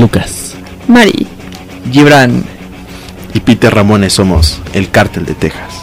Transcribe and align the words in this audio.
Lucas. 0.00 0.54
Mari. 0.88 1.26
Gibran. 1.92 2.42
Y 3.34 3.40
Peter 3.40 3.72
Ramones 3.72 4.14
somos 4.14 4.60
el 4.72 4.90
cártel 4.90 5.26
de 5.26 5.34
Texas. 5.34 5.79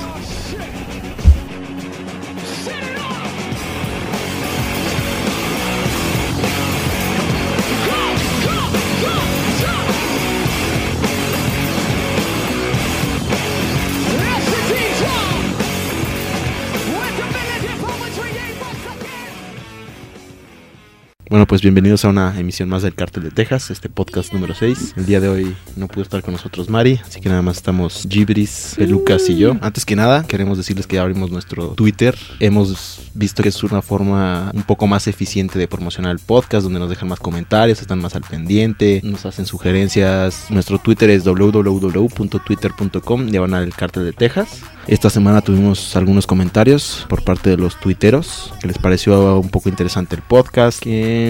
Bueno, 21.38 21.46
pues 21.46 21.62
bienvenidos 21.62 22.04
a 22.04 22.10
una 22.10 22.34
emisión 22.40 22.68
más 22.68 22.82
del 22.82 22.96
Cártel 22.96 23.22
de 23.22 23.30
Texas, 23.30 23.70
este 23.70 23.90
podcast 23.90 24.34
número 24.34 24.56
6. 24.56 24.96
El 24.98 25.06
día 25.06 25.20
de 25.20 25.30
hoy 25.30 25.56
no 25.76 25.88
pudo 25.88 26.02
estar 26.02 26.24
con 26.24 26.34
nosotros 26.34 26.68
Mari, 26.68 27.00
así 27.06 27.22
que 27.22 27.30
nada 27.30 27.44
más 27.44 27.58
estamos 27.58 28.08
Gibris, 28.10 28.74
Pelucas 28.76 29.30
y 29.30 29.38
yo. 29.38 29.56
Antes 29.62 29.86
que 29.86 29.96
nada, 29.96 30.26
queremos 30.26 30.58
decirles 30.58 30.88
que 30.88 30.96
ya 30.96 31.04
abrimos 31.04 31.30
nuestro 31.30 31.76
Twitter. 31.76 32.18
Hemos 32.40 33.12
visto 33.14 33.44
que 33.44 33.50
es 33.50 33.64
una 33.64 33.84
forma 33.84 34.50
un 34.56 34.64
poco 34.64 34.88
más 34.88 35.06
eficiente 35.06 35.60
de 35.60 35.68
promocionar 35.68 36.12
el 36.12 36.18
podcast, 36.18 36.64
donde 36.64 36.80
nos 36.80 36.90
dejan 36.90 37.08
más 37.08 37.20
comentarios, 37.20 37.82
están 37.82 38.00
más 38.00 38.16
al 38.16 38.24
pendiente, 38.24 39.02
nos 39.04 39.28
hacen 39.28 39.46
sugerencias. 39.46 40.48
Nuestro 40.50 40.80
Twitter 40.80 41.12
es 41.12 41.24
www.twitter.com, 41.24 43.28
diagonal 43.28 43.64
el 43.64 43.76
Cártel 43.76 44.06
de 44.06 44.14
Texas. 44.14 44.64
Esta 44.88 45.10
semana 45.10 45.42
tuvimos 45.42 45.98
algunos 45.98 46.26
comentarios 46.26 47.06
por 47.10 47.22
parte 47.22 47.50
de 47.50 47.58
los 47.58 47.78
tuiteros 47.78 48.54
que 48.62 48.68
les 48.68 48.78
pareció 48.78 49.38
un 49.38 49.50
poco 49.50 49.68
interesante 49.68 50.16
el 50.16 50.22
podcast. 50.22 50.82
Que 50.82 51.27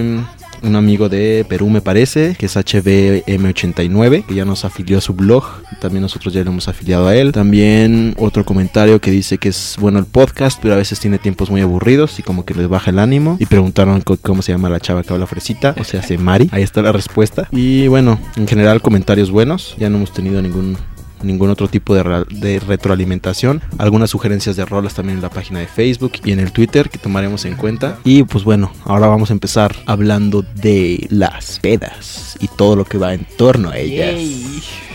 un 0.64 0.76
amigo 0.76 1.10
de 1.10 1.46
Perú 1.48 1.70
me 1.70 1.82
parece, 1.82 2.36
que 2.38 2.48
es 2.48 2.56
HBM89, 2.56 4.26
que 4.26 4.36
ya 4.36 4.46
nos 4.46 4.66
afilió 4.66 4.98
a 4.98 5.02
su 5.02 5.14
blog. 5.14 5.46
También 5.80 6.02
nosotros 6.02 6.34
ya 6.34 6.44
le 6.44 6.50
hemos 6.50 6.68
afiliado 6.68 7.08
a 7.08 7.16
él. 7.16 7.32
También 7.32 8.16
otro 8.18 8.46
comentario 8.46 9.00
que 9.00 9.12
dice 9.12 9.38
que 9.38 9.50
es 9.50 9.76
bueno 9.80 10.00
el 10.00 10.06
podcast, 10.06 10.60
pero 10.62 10.74
a 10.74 10.78
veces 10.78 11.00
tiene 11.00 11.18
tiempos 11.18 11.50
muy 11.50 11.62
aburridos 11.62 12.20
y 12.20 12.24
como 12.24 12.46
que 12.46 12.54
les 12.54 12.68
baja 12.68 12.92
el 12.92 13.00
ánimo. 13.00 13.38
Y 13.40 13.46
preguntaron 13.46 14.02
cómo 14.22 14.42
se 14.42 14.52
llama 14.52 14.70
la 14.70 14.80
chava 14.80 15.04
que 15.04 15.14
habla 15.14 15.28
fresita, 15.28 15.76
o 15.80 15.84
sea, 15.84 16.02
se 16.02 16.18
Mari. 16.18 16.50
Ahí 16.52 16.64
está 16.64 16.82
la 16.82 16.92
respuesta. 16.92 17.48
Y 17.52 17.88
bueno, 17.88 18.20
en 18.36 18.48
general 18.48 18.82
comentarios 18.82 19.32
buenos. 19.32 19.76
Ya 19.78 19.90
no 19.90 19.98
hemos 19.98 20.12
tenido 20.12 20.42
ningún 20.42 20.78
ningún 21.22 21.50
otro 21.50 21.68
tipo 21.68 21.96
de, 21.96 22.26
de, 22.30 22.60
retroalimentación. 22.60 23.62
Algunas 23.78 24.10
sugerencias 24.10 24.56
de 24.56 24.66
rolas 24.66 24.94
también 24.94 25.18
en 25.18 25.22
la 25.22 25.30
página 25.30 25.60
de 25.60 25.68
Facebook 25.68 26.14
y 26.24 26.32
en 26.32 26.40
el 26.40 26.52
Twitter 26.52 26.90
que 26.90 26.98
tomaremos 26.98 27.46
en 27.46 27.56
cuenta. 27.56 28.00
Y 28.04 28.24
pues 28.24 28.44
bueno, 28.44 28.72
ahora 28.86 29.08
vamos 29.08 29.30
a 29.30 29.34
empezar 29.34 29.76
hablando 29.86 30.44
de 30.56 31.08
las 31.10 31.60
pedas 31.60 32.38
y 32.40 32.48
todo 32.48 32.76
lo 32.76 32.86
que 32.86 32.98
va 32.98 33.14
en 33.14 33.26
torno 33.38 33.70
a 33.70 33.78
ellas. 33.78 34.16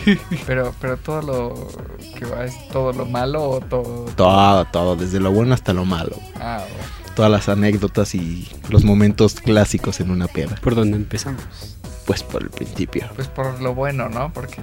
Pero, 0.49 0.75
pero 0.81 0.97
todo 0.97 1.23
lo 1.23 1.69
que 2.19 2.25
va 2.25 2.45
es 2.45 2.53
todo 2.73 2.93
lo 2.93 3.07
malo 3.07 3.49
o 3.49 3.61
todo. 3.61 4.07
Todo, 4.17 4.65
todo, 4.65 4.97
desde 4.97 5.21
lo 5.21 5.31
bueno 5.31 5.55
hasta 5.55 5.73
lo 5.73 5.85
malo. 5.85 6.17
Ah, 6.41 6.65
Todas 7.15 7.31
las 7.31 7.49
anécdotas 7.49 8.15
y 8.17 8.49
los 8.69 8.83
momentos 8.83 9.35
clásicos 9.35 10.01
en 10.01 10.11
una 10.11 10.27
peda. 10.27 10.57
¿Por 10.61 10.75
dónde 10.75 10.97
empezamos? 10.97 11.45
Pues 12.05 12.23
por 12.23 12.43
el 12.43 12.51
principio. 12.51 13.09
Pues 13.15 13.29
por 13.29 13.61
lo 13.61 13.75
bueno, 13.75 14.09
¿no? 14.09 14.33
Porque 14.33 14.61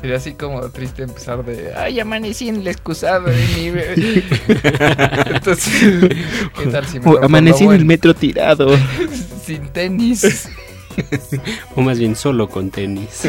sería 0.00 0.16
así 0.16 0.34
como 0.34 0.60
triste 0.70 1.02
empezar 1.02 1.44
de 1.44 1.74
Ay, 1.74 2.00
amanecí 2.00 2.48
en 2.48 2.56
el 2.56 2.68
excusado 2.68 3.30
de 3.30 3.36
mi 3.36 3.68
Entonces, 5.34 6.10
¿qué 6.58 6.66
tal 6.70 6.86
si 6.86 7.00
me 7.00 7.10
o, 7.10 7.24
Amanecí 7.24 7.64
en 7.64 7.72
el 7.72 7.84
metro 7.84 8.14
tirado. 8.14 8.76
Sin 9.44 9.68
tenis. 9.68 10.48
o 11.76 11.80
más 11.80 11.98
bien 11.98 12.14
solo 12.14 12.48
con 12.48 12.70
tenis. 12.70 13.26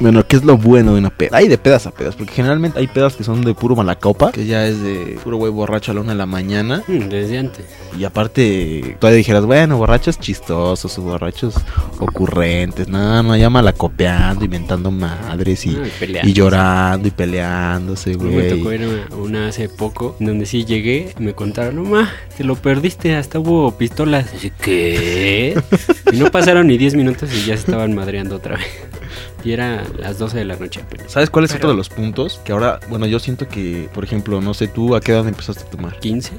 Bueno, 0.00 0.26
¿qué 0.26 0.36
es 0.36 0.44
lo 0.44 0.56
bueno 0.56 0.92
de 0.94 0.98
una 0.98 1.10
peda? 1.10 1.36
Hay 1.38 1.48
de 1.48 1.58
pedas 1.58 1.86
a 1.86 1.90
pedas, 1.90 2.14
porque 2.16 2.32
generalmente 2.32 2.78
hay 2.78 2.86
pedas 2.86 3.14
que 3.14 3.24
son 3.24 3.42
de 3.42 3.54
puro 3.54 3.76
malacopa, 3.76 4.32
que 4.32 4.46
ya 4.46 4.66
es 4.66 4.82
de 4.82 5.18
puro 5.22 5.36
güey 5.36 5.52
borracho 5.52 5.92
a 5.92 5.94
la 5.94 6.00
una 6.02 6.12
de 6.12 6.18
la 6.18 6.26
mañana. 6.26 6.82
Mm, 6.86 7.08
desde 7.08 7.38
antes. 7.38 7.64
Y 7.98 8.04
aparte, 8.04 8.96
todavía 8.98 9.18
dijeras, 9.18 9.44
bueno, 9.44 9.76
borrachos 9.76 10.18
chistosos, 10.18 10.98
o 10.98 11.02
borrachos 11.02 11.54
ocurrentes, 11.98 12.88
no, 12.88 13.22
no, 13.22 13.36
ya 13.36 13.50
malacopeando, 13.50 14.44
inventando 14.44 14.90
madres 14.90 15.66
y, 15.66 15.70
No, 15.70 15.86
y 15.86 16.30
y 16.30 16.32
llorando 16.32 17.08
y 17.08 17.10
peleándose, 17.10 18.14
No, 18.16 18.24
me 18.24 18.42
tocó 18.44 18.62
güey. 18.64 18.82
ir 18.82 19.02
a 19.10 19.16
una 19.16 19.48
hace 19.48 19.68
poco, 19.68 20.16
en 20.20 20.26
donde 20.26 20.46
sí 20.46 20.64
llegué 20.64 21.12
y 21.18 21.22
me 21.22 21.34
contaron, 21.34 21.76
no 21.76 21.84
ma, 21.84 22.10
te 22.36 22.44
lo 22.44 22.56
perdiste, 22.56 23.14
hasta 23.14 23.38
hubo 23.38 23.70
pistolas. 23.76 24.32
Así, 24.34 24.50
¿qué? 24.60 25.60
Y 26.12 26.16
no 26.16 26.30
pasaron 26.30 26.66
ni 26.66 26.78
10 26.78 26.94
minutos 26.94 27.01
y 27.10 27.46
ya 27.46 27.56
se 27.56 27.64
estaban 27.64 27.94
madreando 27.94 28.36
otra 28.36 28.56
vez. 28.56 28.66
Y 29.44 29.50
era 29.50 29.82
las 29.98 30.18
12 30.20 30.38
de 30.38 30.44
la 30.44 30.54
noche. 30.56 30.84
pero 30.88 31.08
¿Sabes 31.08 31.28
cuál 31.28 31.44
es 31.44 31.50
Pero- 31.52 31.58
otro 31.64 31.70
de 31.70 31.76
los 31.76 31.88
puntos? 31.88 32.40
Que 32.44 32.52
ahora, 32.52 32.78
bueno, 32.88 33.06
yo 33.06 33.18
siento 33.18 33.48
que, 33.48 33.88
por 33.92 34.04
ejemplo, 34.04 34.40
no 34.40 34.54
sé, 34.54 34.68
tú 34.68 34.94
a 34.94 35.00
qué 35.00 35.10
edad 35.12 35.26
empezaste 35.26 35.64
a 35.64 35.66
tomar. 35.70 35.98
15. 35.98 36.32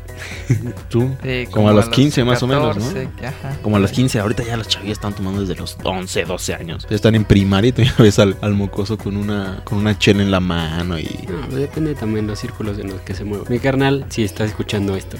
Tú, 0.89 1.09
Sí, 1.21 1.45
como, 1.51 1.67
a 1.69 1.73
los 1.73 1.89
15 1.89 2.23
más 2.23 2.41
o 2.43 2.47
menos, 2.47 2.77
¿no? 2.77 2.85
14, 2.85 3.09
ajá. 3.27 3.57
Como 3.61 3.75
a 3.75 3.79
los 3.79 3.91
15, 3.91 4.19
ahorita 4.19 4.43
ya 4.43 4.55
los 4.55 4.67
chavillos 4.69 4.93
están 4.97 5.13
tomando 5.13 5.41
desde 5.41 5.55
los 5.55 5.77
11, 5.83 6.23
12 6.23 6.53
años. 6.53 6.87
Ya 6.89 6.95
están 6.95 7.15
en 7.15 7.25
primaria 7.25 7.69
y 7.69 7.71
tú 7.73 7.81
ya 7.83 7.93
ves 7.99 8.19
al, 8.19 8.37
al 8.41 8.53
mocoso 8.53 8.97
con 8.97 9.17
una, 9.17 9.61
con 9.65 9.79
una 9.79 9.97
chela 9.99 10.23
en 10.23 10.31
la 10.31 10.39
mano 10.39 10.97
y... 10.97 11.27
No, 11.27 11.57
depende 11.57 11.95
también 11.95 12.25
los 12.25 12.39
círculos 12.39 12.79
en 12.79 12.87
los 12.89 13.01
que 13.01 13.13
se 13.13 13.25
mueven. 13.25 13.47
Mi 13.49 13.59
carnal, 13.59 14.05
si 14.09 14.23
está 14.23 14.45
escuchando 14.45 14.95
esto. 14.95 15.17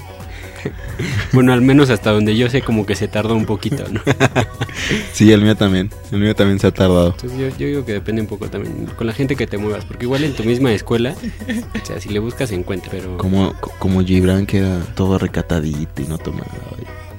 bueno, 1.32 1.52
al 1.52 1.60
menos 1.62 1.90
hasta 1.90 2.10
donde 2.12 2.36
yo 2.36 2.48
sé, 2.50 2.62
como 2.62 2.86
que 2.86 2.94
se 2.94 3.08
tardó 3.08 3.34
un 3.34 3.46
poquito, 3.46 3.84
¿no? 3.90 4.00
Sí, 5.12 5.32
el 5.32 5.40
mío 5.42 5.56
también. 5.56 5.90
El 6.12 6.18
mío 6.20 6.34
también 6.34 6.58
se 6.58 6.66
ha 6.66 6.70
tardado. 6.70 7.10
Entonces 7.16 7.38
yo, 7.38 7.48
yo 7.56 7.66
digo 7.66 7.84
que 7.84 7.92
depende 7.92 8.20
un 8.22 8.28
poco 8.28 8.48
también 8.48 8.86
con 8.96 9.06
la 9.06 9.12
gente 9.12 9.36
que 9.36 9.46
te 9.46 9.56
muevas, 9.56 9.84
porque 9.84 10.04
igual 10.04 10.24
en 10.24 10.34
tu 10.34 10.44
misma 10.44 10.72
escuela, 10.72 11.14
o 11.82 11.86
sea, 11.86 12.00
si 12.00 12.08
le 12.10 12.18
buscas 12.18 12.50
encuentra, 12.52 12.90
pero 12.90 13.16
Como, 13.16 13.54
co- 13.60 13.72
como 13.78 14.02
Gibran, 14.04 14.46
que 14.46 14.58
era 14.58 14.80
todo 14.94 15.16
recatadito 15.18 16.02
y 16.02 16.06
no 16.06 16.18
tomaba. 16.18 16.46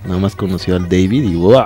Nada 0.05 0.19
más 0.19 0.35
conoció 0.35 0.75
al 0.75 0.83
David 0.83 1.23
y 1.23 1.33
¡guau! 1.33 1.65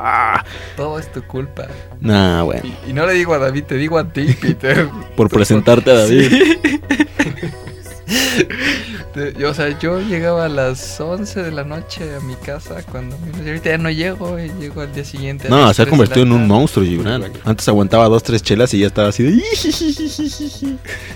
Todo 0.77 0.97
es 0.99 1.11
tu 1.11 1.21
culpa. 1.23 1.67
Nah, 1.99 2.43
bueno. 2.43 2.61
Y, 2.87 2.91
y 2.91 2.93
no 2.93 3.05
le 3.05 3.13
digo 3.13 3.33
a 3.33 3.37
David, 3.39 3.63
te 3.65 3.75
digo 3.75 3.97
a 3.97 4.07
ti, 4.13 4.27
Peter. 4.41 4.87
Por 5.17 5.29
presentarte 5.29 5.91
a 5.91 5.95
David. 5.95 6.31
Te- 8.37 8.47
yo, 9.37 9.49
o 9.49 9.53
sea, 9.53 9.77
yo 9.79 9.99
llegaba 10.01 10.45
a 10.45 10.49
las 10.49 10.99
11 10.99 11.43
de 11.43 11.51
la 11.51 11.63
noche 11.63 12.15
a 12.15 12.19
mi 12.19 12.35
casa 12.35 12.83
cuando 12.91 13.17
y 13.43 13.47
ahorita 13.47 13.69
ya 13.71 13.77
no 13.77 13.89
llego, 13.89 14.39
y 14.39 14.49
llego 14.59 14.81
al 14.81 14.93
día 14.93 15.03
siguiente. 15.03 15.49
No, 15.49 15.65
se 15.73 15.81
ha 15.81 15.85
3 15.85 15.85
de 15.85 15.89
convertido 15.89 16.25
en 16.25 16.31
un 16.33 16.47
monstruo, 16.47 16.85
Gibran. 16.85 17.23
Antes 17.45 17.67
aguantaba 17.67 18.07
dos, 18.07 18.23
tres 18.23 18.41
chelas 18.43 18.73
y 18.73 18.79
ya 18.79 18.87
estaba 18.87 19.09
así 19.09 19.23
de... 19.23 19.41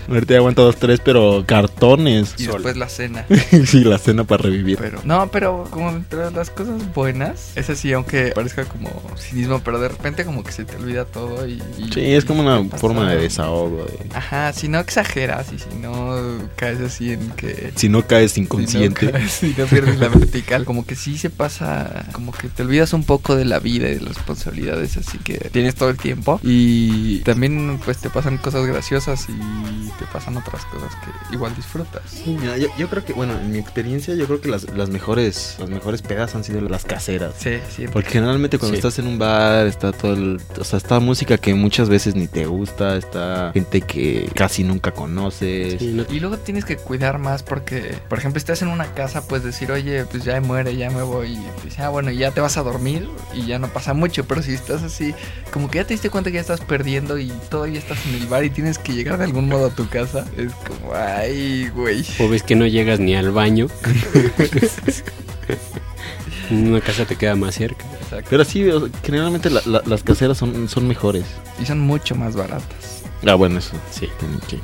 Ahorita 0.07 0.33
ya 0.33 0.37
aguanta 0.39 0.61
dos, 0.61 0.75
tres, 0.77 0.99
pero 1.03 1.43
cartones. 1.45 2.35
Y 2.37 2.47
después 2.47 2.77
la 2.77 2.89
cena. 2.89 3.25
sí, 3.65 3.83
la 3.83 3.97
cena 3.97 4.23
para 4.23 4.43
revivir. 4.43 4.77
Pero, 4.79 4.99
no, 5.03 5.29
pero 5.31 5.65
como 5.69 5.89
entre 5.89 6.31
las 6.31 6.49
cosas 6.49 6.93
buenas, 6.93 7.51
es 7.55 7.69
así, 7.69 7.93
aunque 7.93 8.31
parezca 8.35 8.65
como 8.65 8.89
cinismo, 9.17 9.61
pero 9.63 9.79
de 9.79 9.89
repente 9.89 10.25
como 10.25 10.43
que 10.43 10.51
se 10.51 10.65
te 10.65 10.75
olvida 10.75 11.05
todo 11.05 11.47
y... 11.47 11.61
y- 11.77 11.91
Sí, 11.93 12.13
es 12.13 12.25
como 12.25 12.41
una 12.41 12.63
forma 12.77 13.09
de 13.09 13.17
desahogo. 13.21 13.85
de- 13.85 14.15
Ajá, 14.15 14.51
si 14.53 14.67
no 14.67 14.79
exageras 14.79 15.47
y 15.53 15.59
si 15.59 15.69
no 15.79 16.17
caes 16.55 16.79
así 16.81 17.11
en 17.13 17.29
que... 17.31 17.71
Si 17.83 17.89
no 17.89 18.07
caes 18.07 18.31
Si 18.31 18.39
no, 18.39 18.45
inconsciente. 18.45 19.11
caes, 19.11 19.29
si 19.33 19.53
no 19.57 19.65
pierdes 19.65 19.99
la 19.99 20.07
vertical, 20.07 20.63
como 20.63 20.85
que 20.85 20.95
sí 20.95 21.17
se 21.17 21.29
pasa, 21.29 22.05
como 22.13 22.31
que 22.31 22.47
te 22.47 22.63
olvidas 22.63 22.93
un 22.93 23.03
poco 23.03 23.35
de 23.35 23.43
la 23.43 23.59
vida 23.59 23.89
y 23.89 23.95
de 23.95 23.99
las 23.99 24.15
responsabilidades, 24.15 24.95
así 24.95 25.17
que 25.17 25.33
tienes 25.51 25.75
todo 25.75 25.89
el 25.89 25.97
tiempo. 25.97 26.39
Y 26.43 27.19
también 27.23 27.77
pues 27.83 27.97
te 27.97 28.09
pasan 28.09 28.37
cosas 28.37 28.65
graciosas 28.65 29.27
y 29.27 29.89
te 29.99 30.05
pasan 30.13 30.37
otras 30.37 30.63
cosas 30.67 30.93
que 30.95 31.35
igual 31.35 31.53
disfrutas. 31.57 32.03
Mira, 32.25 32.57
yo, 32.57 32.67
yo 32.77 32.89
creo 32.89 33.03
que, 33.03 33.11
bueno, 33.11 33.33
en 33.37 33.51
mi 33.51 33.57
experiencia, 33.59 34.15
yo 34.15 34.27
creo 34.27 34.39
que 34.39 34.47
las, 34.47 34.63
las 34.73 34.89
mejores 34.89 35.57
las 35.59 35.69
mejores 35.69 36.01
pedas 36.01 36.35
han 36.35 36.45
sido 36.45 36.61
las 36.61 36.85
caseras. 36.85 37.33
Sí, 37.37 37.57
siempre. 37.69 37.91
Porque 37.91 38.11
generalmente 38.11 38.57
cuando 38.59 38.75
Sí. 38.75 38.79
estás 38.79 38.97
en 38.99 39.07
un 39.07 39.19
bar 39.19 39.67
está 39.67 39.91
todo 39.91 40.13
el, 40.13 40.39
o 40.57 40.63
sea, 40.63 40.77
está 40.77 41.01
música 41.01 41.37
que 41.37 41.53
muchas 41.53 41.89
veces 41.89 42.15
ni 42.15 42.27
te 42.27 42.45
gusta, 42.45 42.95
está 42.95 43.51
gente 43.53 43.81
que 43.81 44.29
casi 44.33 44.63
nunca 44.63 44.91
conoces. 44.91 45.79
sí, 45.79 45.87
no- 45.93 46.05
Y 46.09 46.21
luego 46.21 46.37
tienes 46.37 46.63
que 46.63 46.77
cuidar 46.77 47.17
más 47.19 47.43
porque, 47.43 47.72
por 48.09 48.17
ejemplo, 48.17 48.37
estás 48.37 48.61
en 48.61 48.67
una 48.69 48.93
casa, 48.93 49.27
pues 49.27 49.43
decir, 49.43 49.71
oye, 49.71 50.05
pues 50.05 50.23
ya 50.23 50.39
muere, 50.41 50.75
ya 50.75 50.89
me 50.89 51.01
voy. 51.03 51.33
Y 51.33 51.35
te 51.61 51.65
dice, 51.69 51.81
ah, 51.83 51.89
bueno, 51.89 52.11
y 52.11 52.17
ya 52.17 52.31
te 52.31 52.41
vas 52.41 52.57
a 52.57 52.63
dormir 52.63 53.07
y 53.33 53.45
ya 53.45 53.59
no 53.59 53.67
pasa 53.67 53.93
mucho. 53.93 54.25
Pero 54.25 54.41
si 54.41 54.53
estás 54.53 54.83
así, 54.83 55.13
como 55.51 55.69
que 55.69 55.77
ya 55.79 55.85
te 55.85 55.93
diste 55.93 56.09
cuenta 56.09 56.29
que 56.29 56.35
ya 56.35 56.41
estás 56.41 56.61
perdiendo 56.61 57.17
y 57.19 57.29
todavía 57.49 57.79
estás 57.79 57.97
en 58.07 58.15
el 58.15 58.27
bar 58.27 58.43
y 58.43 58.49
tienes 58.49 58.77
que 58.77 58.93
llegar 58.93 59.17
de 59.17 59.25
algún 59.25 59.47
modo 59.49 59.67
a 59.67 59.69
tu 59.69 59.87
casa, 59.89 60.25
es 60.37 60.51
como, 60.53 60.93
ay, 60.95 61.69
güey. 61.75 62.05
o 62.19 62.27
ves 62.29 62.43
que 62.43 62.55
no 62.55 62.65
llegas 62.67 62.99
ni 62.99 63.15
al 63.15 63.31
baño. 63.31 63.67
una 66.51 66.81
casa 66.81 67.05
te 67.05 67.15
queda 67.15 67.35
más 67.35 67.55
cerca. 67.55 67.85
Exacto. 68.01 68.27
Pero 68.29 68.43
sí, 68.45 68.69
generalmente 69.03 69.49
la- 69.49 69.61
la- 69.65 69.81
las 69.85 70.03
caseras 70.03 70.37
son, 70.37 70.67
son 70.69 70.87
mejores. 70.87 71.25
Y 71.61 71.65
son 71.65 71.79
mucho 71.79 72.15
más 72.15 72.35
baratas. 72.35 73.02
Ah, 73.25 73.35
bueno, 73.35 73.59
eso. 73.59 73.71
Sí. 73.91 74.09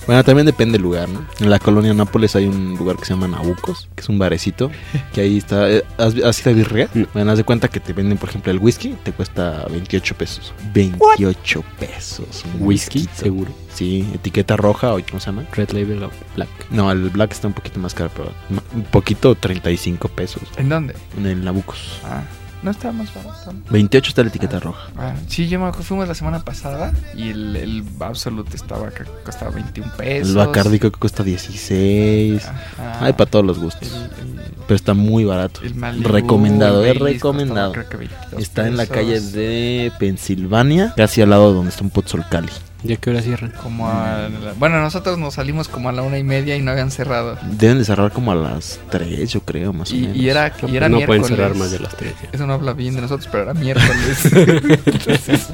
Bueno, 0.06 0.24
también 0.24 0.46
depende 0.46 0.74
del 0.74 0.82
lugar, 0.84 1.08
¿no? 1.10 1.26
En 1.40 1.50
la 1.50 1.60
colonia 1.60 1.94
Nápoles 1.94 2.36
hay 2.36 2.46
un 2.46 2.76
lugar 2.78 2.98
que 2.98 3.06
se 3.06 3.14
llama 3.14 3.28
Nabucos, 3.28 3.88
que 3.96 4.02
es 4.02 4.10
un 4.10 4.20
barecito, 4.20 4.70
que 5.14 5.22
ahí 5.22 5.38
está... 5.38 5.70
eh, 5.70 5.84
¿Has, 5.98 6.16
has 6.24 6.40
ido 6.42 6.52
a 6.52 6.54
birria? 6.54 6.90
No. 6.94 7.08
Bueno, 7.14 7.32
haz 7.32 7.38
de 7.38 7.44
cuenta 7.44 7.68
que 7.68 7.80
te 7.80 7.94
venden, 7.94 8.18
por 8.18 8.30
ejemplo, 8.30 8.52
el 8.52 8.60
whisky, 8.60 8.96
te 9.04 9.12
cuesta 9.14 9.66
28 9.70 10.16
pesos. 10.16 10.54
28 10.74 11.64
pesos. 11.80 12.44
un 12.60 12.68
Whisky, 12.68 13.00
whisky. 13.00 13.14
seguro. 13.16 13.52
Sí, 13.74 14.06
etiqueta 14.14 14.58
roja 14.58 14.94
o 14.94 15.00
¿cómo 15.08 15.20
se 15.20 15.28
llama? 15.28 15.46
Red 15.54 15.70
Label 15.72 16.04
o 16.04 16.12
Black. 16.36 16.50
No, 16.72 16.92
el 16.92 17.10
black 17.12 17.32
está 17.32 17.48
un 17.48 17.54
poquito 17.54 17.80
más 17.80 17.94
caro, 17.94 18.10
pero 18.16 18.34
un 18.74 18.84
poquito 18.84 19.36
35 19.36 20.08
pesos 20.10 20.42
¿En 20.58 20.68
dónde? 20.70 20.96
en 21.18 21.26
el 21.28 21.44
Nabucos. 21.46 22.00
Ah, 22.04 22.24
no 22.64 22.72
estaba 22.72 22.94
más 22.94 23.14
barato. 23.14 23.54
28 23.70 24.10
está 24.10 24.22
la 24.24 24.30
etiqueta 24.30 24.60
roja. 24.60 24.90
Ah, 24.98 25.14
sí, 25.28 25.48
yo 25.48 25.60
me 25.60 25.66
acuerdo, 25.68 25.86
fuimos 25.86 26.08
la 26.08 26.16
semana 26.16 26.40
pasada 26.40 26.92
y 27.16 27.30
el, 27.30 27.56
el 27.56 27.84
Absolute 28.00 28.56
estaba, 28.56 28.90
que 28.92 29.04
costaba 29.24 29.52
21 29.52 29.92
pesos. 29.98 30.30
El 30.30 30.36
Bacardi 30.36 30.80
que 30.80 30.92
cuesta 30.92 31.24
16. 31.24 32.46
Ajá. 32.46 33.06
Hay 33.06 33.14
para 33.14 33.30
todos 33.30 33.46
los 33.46 33.60
gustos. 33.60 33.90
El, 33.92 34.04
el, 34.30 34.46
Pero 34.68 34.76
está 34.76 34.94
muy 34.94 35.24
barato. 35.24 35.62
el 35.64 35.76
Malibu, 35.76 36.10
recomendado, 36.10 36.86
es 36.86 36.98
recomendado. 36.98 37.74
costaba, 37.74 37.88
creo 37.88 37.90
que 37.90 37.98
22 37.98 38.42
Está 38.42 38.68
en 38.68 38.78
la 38.78 38.86
calle 38.88 39.20
de 39.22 39.92
Pensilvania, 40.00 40.94
casi 40.96 41.22
al 41.22 41.30
lado 41.30 41.54
donde 41.54 41.70
está 41.70 41.84
un 41.84 41.90
Pozzolcali. 41.90 42.50
¿Ya 42.84 42.96
qué 42.96 43.10
hora 43.10 43.22
cierran? 43.22 43.52
Como 43.62 43.90
a 43.90 44.30
la- 44.30 44.54
bueno, 44.58 44.80
nosotros 44.82 45.18
nos 45.18 45.34
salimos 45.34 45.68
como 45.68 45.90
a 45.90 45.92
la 45.92 46.02
una 46.02 46.18
y 46.18 46.24
media 46.24 46.56
y 46.56 46.62
no 46.62 46.72
habían 46.72 46.92
cerrado. 46.92 47.38
Deben 47.58 47.78
de 47.80 47.84
cerrar 47.86 48.12
como 48.12 48.32
a 48.32 48.36
las 48.36 48.80
3, 48.90 49.30
yo 49.32 49.42
creo, 49.42 49.74
más 49.74 49.92
o 49.92 49.96
menos. 49.96 50.16
y 50.16 50.30
era, 50.30 50.54
y 50.66 50.76
era 50.78 50.88
no 50.88 50.98
miércoles. 50.98 51.22
pueden 51.22 51.38
cerrar 51.38 51.56
más 51.56 51.72
de 51.72 51.80
las 51.80 51.96
tres. 51.98 52.14
ya. 52.24 52.30
Eso 52.32 52.48
no 52.48 52.54
habla 52.54 52.72
bien 52.74 52.96
de 52.96 53.02
nosotros, 53.02 53.28
pero 53.32 53.44
era 53.44 53.54
miércoles. 53.54 54.26
entonces, 54.86 55.48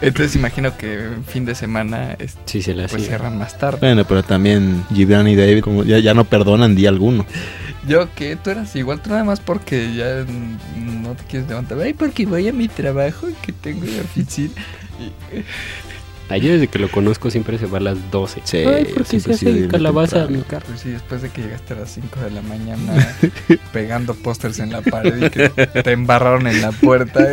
entonces 0.00 0.34
imagino 0.36 0.76
que 0.76 0.94
en 1.04 1.24
fin 1.24 1.44
de 1.44 1.54
semana 1.54 2.16
este, 2.18 2.40
Sí, 2.46 2.62
se 2.62 2.74
las 2.74 2.90
pues 2.90 3.02
cierran. 3.02 3.20
cierran 3.20 3.38
más 3.38 3.58
tarde. 3.58 3.78
Bueno, 3.80 4.04
pero 4.06 4.22
también 4.22 4.84
Gibran 4.92 5.28
y 5.28 5.36
David 5.36 5.60
como 5.60 5.84
ya, 5.84 5.98
ya 5.98 6.14
no 6.14 6.24
perdonan 6.24 6.74
día 6.74 6.88
alguno. 6.88 7.24
Yo 7.86 8.12
que 8.14 8.36
tú 8.36 8.50
eras 8.50 8.74
igual, 8.76 9.00
tú 9.00 9.10
nada 9.10 9.24
más 9.24 9.40
porque 9.40 9.94
ya 9.94 10.24
no 10.76 11.14
te 11.14 11.24
quieres 11.24 11.48
levantar. 11.48 11.78
Ay, 11.80 11.94
porque 11.94 12.26
voy 12.26 12.48
a 12.48 12.52
mi 12.52 12.68
trabajo 12.68 13.28
que 13.42 13.52
tengo 13.52 13.84
en 13.84 13.96
la 13.96 14.02
oficina. 14.02 14.52
Y- 15.00 16.42
yo 16.42 16.52
desde 16.52 16.66
que 16.66 16.78
lo 16.78 16.90
conozco 16.90 17.30
siempre 17.30 17.56
se 17.56 17.66
va 17.66 17.78
a 17.78 17.80
las 17.80 18.10
12. 18.10 18.42
Sí, 18.44 18.58
Ay, 18.58 18.86
porque 18.92 19.18
se 19.20 19.32
hace 19.32 19.68
calabaza 19.68 20.16
a 20.16 20.26
temprano. 20.26 20.38
mi 20.38 20.42
carro. 20.44 20.66
Pues 20.68 20.80
sí, 20.80 20.90
después 20.90 21.22
de 21.22 21.30
que 21.30 21.40
llegaste 21.42 21.72
a 21.72 21.76
las 21.78 21.90
5 21.90 22.20
de 22.20 22.30
la 22.32 22.42
mañana 22.42 23.16
pegando 23.72 24.14
pósters 24.14 24.58
en 24.58 24.70
la 24.72 24.82
pared 24.82 25.24
y 25.26 25.30
que 25.30 25.48
te 25.48 25.92
embarraron 25.92 26.46
en 26.46 26.60
la 26.60 26.72
puerta. 26.72 27.24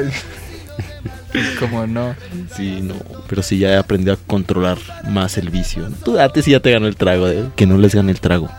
Como 1.60 1.86
no. 1.88 2.16
Sí, 2.56 2.80
no. 2.82 2.94
Pero 3.28 3.44
sí, 3.44 3.58
ya 3.58 3.78
aprendió 3.80 4.14
a 4.14 4.18
controlar 4.18 4.78
más 5.10 5.38
el 5.38 5.50
vicio. 5.50 5.90
Tú 6.06 6.14
date 6.14 6.42
si 6.42 6.52
ya 6.52 6.62
te 6.62 6.72
ganó 6.72 6.88
el 6.88 6.96
trago, 6.96 7.28
¿eh? 7.28 7.50
Que 7.58 7.66
no 7.66 7.78
les 7.78 7.94
gane 7.96 8.12
el 8.12 8.22
trago. 8.22 8.50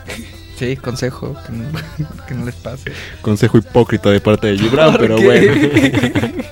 Sí, 0.57 0.75
consejo, 0.75 1.35
que 1.45 1.51
no, 1.53 1.65
que 2.27 2.33
no 2.33 2.45
les 2.45 2.55
pase. 2.55 2.91
Consejo 3.21 3.57
hipócrita 3.59 4.09
de 4.09 4.19
parte 4.19 4.47
de 4.47 4.57
Gibran, 4.57 4.91
¿Por 4.91 4.99
pero 5.01 5.15
qué? 5.17 5.25
bueno. 5.25 5.53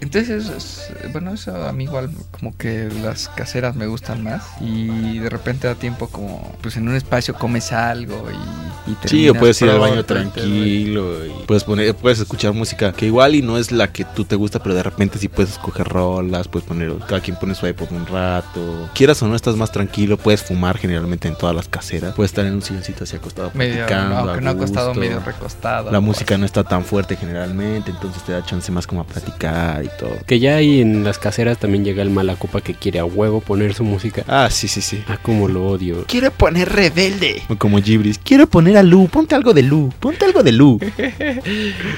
Entonces, 0.00 0.48
es- 0.48 0.79
bueno, 1.12 1.32
eso 1.34 1.66
a 1.66 1.72
mí 1.72 1.84
igual 1.84 2.10
como 2.30 2.56
que 2.56 2.88
las 3.02 3.28
caseras 3.28 3.76
me 3.76 3.86
gustan 3.86 4.22
más 4.22 4.42
y 4.60 5.18
de 5.18 5.28
repente 5.30 5.66
da 5.66 5.74
tiempo 5.74 6.08
como, 6.08 6.52
pues 6.62 6.76
en 6.76 6.88
un 6.88 6.94
espacio 6.96 7.34
comes 7.34 7.72
algo 7.72 8.28
y, 8.30 8.90
y 8.90 8.96
Sí, 9.08 9.28
o 9.28 9.34
puedes 9.34 9.60
ir 9.62 9.70
al 9.70 9.78
baño 9.78 10.04
te- 10.04 10.14
tranquilo 10.14 11.24
y 11.26 11.32
puedes 11.46 11.64
poner, 11.64 11.94
puedes 11.94 12.18
escuchar 12.20 12.52
música 12.52 12.92
que 12.92 13.06
igual 13.06 13.34
y 13.34 13.42
no 13.42 13.58
es 13.58 13.72
la 13.72 13.92
que 13.92 14.04
tú 14.04 14.24
te 14.24 14.36
gusta, 14.36 14.62
pero 14.62 14.74
de 14.74 14.82
repente 14.82 15.18
sí 15.18 15.28
puedes 15.28 15.52
escoger 15.52 15.86
rolas, 15.88 16.48
puedes 16.48 16.66
poner, 16.68 16.92
cada 17.08 17.20
quien 17.20 17.36
pone 17.36 17.54
su 17.54 17.66
iPod 17.66 17.92
un 17.92 18.06
rato. 18.06 18.88
Quieras 18.94 19.22
o 19.22 19.28
no, 19.28 19.34
estás 19.36 19.56
más 19.56 19.72
tranquilo, 19.72 20.16
puedes 20.16 20.42
fumar 20.42 20.78
generalmente 20.78 21.28
en 21.28 21.36
todas 21.36 21.54
las 21.54 21.68
caseras, 21.68 22.14
puedes 22.14 22.30
estar 22.32 22.44
en 22.46 22.54
un 22.54 22.62
silloncito 22.62 23.04
así 23.04 23.16
acostado 23.16 23.50
Medio, 23.54 23.74
platicando, 23.86 24.16
aunque 24.18 24.38
a 24.38 24.40
no 24.40 24.50
ha 24.50 24.56
costado 24.56 24.88
gusto. 24.88 25.00
medio 25.00 25.20
recostado. 25.20 25.90
La 25.90 25.98
o 25.98 26.02
música 26.02 26.34
así. 26.34 26.40
no 26.40 26.46
está 26.46 26.64
tan 26.64 26.84
fuerte 26.84 27.16
generalmente, 27.16 27.90
entonces 27.90 28.22
te 28.24 28.32
da 28.32 28.44
chance 28.44 28.70
más 28.72 28.86
como 28.86 29.02
a 29.02 29.04
platicar 29.04 29.84
y 29.84 29.88
todo. 29.98 30.16
Que 30.26 30.38
ya 30.40 30.56
ahí 30.56 30.80
en 30.80 30.89
las 31.04 31.18
caseras 31.18 31.58
también 31.58 31.84
llega 31.84 32.02
el 32.02 32.10
mala 32.10 32.36
copa 32.36 32.60
que 32.60 32.74
quiere 32.74 32.98
a 32.98 33.04
huevo 33.04 33.40
poner 33.40 33.74
su 33.74 33.84
música. 33.84 34.24
Ah, 34.28 34.48
sí, 34.50 34.68
sí, 34.68 34.80
sí. 34.80 35.02
Ah, 35.08 35.18
como 35.22 35.48
lo 35.48 35.66
odio. 35.66 36.04
Quiero 36.06 36.30
poner 36.30 36.68
rebelde. 36.68 37.42
O 37.48 37.56
Como 37.56 37.80
Gibris, 37.80 38.18
quiero 38.18 38.46
poner 38.46 38.76
a 38.76 38.82
Lu, 38.82 39.08
ponte 39.08 39.34
algo 39.34 39.52
de 39.54 39.62
Lu, 39.62 39.90
ponte 40.00 40.24
algo 40.24 40.42
de 40.42 40.52
Lu. 40.52 40.78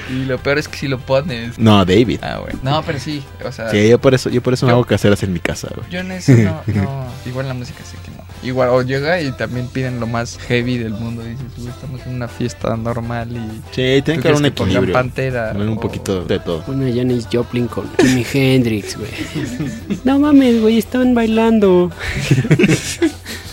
Y 0.09 0.25
lo 0.25 0.37
peor 0.39 0.57
es 0.59 0.67
que 0.67 0.77
si 0.77 0.87
lo 0.87 0.99
pones. 0.99 1.57
No, 1.59 1.83
David. 1.85 2.19
Ah, 2.21 2.39
bueno. 2.43 2.59
No, 2.63 2.83
pero 2.83 2.99
sí, 2.99 3.23
o 3.45 3.51
sea, 3.51 3.69
Sí, 3.69 3.87
yo 3.89 3.99
por 3.99 4.13
eso, 4.13 4.29
yo 4.29 4.41
por 4.41 4.53
eso 4.53 4.65
me 4.65 4.71
Yo- 4.71 4.75
hago 4.77 4.85
caseras 4.85 5.21
en 5.23 5.33
mi 5.33 5.39
casa, 5.39 5.69
güey. 5.75 5.89
yo 5.89 5.99
en 5.99 6.11
eso 6.11 6.31
no, 6.33 6.61
no. 6.67 7.05
Igual 7.25 7.47
la 7.47 7.53
música 7.53 7.83
sé 7.83 7.97
que 8.03 8.11
no. 8.11 8.22
Igual, 8.43 8.69
o 8.69 8.81
llega 8.81 9.21
y 9.21 9.31
también 9.31 9.67
piden 9.67 9.99
lo 9.99 10.07
más 10.07 10.37
heavy 10.37 10.77
del 10.77 10.91
mundo. 10.93 11.23
Dices, 11.23 11.45
"Uy, 11.57 11.67
estamos 11.67 12.01
en 12.05 12.15
una 12.15 12.27
fiesta 12.27 12.75
normal 12.75 13.29
y. 13.31 13.39
Sí, 13.73 14.01
tiene 14.03 14.15
¿tú 14.15 14.21
que 14.21 14.27
haber 14.27 14.35
un 14.39 14.45
equilibrio. 14.45 14.93
Pantera. 14.93 15.53
Un 15.57 15.79
poquito 15.79 16.23
de 16.25 16.39
todo. 16.39 16.63
Una 16.67 16.93
Janis 16.93 17.27
Joplin 17.31 17.67
con 17.67 17.89
Jimi 18.01 18.25
Hendrix, 18.33 18.97
güey. 18.97 19.09
No 20.03 20.19
mames, 20.19 20.61
güey, 20.61 20.77
están 20.77 21.13
bailando. 21.15 21.89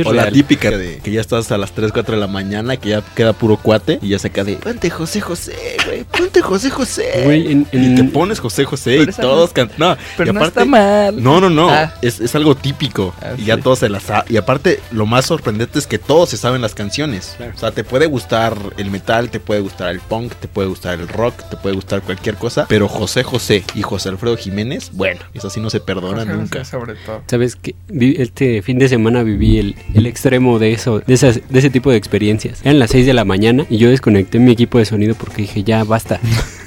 Es 0.00 0.06
O 0.06 0.12
la 0.12 0.30
típica 0.30 0.70
de 0.70 0.98
que 0.98 1.10
ya 1.12 1.20
estás 1.20 1.50
a 1.52 1.58
las 1.58 1.72
3, 1.72 1.92
4 1.92 2.14
de 2.16 2.20
la 2.20 2.26
mañana, 2.26 2.76
que 2.76 2.90
ya 2.90 3.02
queda 3.14 3.32
puro 3.32 3.56
cuate 3.56 3.98
y 4.02 4.08
ya 4.08 4.18
se 4.18 4.30
queda 4.30 4.44
de 4.44 4.56
ponte 4.56 4.90
José 4.90 5.20
José, 5.20 5.54
güey, 5.86 6.04
ponte 6.04 6.40
José 6.42 6.70
José. 6.70 7.22
Güey, 7.24 7.52
en- 7.52 7.66
Y 7.72 7.94
te 7.94 8.04
pones 8.04 8.40
José 8.40 8.64
José 8.64 8.96
Pero 8.98 9.10
y 9.10 9.14
todos 9.14 9.50
no- 9.50 9.54
cantan. 9.54 9.78
No, 9.78 9.96
Pero 10.16 10.30
y 10.30 10.34
no 10.34 10.44
está 10.44 10.64
mal. 10.64 11.22
No, 11.22 11.40
no, 11.40 11.50
no. 11.50 11.68
Ah. 11.70 11.94
Es, 12.02 12.20
es 12.20 12.34
algo 12.34 12.54
típico. 12.54 13.14
Ah, 13.22 13.32
y 13.36 13.44
ya 13.44 13.56
sí. 13.56 13.62
todos 13.62 13.78
se 13.80 13.88
las 13.88 14.04
Y 14.28 14.36
aparte, 14.36 14.80
lo 14.90 15.06
más 15.06 15.26
sorprendente 15.26 15.78
es 15.78 15.86
que 15.86 15.98
todos 15.98 16.28
se 16.30 16.36
saben 16.36 16.60
las 16.62 16.74
canciones. 16.74 17.34
Claro. 17.36 17.52
O 17.54 17.58
sea, 17.58 17.70
te 17.70 17.84
puede 17.84 18.06
gustar 18.06 18.56
el 18.76 18.90
metal, 18.90 19.30
te 19.30 19.40
puede 19.40 19.60
gustar 19.60 19.90
el 19.90 20.00
punk, 20.00 20.34
te 20.34 20.48
puede 20.48 20.68
gustar 20.68 20.98
el 21.00 21.08
rock, 21.08 21.34
te 21.50 21.56
puede 21.56 21.74
gustar 21.74 22.02
cualquier 22.02 22.34
cosa. 22.36 22.66
Pero 22.68 22.88
José 22.88 23.22
José 23.22 23.64
y 23.74 23.82
José 23.82 24.08
Alfredo 24.08 24.36
Jiménez, 24.36 24.90
bueno, 24.92 25.20
eso 25.34 25.50
sí 25.50 25.60
no 25.60 25.70
se 25.70 25.80
perdona 25.80 26.20
José 26.24 26.32
nunca. 26.36 26.58
José 26.60 26.70
sobre 26.70 26.94
todo. 26.94 27.22
¿Sabes 27.26 27.56
qué? 27.56 27.74
Vi- 27.88 28.16
Este 28.18 28.62
fin 28.62 28.78
de 28.78 28.88
semana 28.88 29.22
viví 29.22 29.58
el, 29.58 29.74
el 29.92 30.06
extremo 30.06 30.58
de 30.58 30.72
eso, 30.72 31.00
de, 31.00 31.14
esas, 31.14 31.40
de 31.48 31.58
ese 31.58 31.70
tipo 31.70 31.90
de 31.90 31.96
experiencias. 31.96 32.60
Eran 32.62 32.78
las 32.78 32.90
6 32.90 33.06
de 33.06 33.14
la 33.14 33.24
mañana 33.24 33.66
y 33.68 33.78
yo 33.78 33.90
desconecté 33.90 34.38
mi 34.38 34.52
equipo 34.52 34.78
de 34.78 34.84
sonido 34.84 35.14
porque 35.14 35.42
dije, 35.42 35.62
ya, 35.62 35.84
basta. 35.84 36.20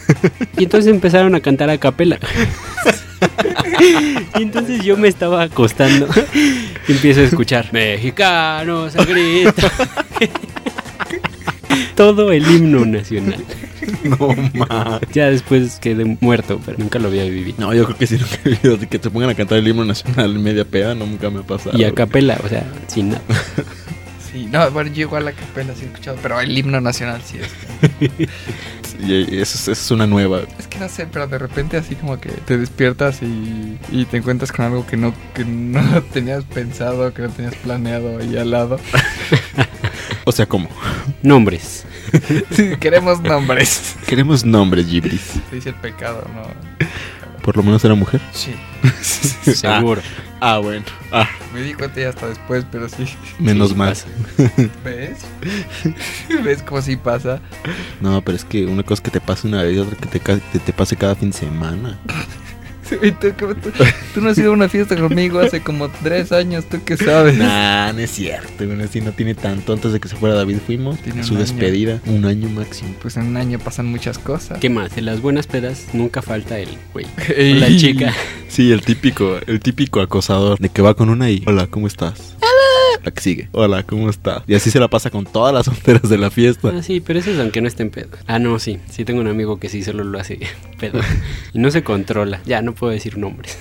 y 0.58 0.64
entonces 0.64 0.92
empezaron 0.92 1.36
a 1.36 1.40
cantar 1.40 1.70
a 1.70 1.78
capela. 1.78 2.20
y 4.38 4.44
entonces 4.44 4.84
yo 4.84 4.98
me 4.98 5.08
estaba 5.08 5.44
acostando 5.44 6.08
y 6.34 6.92
empiezo 6.92 7.22
a 7.22 7.24
escuchar, 7.24 7.72
mexicanos 7.74 8.96
a 8.96 9.04
grito. 9.04 9.54
Todo 11.96 12.32
el 12.32 12.50
himno 12.50 12.86
nacional. 12.86 13.44
No 14.04 14.36
más. 14.68 15.02
Ya 15.14 15.30
después 15.30 15.80
quedé 15.80 16.18
muerto, 16.20 16.60
pero 16.66 16.78
nunca 16.78 17.00
lo 17.00 17.08
había 17.08 17.24
vivido. 17.24 17.56
No, 17.60 17.74
yo 17.74 17.86
creo 17.86 17.98
que 17.98 18.08
sí 18.08 18.18
nunca 18.18 18.38
he 18.46 18.50
vivido 18.50 18.80
que 18.90 19.00
te 19.00 19.10
pongan 19.10 19.30
a 19.30 19.36
cantar 19.36 19.58
el 19.60 19.68
himno 19.68 19.86
nacional 19.86 20.36
en 20.36 20.44
media 20.44 20.66
peda, 20.66 20.94
no, 20.96 21.06
nunca 21.06 21.30
me 21.30 21.40
ha 21.40 21.44
pasado. 21.44 21.78
Y 21.78 21.84
a 21.84 21.94
capela, 21.94 22.40
o 22.44 22.48
sea, 22.50 22.66
sin 22.88 23.10
nada. 23.10 23.22
Sí, 24.30 24.46
no, 24.52 24.70
bueno, 24.72 24.92
yo 24.92 25.04
igual 25.04 25.24
la 25.24 25.32
capela 25.32 25.74
sí 25.74 25.84
he 25.84 25.88
escuchado, 25.88 26.18
pero 26.22 26.40
el 26.42 26.56
himno 26.56 26.82
nacional 26.82 27.22
sí 27.26 27.38
es. 27.40 28.30
Y 29.00 29.22
eso, 29.40 29.56
es- 29.56 29.68
eso 29.68 29.72
es 29.72 29.92
una 29.92 30.06
nueva. 30.08 30.42
Es 30.60 30.68
que 30.68 30.80
no 30.80 30.90
sé, 30.90 31.08
pero 31.12 31.28
de 31.28 31.38
repente 31.38 31.78
así 31.78 31.96
como 31.96 32.20
que 32.20 32.30
te 32.30 32.58
despiertas 32.58 33.22
y, 33.22 33.78
y 33.92 34.06
te 34.06 34.18
encuentras 34.18 34.52
con 34.52 34.66
algo 34.66 34.86
que 34.88 34.98
no, 34.98 35.14
que 35.36 35.46
no 35.46 36.02
tenías 36.14 36.44
pensado, 36.46 37.14
que 37.14 37.22
no 37.22 37.30
tenías 37.30 37.56
planeado 37.56 38.18
ahí 38.20 38.36
al 38.38 38.50
lado. 38.52 38.80
O 40.26 40.32
sea, 40.32 40.46
¿cómo? 40.48 40.68
Nombres. 41.24 41.86
Sí, 42.52 42.76
queremos 42.80 43.22
nombres. 43.22 43.96
Queremos 44.08 44.46
nombres, 44.46 44.88
Gibris. 44.88 45.22
Se 45.50 45.56
dice 45.56 45.70
el 45.70 45.76
pecado, 45.76 46.28
¿no? 46.34 46.88
Por 47.42 47.56
lo 47.58 47.64
menos 47.64 47.84
era 47.86 47.96
mujer. 47.96 48.20
Sí. 48.34 48.54
Seguro. 49.56 50.02
Ah, 50.42 50.58
bueno. 50.60 50.84
Ah, 51.12 51.28
Me 51.54 51.62
di 51.62 51.74
cuenta 51.74 52.00
ya 52.02 52.10
hasta 52.10 52.28
después, 52.28 52.66
pero 52.72 52.90
sí. 52.90 53.06
menos 53.40 53.70
Sí, 53.70 53.76
mal. 53.76 53.90
pasa. 53.90 54.08
¿Ves? 54.84 55.20
¿Ves 56.44 56.62
cómo 56.64 56.82
sí 56.82 56.96
pasa? 56.98 57.40
No, 58.02 58.22
pero 58.22 58.36
es 58.36 58.44
que 58.44 58.66
una 58.66 58.84
cosa 58.84 59.02
que 59.02 59.12
te 59.12 59.22
pase 59.22 59.48
una 59.48 59.64
vez 59.64 59.76
y 59.76 59.80
otra 59.80 59.96
que 59.98 60.20
te, 60.20 60.60
te 60.60 60.74
pase 60.74 60.96
cada 60.98 61.16
fin 61.16 61.32
de 61.32 61.38
semana. 61.38 61.98
¿Y 63.02 63.12
tú, 63.12 63.28
cómo 63.40 63.56
tú, 63.56 63.70
tú 64.14 64.22
no 64.22 64.30
has 64.30 64.38
ido 64.38 64.52
a 64.52 64.54
una 64.54 64.70
fiesta 64.70 64.96
conmigo 64.96 65.40
hace 65.40 65.62
como 65.62 65.90
tres 65.90 66.32
años, 66.32 66.66
¿tú 66.66 66.80
qué 66.86 66.98
sabes? 66.98 67.38
Nah, 67.38 67.92
no 67.94 68.00
es 68.00 68.12
cierto. 68.12 68.66
Bueno, 68.66 68.84
así 68.84 69.02
no 69.02 69.12
tiene 69.12 69.36
tanto. 69.36 69.74
Antes 69.74 69.94
de 69.94 70.00
que 70.00 70.08
se 70.08 70.16
fuera 70.16 70.36
David 70.36 70.58
fuimos. 70.66 71.00
Tiene 71.00 71.24
su 71.24 71.34
un 71.34 71.38
año. 71.42 71.46
despedida. 71.48 72.02
Un 72.06 72.26
año 72.26 72.50
máximo. 72.50 72.94
Pues 73.02 73.18
en 73.18 73.28
un 73.28 73.38
año 73.38 73.60
pasan 73.60 73.86
muchas 73.88 74.18
cosas. 74.18 74.60
¿Qué 74.60 74.70
más? 74.70 74.98
En 74.98 75.06
las 75.06 75.22
buenas 75.22 75.48
pedas 75.48 75.88
nunca 75.94 76.22
falta 76.22 76.60
el 76.60 76.70
güey. 76.94 77.06
Ey. 77.36 77.54
La 77.56 77.68
chica. 77.76 78.14
Sí, 78.48 78.72
el 78.72 78.82
típico, 78.82 79.38
el 79.46 79.60
típico 79.60 80.02
acosador 80.02 80.58
de 80.60 80.70
que 80.70 80.82
va 80.82 80.94
con 80.94 81.10
una 81.10 81.30
y. 81.30 81.44
Hola, 81.46 81.68
¿cómo 81.68 81.88
estás? 81.88 82.36
La 83.04 83.12
que 83.12 83.22
sigue. 83.22 83.48
Hola, 83.52 83.84
¿cómo 83.84 84.10
está? 84.10 84.44
Y 84.48 84.56
así 84.56 84.72
se 84.72 84.80
la 84.80 84.88
pasa 84.88 85.10
con 85.12 85.24
todas 85.26 85.54
las 85.54 85.66
solteras 85.68 86.10
de 86.10 86.18
la 86.18 86.32
fiesta. 86.32 86.72
Ah, 86.76 86.82
sí, 86.82 87.00
pero 87.00 87.20
eso 87.20 87.30
es 87.32 87.40
aunque 87.40 87.62
no 87.62 87.68
esté 87.68 87.84
en 87.84 87.92
pedo. 87.92 88.10
Ah, 88.26 88.40
no, 88.40 88.58
sí. 88.60 88.80
Sí 88.90 89.06
tengo 89.06 89.22
un 89.22 89.28
amigo 89.28 89.60
que 89.60 89.70
sí 89.70 89.84
solo 89.84 90.04
lo 90.04 90.20
hace 90.20 90.40
pedo. 90.80 91.00
Y 91.54 91.60
no 91.60 91.70
se 91.70 91.84
controla. 91.84 92.42
Ya, 92.46 92.62
no 92.62 92.74
puedo 92.78 92.94
decir 92.94 93.18
nombres. 93.18 93.58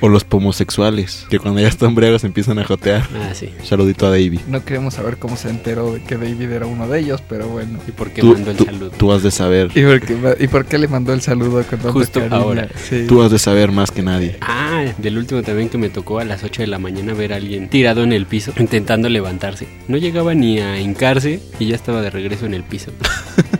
O 0.00 0.08
los 0.08 0.24
pomosexuales, 0.24 1.26
que 1.28 1.38
cuando 1.38 1.60
ya 1.60 1.68
están 1.68 1.94
briagos 1.94 2.24
empiezan 2.24 2.58
a 2.58 2.64
jotear. 2.64 3.06
Ah, 3.14 3.34
sí. 3.34 3.50
Saludito 3.62 4.06
a 4.06 4.10
Davey. 4.10 4.40
No 4.48 4.64
queremos 4.64 4.94
saber 4.94 5.18
cómo 5.18 5.36
se 5.36 5.50
enteró 5.50 5.92
de 5.92 6.02
que 6.02 6.16
David 6.16 6.50
era 6.50 6.66
uno 6.66 6.88
de 6.88 7.00
ellos, 7.00 7.22
pero 7.28 7.48
bueno. 7.48 7.78
¿Y 7.86 7.90
por 7.92 8.10
qué 8.10 8.22
Tú, 8.22 8.32
mandó 8.32 8.50
el 8.50 8.56
tú- 8.56 8.64
saludo? 8.64 8.90
tú 8.90 9.12
has 9.12 9.22
de 9.22 9.30
saber. 9.30 9.70
¿Y 9.74 9.82
por 9.82 10.00
qué, 10.00 10.36
y 10.40 10.48
por 10.48 10.64
qué 10.66 10.78
le 10.78 10.88
mandó 10.88 11.12
el 11.12 11.20
saludo 11.20 11.62
con 11.64 11.78
Justo 11.92 12.20
cariño? 12.20 12.36
ahora. 12.36 12.68
Sí. 12.88 13.04
Tú 13.06 13.22
has 13.22 13.30
de 13.30 13.38
saber 13.38 13.72
más 13.72 13.90
que 13.90 14.02
nadie. 14.02 14.36
Ah, 14.40 14.86
del 14.98 15.18
último 15.18 15.42
también 15.42 15.68
que 15.68 15.78
me 15.78 15.90
tocó 15.90 16.18
a 16.18 16.24
las 16.24 16.42
8 16.44 16.62
de 16.62 16.68
la 16.68 16.78
mañana 16.78 17.12
ver 17.12 17.32
a 17.32 17.36
alguien 17.36 17.68
tirado 17.68 18.02
en 18.02 18.12
el 18.12 18.26
piso 18.26 18.52
intentando 18.58 19.08
levantarse. 19.08 19.66
No 19.88 19.96
llegaba 19.98 20.34
ni 20.34 20.58
a 20.60 20.80
hincarse 20.80 21.40
y 21.58 21.66
ya 21.66 21.74
estaba 21.76 22.00
de 22.02 22.10
regreso 22.10 22.46
en 22.46 22.54
el 22.54 22.62
piso. 22.62 22.90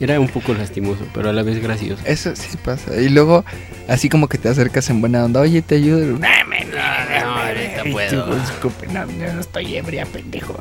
Era 0.00 0.20
un 0.20 0.28
poco 0.28 0.54
lastimoso, 0.54 1.04
pero 1.12 1.30
a 1.30 1.32
la 1.32 1.42
vez 1.42 1.60
gracioso. 1.62 2.02
Eso 2.06 2.34
sí 2.36 2.56
pasa. 2.64 3.00
Y 3.00 3.08
luego, 3.08 3.44
así 3.88 4.08
como 4.08 4.28
que 4.28 4.38
te 4.38 4.48
acercas 4.48 4.88
en 4.90 5.00
buena 5.00 5.24
onda, 5.24 5.40
oye, 5.40 5.60
te 5.62 5.74
ayudo. 5.76 6.18
No, 6.18 6.18
no, 6.18 7.34
ahorita 7.34 7.82
Ay, 7.84 7.92
puedo. 7.92 8.24
tú, 8.24 8.34
disculpe, 8.36 8.86
no, 8.88 9.06
no, 9.06 9.32
no 9.34 9.40
estoy 9.40 9.76
ebria, 9.76 10.06
pendejo. 10.06 10.56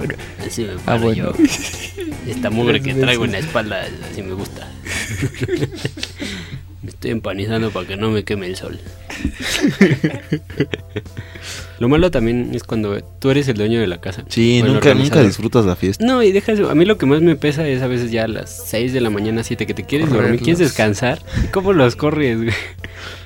Así 0.46 0.64
me 0.64 0.72
Ah, 0.88 0.96
bueno. 0.98 1.34
yo. 1.38 1.44
Esta 2.28 2.50
mugre 2.50 2.82
que 2.82 2.94
traigo 2.96 3.26
en 3.26 3.34
la 3.34 3.40
espalda, 3.40 3.86
así 4.12 4.22
me 4.24 4.34
gusta. 4.34 4.68
Estoy 7.08 7.16
empanizando 7.16 7.72
para 7.72 7.88
que 7.88 7.96
no 7.96 8.12
me 8.12 8.26
queme 8.26 8.48
el 8.48 8.58
sol. 8.58 8.78
Lo 11.80 11.88
malo 11.88 12.12
también 12.12 12.52
es 12.54 12.66
cuando 12.66 13.02
tú 13.02 13.30
eres 13.30 13.48
el 13.48 13.56
dueño 13.56 13.80
de 13.80 13.88
la 13.88 14.02
casa. 14.02 14.26
Sí, 14.28 14.62
nunca, 14.62 14.94
disfrutas 15.24 15.64
la 15.64 15.78
fiesta. 15.78 16.06
No, 16.06 16.22
y 16.22 16.34
deja 16.34 16.52
eso. 16.52 16.70
A 16.70 16.76
mí 16.76 16.84
lo 16.84 16.98
que 16.98 17.06
más 17.06 17.22
me 17.22 17.38
pesa 17.38 17.66
es 17.66 17.82
a 17.82 17.88
veces 17.88 18.12
ya 18.12 18.26
a 18.26 18.28
las 18.28 18.68
6 18.68 18.92
de 18.92 19.00
la 19.00 19.10
mañana, 19.10 19.42
7, 19.42 19.66
que 19.66 19.74
te 19.74 19.86
quieres 19.86 20.12
dormir, 20.12 20.42
quieres 20.42 20.60
descansar. 20.60 21.22
¿Y 21.46 21.48
¿Cómo 21.48 21.72
los 21.72 21.96
corres, 21.96 22.44
güey? 22.44 22.50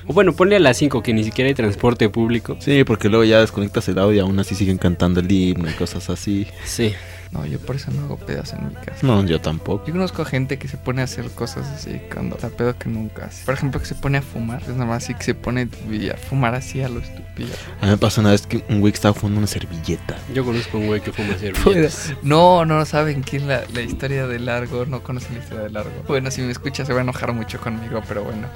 O 0.06 0.12
bueno, 0.12 0.32
ponle 0.32 0.54
a 0.54 0.60
las 0.60 0.76
5 0.76 1.02
que 1.02 1.12
ni 1.12 1.24
siquiera 1.24 1.48
hay 1.48 1.54
transporte 1.54 2.08
público. 2.08 2.56
Sí, 2.60 2.84
porque 2.84 3.08
luego 3.08 3.24
ya 3.24 3.40
desconectas 3.40 3.88
el 3.88 3.98
audio 3.98 4.18
y 4.18 4.20
aún 4.20 4.38
así 4.38 4.54
siguen 4.54 4.78
cantando 4.78 5.18
el 5.18 5.32
himno 5.32 5.68
y 5.68 5.72
cosas 5.72 6.08
así. 6.08 6.46
Sí. 6.64 6.92
No, 7.32 7.46
yo 7.46 7.58
por 7.58 7.76
eso 7.76 7.90
no 7.90 8.04
hago 8.04 8.18
pedas 8.18 8.52
en 8.52 8.68
mi 8.68 8.74
casa. 8.74 8.98
No, 9.02 9.24
yo 9.24 9.40
tampoco. 9.40 9.86
Yo 9.86 9.92
conozco 9.92 10.24
gente 10.26 10.58
que 10.58 10.68
se 10.68 10.76
pone 10.76 11.00
a 11.00 11.04
hacer 11.04 11.30
cosas 11.30 11.66
así 11.68 11.98
cuando 12.12 12.36
está 12.36 12.50
pedo 12.50 12.76
que 12.76 12.90
nunca 12.90 13.24
hace. 13.24 13.46
Por 13.46 13.54
ejemplo, 13.54 13.80
que 13.80 13.86
se 13.86 13.94
pone 13.94 14.18
a 14.18 14.22
fumar. 14.22 14.60
Es 14.62 14.68
nada 14.68 14.84
más 14.84 15.04
así 15.04 15.14
que 15.14 15.24
se 15.24 15.34
pone 15.34 15.62
a 15.62 16.16
fumar 16.18 16.54
así 16.54 16.82
a 16.82 16.90
lo 16.90 17.00
estúpido. 17.00 17.48
A 17.80 17.86
mí 17.86 17.90
me 17.92 17.96
pasó 17.96 18.20
una 18.20 18.32
vez 18.32 18.46
que 18.46 18.62
un 18.68 18.80
güey 18.80 18.92
que 18.92 18.96
estaba 18.96 19.14
fumando 19.14 19.38
una 19.38 19.46
servilleta. 19.46 20.18
Yo 20.34 20.44
conozco 20.44 20.76
un 20.76 20.88
güey 20.88 21.00
que 21.00 21.10
fuma 21.10 21.28
Pues, 21.32 21.40
servilletas. 21.40 22.12
No, 22.22 22.66
no 22.66 22.84
saben 22.84 23.22
quién 23.22 23.48
la, 23.48 23.62
la 23.72 23.80
historia 23.80 24.26
de 24.26 24.38
Largo, 24.38 24.84
no 24.84 25.02
conocen 25.02 25.34
la 25.34 25.40
historia 25.40 25.62
de 25.64 25.70
Largo. 25.70 26.04
Bueno, 26.06 26.30
si 26.30 26.42
me 26.42 26.52
escucha 26.52 26.84
se 26.84 26.92
va 26.92 27.00
a 27.00 27.02
enojar 27.02 27.32
mucho 27.32 27.58
conmigo, 27.60 28.02
pero 28.06 28.24
bueno. 28.24 28.48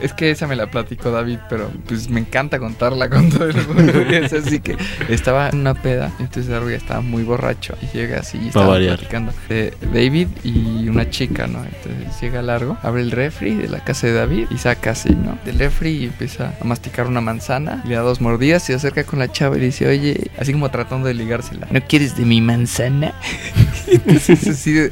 Es 0.00 0.12
que 0.12 0.30
esa 0.30 0.46
me 0.46 0.56
la 0.56 0.70
platicó 0.70 1.10
David, 1.10 1.38
pero 1.48 1.70
pues 1.86 2.08
me 2.08 2.20
encanta 2.20 2.58
contarla 2.58 3.08
con 3.08 3.30
todo 3.30 3.48
el 3.48 3.66
mundo. 3.66 3.92
Es 4.00 4.32
así 4.32 4.60
que 4.60 4.76
estaba 5.08 5.50
en 5.50 5.60
una 5.60 5.74
peda, 5.74 6.12
entonces 6.18 6.46
ya 6.48 6.76
estaba 6.76 7.00
muy 7.00 7.22
borracho 7.22 7.76
y 7.82 7.96
llega 7.96 8.20
así 8.20 8.38
y 8.42 8.48
estaba 8.48 8.76
platicando 8.76 9.32
de 9.48 9.74
David 9.92 10.28
y 10.44 10.88
una 10.88 11.08
chica, 11.10 11.46
¿no? 11.46 11.64
Entonces 11.64 12.20
llega 12.20 12.42
Largo, 12.42 12.76
abre 12.82 13.02
el 13.02 13.10
refri 13.10 13.54
de 13.54 13.68
la 13.68 13.80
casa 13.84 14.06
de 14.06 14.14
David 14.14 14.46
y 14.50 14.58
saca 14.58 14.90
así, 14.90 15.10
¿no? 15.10 15.38
Del 15.44 15.58
refri 15.58 15.90
y 15.90 16.04
empieza 16.04 16.54
a 16.60 16.64
masticar 16.64 17.06
una 17.06 17.20
manzana, 17.20 17.82
y 17.84 17.88
le 17.88 17.94
da 17.94 18.02
dos 18.02 18.20
mordidas 18.20 18.64
y 18.64 18.66
se 18.68 18.74
acerca 18.74 19.04
con 19.04 19.18
la 19.18 19.30
chava 19.30 19.56
y 19.56 19.60
le 19.60 19.66
dice, 19.66 19.86
oye, 19.86 20.30
así 20.38 20.52
como 20.52 20.70
tratando 20.70 21.08
de 21.08 21.14
ligársela, 21.14 21.68
¿no 21.70 21.80
quieres 21.80 22.16
de 22.16 22.24
mi 22.24 22.40
manzana? 22.40 23.14
Entonces 23.86 24.46
así 24.46 24.88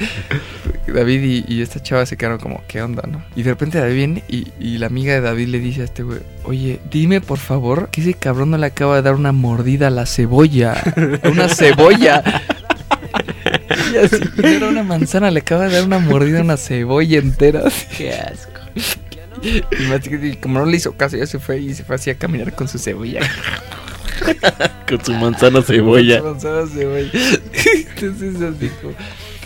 David 0.86 1.44
y, 1.48 1.54
y 1.54 1.62
esta 1.62 1.82
chava 1.82 2.06
se 2.06 2.16
quedaron 2.16 2.38
como, 2.38 2.62
¿qué 2.68 2.82
onda, 2.82 3.02
no? 3.06 3.22
Y 3.34 3.42
de 3.42 3.50
repente 3.50 3.78
David 3.78 3.94
viene 3.94 4.24
y, 4.28 4.46
y 4.58 4.78
la 4.78 4.86
amiga 4.86 5.12
de 5.14 5.20
David 5.20 5.48
le 5.48 5.58
dice 5.60 5.82
a 5.82 5.84
este 5.84 6.02
güey, 6.02 6.20
oye, 6.44 6.80
dime 6.90 7.20
por 7.20 7.38
favor 7.38 7.88
que 7.90 8.00
ese 8.00 8.14
cabrón 8.14 8.50
no 8.50 8.58
le 8.58 8.66
acaba 8.66 8.96
de 8.96 9.02
dar 9.02 9.14
una 9.14 9.32
mordida 9.32 9.88
a 9.88 9.90
la 9.90 10.06
cebolla. 10.06 10.72
A 11.22 11.28
una 11.28 11.48
cebolla. 11.48 12.22
Y 13.92 13.96
así, 13.96 14.16
era 14.42 14.68
una 14.68 14.82
manzana, 14.82 15.30
le 15.30 15.40
acaba 15.40 15.66
de 15.68 15.74
dar 15.76 15.84
una 15.84 15.98
mordida 15.98 16.40
a 16.40 16.42
una 16.42 16.56
cebolla 16.56 17.18
entera. 17.18 17.62
Qué 17.96 18.12
asco. 18.12 18.60
Y 19.42 19.82
más 19.88 20.00
que- 20.00 20.20
y 20.28 20.36
como 20.36 20.58
no 20.58 20.66
le 20.66 20.76
hizo 20.76 20.96
caso, 20.96 21.16
ya 21.16 21.26
se 21.26 21.38
fue 21.38 21.60
y 21.60 21.72
se 21.74 21.84
fue 21.84 21.96
así 21.96 22.10
a 22.10 22.16
caminar 22.16 22.54
con 22.54 22.68
su 22.68 22.78
cebolla. 22.78 23.20
Con 24.88 25.04
su 25.04 25.12
manzana 25.12 25.62
cebolla. 25.62 26.20
Con 26.20 26.40
su 26.40 26.46
manzana 26.48 26.66
cebolla. 26.74 27.10
Entonces 27.96 28.42
así 28.42 28.70
como, 28.82 28.94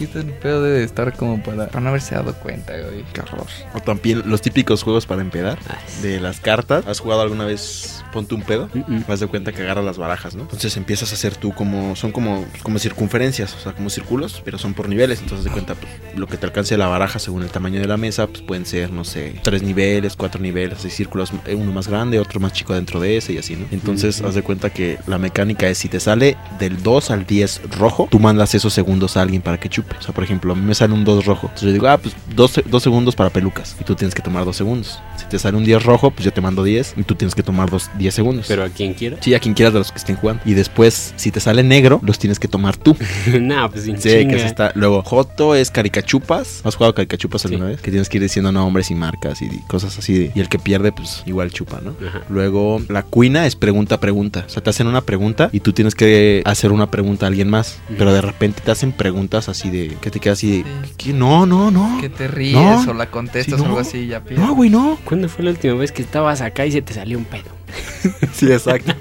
¿qué 0.01 0.07
tan 0.07 0.33
pedo 0.41 0.63
debe 0.63 0.79
de 0.79 0.85
estar 0.85 1.15
como 1.15 1.43
para, 1.43 1.67
para 1.69 1.81
no 1.81 1.91
haberse 1.91 2.15
dado 2.15 2.33
cuenta, 2.35 2.73
güey? 2.73 3.05
Qué 3.13 3.21
horror. 3.21 3.47
O 3.75 3.81
también 3.81 4.23
los 4.25 4.41
típicos 4.41 4.83
juegos 4.83 5.05
para 5.05 5.21
empedar. 5.21 5.59
Ay, 5.69 6.03
De 6.03 6.21
las 6.21 6.41
cartas. 6.41 6.87
¿Has 6.87 7.01
jugado 7.01 7.21
alguna 7.21 7.45
vez 7.45 8.03
Ponte 8.11 8.35
un 8.35 8.43
pedo? 8.43 8.71
Mm, 8.73 8.79
mm. 8.95 9.05
Vas 9.07 9.21
de 9.21 9.27
cuenta 9.27 9.53
que 9.53 9.63
agarras 9.63 9.85
las 9.85 9.99
barajas, 9.99 10.35
¿no? 10.35 10.43
Entonces 10.43 10.77
empiezas 10.79 11.13
a 11.13 11.15
hacer 11.15 11.37
tú 11.37 11.53
como... 11.53 11.95
Son 11.97 12.13
como, 12.13 12.47
como 12.63 12.79
circunferencias, 12.79 13.55
o 13.55 13.61
sea, 13.61 13.73
como 13.73 13.91
círculos, 13.91 14.41
pero 14.45 14.57
son 14.57 14.73
por 14.73 14.89
niveles. 14.89 15.21
Entonces 15.21 15.45
de 15.45 15.51
cuenta, 15.51 15.75
pues, 15.75 15.93
lo 16.17 16.27
que 16.27 16.39
te 16.39 16.47
alcance 16.47 16.77
la 16.79 16.87
baraja 16.87 17.19
según 17.19 17.43
el 17.43 17.51
tamaño 17.51 17.79
de 17.81 17.87
la 17.87 17.99
mesa, 17.99 18.27
pues 18.27 18.41
pueden 18.41 18.65
ser, 18.65 18.91
no 18.91 19.05
sé, 19.05 19.35
tres 19.43 19.63
niveles, 19.63 20.17
cuatro 20.17 20.41
niveles, 20.41 20.79
así 20.79 20.91
círculos, 20.91 21.31
uno 21.55 21.73
más 21.73 21.89
grande, 21.89 22.19
otro 22.19 22.41
más 22.41 22.53
chico 22.53 22.75
dentro 22.75 23.01
de 23.01 23.19
ese 23.19 23.35
y 23.35 23.39
así, 23.39 23.55
¿no? 23.55 23.67
Entonces 23.71 24.19
Ujú. 24.21 24.29
haz 24.29 24.35
de 24.35 24.43
cuenta 24.43 24.71
que 24.71 24.99
la 25.07 25.19
mecánica 25.19 25.69
es 25.69 25.79
si 25.79 25.89
te 25.89 26.01
sale 26.01 26.37
del 26.59 26.83
2 26.83 27.11
al 27.11 27.27
10 27.27 27.77
rojo, 27.79 28.09
tú 28.11 28.19
mandas 28.19 28.55
esos 28.55 28.73
segundos 28.73 29.17
a 29.17 29.23
alguien 29.23 29.43
para 29.43 29.59
que 29.59 29.69
chupe. 29.69 29.90
O 29.99 30.03
sea, 30.03 30.15
por 30.15 30.25
ejemplo, 30.25 30.53
a 30.53 30.57
mí 30.57 30.63
me 30.65 30.75
sale 30.75 30.95
un 30.95 31.05
2 31.05 31.25
rojo. 31.27 31.47
Entonces 31.49 31.67
yo 31.69 31.73
digo, 31.73 31.89
ah, 31.89 31.99
pues 31.99 32.15
dos, 32.35 32.53
se- 32.53 32.63
dos 32.63 32.83
segundos 32.83 33.17
para 33.17 33.31
pelucas. 33.31 33.77
Y 33.81 33.85
tú 33.85 33.95
tienes 33.95 34.15
que 34.15 34.23
tomar 34.23 34.45
dos 34.45 34.57
segundos. 34.57 34.99
Si 35.19 35.27
te 35.27 35.39
sale 35.39 35.57
un 35.57 35.65
10 35.65 35.83
rojo, 35.85 36.11
pues 36.11 36.25
yo 36.25 36.33
te 36.33 36.41
mando 36.41 36.65
10 36.65 36.95
y 36.97 37.03
tú 37.03 37.15
tienes 37.15 37.35
que 37.35 37.43
tomar 37.43 37.71
dos, 37.71 37.91
10 37.99 38.15
segundos. 38.15 38.47
Pero 38.49 38.65
a 38.65 38.69
quien 38.69 38.95
quiera. 38.95 39.17
Sí, 39.21 39.35
a 39.35 39.41
quien 39.41 39.55
quieras 39.55 39.73
de 39.75 39.81
los 39.81 39.93
que 39.93 39.99
estén 39.99 40.17
jugando. 40.17 40.43
Y 40.47 40.55
después, 40.55 41.13
si 41.17 41.31
te 41.31 41.41
sale 41.41 41.63
negro, 41.63 42.01
los 42.03 42.19
tienes 42.19 42.39
que 42.39 42.49
tomar 42.49 42.77
tú. 42.77 42.97
nah, 43.41 43.69
pues 43.69 43.85
sin 43.85 44.01
Sí, 44.01 44.09
chinga. 44.09 44.37
que 44.37 44.47
está. 44.47 44.73
Luego, 44.75 45.03
Joto 45.03 45.55
es 45.55 45.71
caricachupas. 45.71 46.63
¿Has 46.65 46.75
jugado 46.77 46.95
caricachupas 46.95 47.45
alguna 47.45 47.67
Sí. 47.67 47.71
vez? 47.73 47.81
Que 47.83 47.91
tienes 47.91 48.09
que 48.09 48.17
ir 48.19 48.23
diciendo 48.23 48.51
nombres 48.53 48.91
y 48.91 48.95
marcas 48.95 49.43
y 49.43 49.49
cosas 49.69 49.99
así. 49.99 50.31
Y 50.35 50.41
el 50.41 50.49
que 50.49 50.59
pierde, 50.59 50.93
pues 50.93 51.23
igual 51.27 51.51
chupa, 51.51 51.81
¿no? 51.83 51.95
Ajá. 52.07 52.23
Luego, 52.29 52.81
la 52.89 53.03
cuina 53.03 53.47
es 53.47 53.57
pregunta 53.57 53.97
a 53.97 54.01
pregunta. 54.01 54.45
O 54.47 54.51
sea, 54.51 54.63
te 54.63 54.71
hacen 54.71 54.87
una 54.87 55.03
pregunta 55.03 55.51
y 55.53 55.61
tú 55.61 55.73
tienes 55.73 55.95
que 55.95 56.43
hacer 56.45 56.73
una 56.73 56.91
pregunta 56.91 57.27
a 57.27 57.29
alguien 57.29 57.49
más. 57.51 57.79
Pero 57.99 58.13
de 58.13 58.21
repente 58.21 58.63
te 58.65 58.71
hacen 58.71 58.93
preguntas 58.93 59.49
así 59.49 59.69
de. 59.71 59.80
Que 59.89 60.11
te 60.11 60.21
quedas 60.21 60.39
así 60.39 60.51
de. 60.51 60.65
Sí. 60.87 60.95
¿qué? 60.97 61.13
No, 61.13 61.47
no, 61.47 61.71
no. 61.71 61.99
Que 62.01 62.09
te 62.09 62.29
ríes 62.29 62.55
No. 62.55 62.91
o 62.91 62.95
la 62.95 63.11
contestas 63.11 63.55
Sí, 63.57 63.61
o 63.61 63.65
no. 63.65 63.71
algo 63.71 63.79
así 63.81 63.99
y 63.99 64.07
ya 64.09 64.21
pierdes. 64.23 64.47
No, 64.47 64.55
güey, 64.55 64.71
no. 64.71 64.99
¿Cuándo 65.05 65.29
fue 65.29 65.45
la 65.45 65.51
última 65.51 65.75
vez 65.75 65.93
que 65.93 66.03
estabas 66.03 66.41
acá 66.41 66.67
y 66.67 66.73
se 66.73 66.83
te 66.83 66.93
salió 66.95 67.19
un 67.19 67.25
pedo? 67.25 67.60
Sí, 68.33 68.51
exacto. 68.51 68.95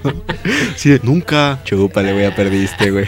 Sí, 0.75 0.97
nunca. 1.03 1.59
Chupa, 1.63 2.01
le 2.01 2.13
voy 2.13 2.23
a 2.23 2.35
perdiste, 2.35 2.91
güey. 2.91 3.05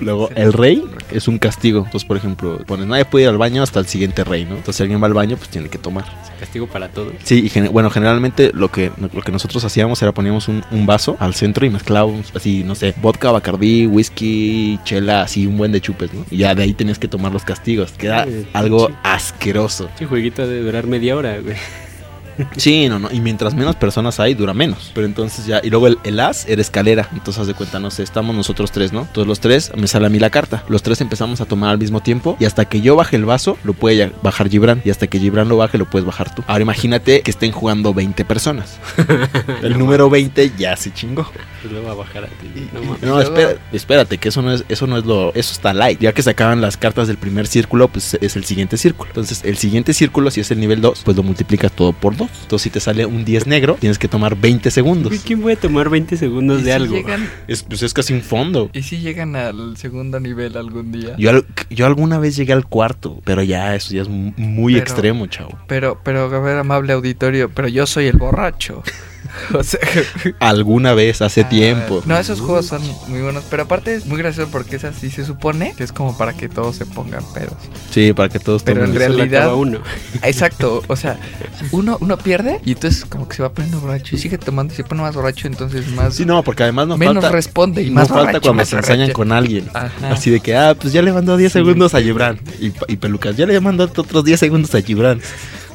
Luego, 0.00 0.30
el 0.34 0.52
rey 0.52 0.82
es 1.10 1.28
un 1.28 1.38
castigo. 1.38 1.78
Entonces, 1.84 2.04
por 2.06 2.16
ejemplo, 2.16 2.58
pones, 2.66 2.86
nadie 2.86 3.04
puede 3.04 3.24
ir 3.24 3.28
al 3.30 3.38
baño 3.38 3.62
hasta 3.62 3.78
el 3.80 3.86
siguiente 3.86 4.24
rey, 4.24 4.44
¿no? 4.44 4.50
Entonces, 4.56 4.76
si 4.76 4.82
alguien 4.82 5.02
va 5.02 5.06
al 5.06 5.14
baño, 5.14 5.36
pues 5.36 5.48
tiene 5.50 5.68
que 5.68 5.78
tomar. 5.78 6.04
Castigo 6.38 6.66
para 6.66 6.88
todos. 6.88 7.12
Sí, 7.24 7.42
y 7.44 7.48
gen- 7.50 7.70
bueno, 7.72 7.90
generalmente 7.90 8.50
lo 8.54 8.70
que, 8.70 8.90
lo 8.98 9.08
que 9.22 9.32
nosotros 9.32 9.64
hacíamos 9.64 10.00
era 10.02 10.12
poníamos 10.12 10.48
un, 10.48 10.64
un 10.70 10.86
vaso 10.86 11.16
al 11.20 11.34
centro 11.34 11.66
y 11.66 11.70
mezclábamos 11.70 12.32
así, 12.34 12.62
no 12.64 12.74
sé, 12.74 12.94
vodka, 13.02 13.30
bacardí, 13.32 13.86
whisky, 13.86 14.78
chela, 14.84 15.22
así 15.22 15.46
un 15.46 15.58
buen 15.58 15.72
de 15.72 15.80
chupes, 15.80 16.12
¿no? 16.14 16.24
Y 16.30 16.38
ya 16.38 16.54
de 16.54 16.62
ahí 16.62 16.72
tenías 16.74 16.98
que 16.98 17.08
tomar 17.08 17.32
los 17.32 17.44
castigos. 17.44 17.92
que 17.92 18.06
era 18.06 18.24
Eh, 18.24 18.46
algo 18.54 18.90
asqueroso. 19.02 19.88
Este 19.88 20.06
jueguito 20.06 20.46
de 20.46 20.62
durar 20.62 20.86
media 20.86 21.16
hora, 21.16 21.38
güey. 21.40 21.56
Sí, 22.56 22.88
no, 22.88 22.98
no. 22.98 23.10
Y 23.10 23.20
mientras 23.20 23.54
menos 23.54 23.76
personas 23.76 24.20
hay, 24.20 24.34
dura 24.34 24.54
menos. 24.54 24.90
Pero 24.94 25.06
entonces 25.06 25.46
ya. 25.46 25.60
Y 25.62 25.70
luego 25.70 25.86
el, 25.86 25.98
el 26.04 26.20
as 26.20 26.46
era 26.48 26.60
escalera. 26.60 27.08
Entonces 27.12 27.40
haz 27.40 27.46
de 27.46 27.54
cuenta, 27.54 27.78
no 27.78 27.90
sé, 27.90 28.02
estamos 28.02 28.34
nosotros 28.34 28.70
tres, 28.72 28.92
¿no? 28.92 29.06
Todos 29.12 29.26
los 29.26 29.40
tres, 29.40 29.72
me 29.76 29.86
sale 29.86 30.06
a 30.06 30.08
mí 30.10 30.18
la 30.18 30.30
carta. 30.30 30.64
Los 30.68 30.82
tres 30.82 31.00
empezamos 31.00 31.40
a 31.40 31.46
tomar 31.46 31.70
al 31.70 31.78
mismo 31.78 32.00
tiempo. 32.00 32.36
Y 32.40 32.44
hasta 32.44 32.64
que 32.64 32.80
yo 32.80 32.96
baje 32.96 33.16
el 33.16 33.24
vaso, 33.24 33.58
lo 33.64 33.72
puede 33.72 34.12
bajar 34.22 34.48
Gibran. 34.48 34.82
Y 34.84 34.90
hasta 34.90 35.06
que 35.06 35.18
Gibran 35.18 35.48
lo 35.48 35.56
baje, 35.56 35.78
lo 35.78 35.84
puedes 35.88 36.06
bajar 36.06 36.34
tú. 36.34 36.42
Ahora 36.46 36.62
imagínate 36.62 37.22
que 37.22 37.30
estén 37.30 37.52
jugando 37.52 37.92
20 37.94 38.24
personas. 38.24 38.78
el 39.62 39.78
número 39.78 40.08
20 40.10 40.52
ya 40.58 40.76
se 40.76 40.92
chingó. 40.92 41.30
Lo 41.70 41.82
va 41.82 41.92
a 41.92 41.94
bajar 41.94 42.24
a 42.24 42.28
ti. 42.28 42.68
No. 42.72 42.96
No, 43.06 43.20
espera- 43.20 43.56
espérate, 43.72 44.18
que 44.18 44.28
eso 44.30 44.42
no 44.42 44.52
es, 44.52 44.64
eso 44.68 44.86
no 44.86 44.96
es 44.96 45.04
lo, 45.04 45.34
eso 45.34 45.52
está 45.52 45.72
light. 45.74 46.00
Ya 46.00 46.12
que 46.12 46.22
se 46.22 46.30
acaban 46.30 46.60
las 46.60 46.76
cartas 46.76 47.08
del 47.08 47.16
primer 47.18 47.46
círculo, 47.46 47.88
pues 47.88 48.16
es 48.20 48.36
el 48.36 48.44
siguiente 48.44 48.76
círculo. 48.76 49.10
Entonces, 49.10 49.42
el 49.44 49.58
siguiente 49.58 49.92
círculo, 49.92 50.30
si 50.30 50.40
es 50.40 50.50
el 50.50 50.60
nivel 50.60 50.80
2, 50.80 51.02
pues 51.04 51.16
lo 51.16 51.22
multiplicas 51.22 51.72
todo 51.72 51.92
por 51.92 52.16
2. 52.16 52.29
Entonces, 52.42 52.62
si 52.64 52.70
te 52.70 52.80
sale 52.80 53.06
un 53.06 53.24
10 53.24 53.46
negro, 53.46 53.76
tienes 53.78 53.98
que 53.98 54.08
tomar 54.08 54.36
20 54.36 54.70
segundos. 54.70 55.08
Güey, 55.10 55.20
¿Quién 55.20 55.40
puede 55.40 55.56
tomar 55.56 55.88
20 55.88 56.16
segundos 56.16 56.60
¿Y 56.60 56.64
de 56.64 56.70
si 56.70 56.74
algo? 56.76 56.94
Llegan, 56.96 57.30
Es, 57.46 57.62
pues 57.62 57.82
es 57.82 57.94
casi 57.94 58.12
un 58.12 58.22
fondo. 58.22 58.70
¿Y 58.72 58.82
si 58.82 58.98
llegan 58.98 59.36
al 59.36 59.76
segundo 59.76 60.18
nivel 60.18 60.56
algún 60.56 60.90
día? 60.92 61.14
Yo, 61.16 61.30
yo 61.70 61.86
alguna 61.86 62.18
vez 62.18 62.36
llegué 62.36 62.52
al 62.52 62.66
cuarto, 62.66 63.20
pero 63.24 63.42
ya 63.42 63.74
eso 63.76 63.94
ya 63.94 64.02
es 64.02 64.08
mu- 64.08 64.32
muy 64.36 64.74
Pero- 64.74 64.82
extremo, 64.84 65.26
chavo. 65.26 65.58
Pero, 65.68 66.00
pero, 66.02 66.24
a 66.24 66.40
ver, 66.40 66.58
amable 66.58 66.92
auditorio, 66.92 67.50
pero 67.50 67.68
yo 67.68 67.86
soy 67.86 68.06
el 68.06 68.16
borracho. 68.16 68.82
O 69.54 69.62
sea, 69.62 69.80
Alguna 70.38 70.94
vez, 70.94 71.22
hace 71.22 71.42
ah, 71.42 71.48
tiempo. 71.48 72.02
No, 72.06 72.16
esos 72.18 72.40
juegos 72.40 72.66
son 72.66 72.82
muy 73.08 73.20
buenos. 73.20 73.44
Pero 73.50 73.64
aparte 73.64 73.94
es 73.94 74.06
muy 74.06 74.18
gracioso 74.18 74.50
porque 74.50 74.76
es 74.76 74.84
así. 74.84 75.10
Se 75.10 75.24
supone 75.24 75.74
que 75.76 75.84
es 75.84 75.92
como 75.92 76.16
para 76.16 76.32
que 76.34 76.48
todos 76.48 76.76
se 76.76 76.86
pongan 76.86 77.22
pedos. 77.32 77.54
Sí, 77.90 78.12
para 78.12 78.28
que 78.28 78.38
todos 78.38 78.62
Pero 78.62 78.80
tomen 78.82 78.92
en 78.92 78.98
realidad- 78.98 79.54
uno. 79.54 79.80
Exacto. 80.22 80.82
O 80.86 80.96
sea, 80.96 81.18
uno, 81.72 81.98
uno 82.00 82.16
pierde 82.18 82.60
y 82.64 82.72
entonces 82.72 83.04
como 83.04 83.28
que 83.28 83.36
se 83.36 83.42
va 83.42 83.52
poniendo 83.52 83.80
borracho 83.80 84.14
y 84.14 84.18
sigue 84.18 84.38
tomando 84.38 84.72
y 84.72 84.76
se 84.76 84.84
pone 84.84 85.02
más 85.02 85.14
borracho. 85.14 85.46
Entonces 85.46 85.88
más. 85.92 86.14
Sí, 86.14 86.24
no, 86.24 86.42
porque 86.42 86.62
además 86.64 86.88
nos 86.88 86.98
menos 86.98 87.14
falta, 87.16 87.30
responde 87.30 87.82
y 87.82 87.88
no 87.90 87.94
más 87.96 88.08
falta 88.08 88.22
borracho, 88.24 88.40
cuando 88.42 88.60
más 88.62 88.68
se 88.68 88.76
ensañan 88.76 88.98
borracho. 89.08 89.14
con 89.16 89.32
alguien. 89.32 89.68
Ajá. 89.74 89.90
Así 90.12 90.30
de 90.30 90.40
que, 90.40 90.56
ah, 90.56 90.74
pues 90.80 90.92
ya 90.92 91.02
le 91.02 91.12
mandó 91.12 91.36
10 91.36 91.52
Sí. 91.52 91.58
segundos 91.58 91.94
a 91.94 92.00
Gibran. 92.00 92.38
Y, 92.60 92.72
y 92.88 92.96
Pelucas, 92.96 93.36
ya 93.36 93.46
le 93.46 93.58
mandó 93.60 93.84
otros 93.84 94.24
10 94.24 94.38
segundos 94.38 94.74
a 94.74 94.80
Gibran. 94.82 95.20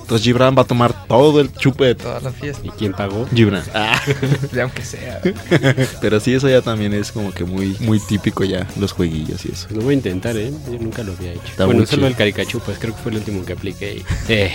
Entonces 0.06 0.24
Gibran 0.24 0.56
va 0.56 0.62
a 0.62 0.66
tomar 0.66 1.08
todo 1.08 1.42
el 1.42 1.52
chupe 1.52 1.86
de 1.86 1.96
Toda 1.96 2.20
la 2.20 2.32
fiesta. 2.32 2.62
¿Y 2.64 2.70
quién 2.70 2.94
pagó? 2.94 3.26
Gibran. 3.34 3.64
Ah. 3.74 4.00
Ya 4.54 4.64
aunque 4.64 4.86
sea. 4.86 5.20
Pero 6.02 6.20
sí, 6.20 6.34
eso 6.36 6.48
ya 6.48 6.62
también 6.62 6.94
es 6.94 7.12
como 7.12 7.32
que 7.34 7.44
muy, 7.44 7.76
muy 7.80 8.00
típico 8.00 8.44
ya, 8.44 8.68
los 8.80 8.92
jueguillos 8.92 9.44
y 9.46 9.52
eso. 9.52 9.66
Pues 9.68 9.78
lo 9.78 9.84
voy 9.84 9.96
a 9.96 9.98
intentar, 9.98 10.38
¿eh? 10.38 10.52
Yo 10.72 10.78
nunca 10.80 11.02
lo 11.04 11.14
había 11.14 11.32
hecho. 11.34 11.42
Está 11.48 11.66
bueno, 11.66 11.82
solo 11.88 11.98
chido. 12.02 12.08
el 12.08 12.16
caricachupas, 12.16 12.78
creo 12.78 12.96
que 12.96 13.02
fue 13.02 13.12
el 13.14 13.18
último 13.18 13.44
que 13.44 13.54
apliqué. 13.54 13.96
y- 13.96 14.06
Eh. 14.32 14.52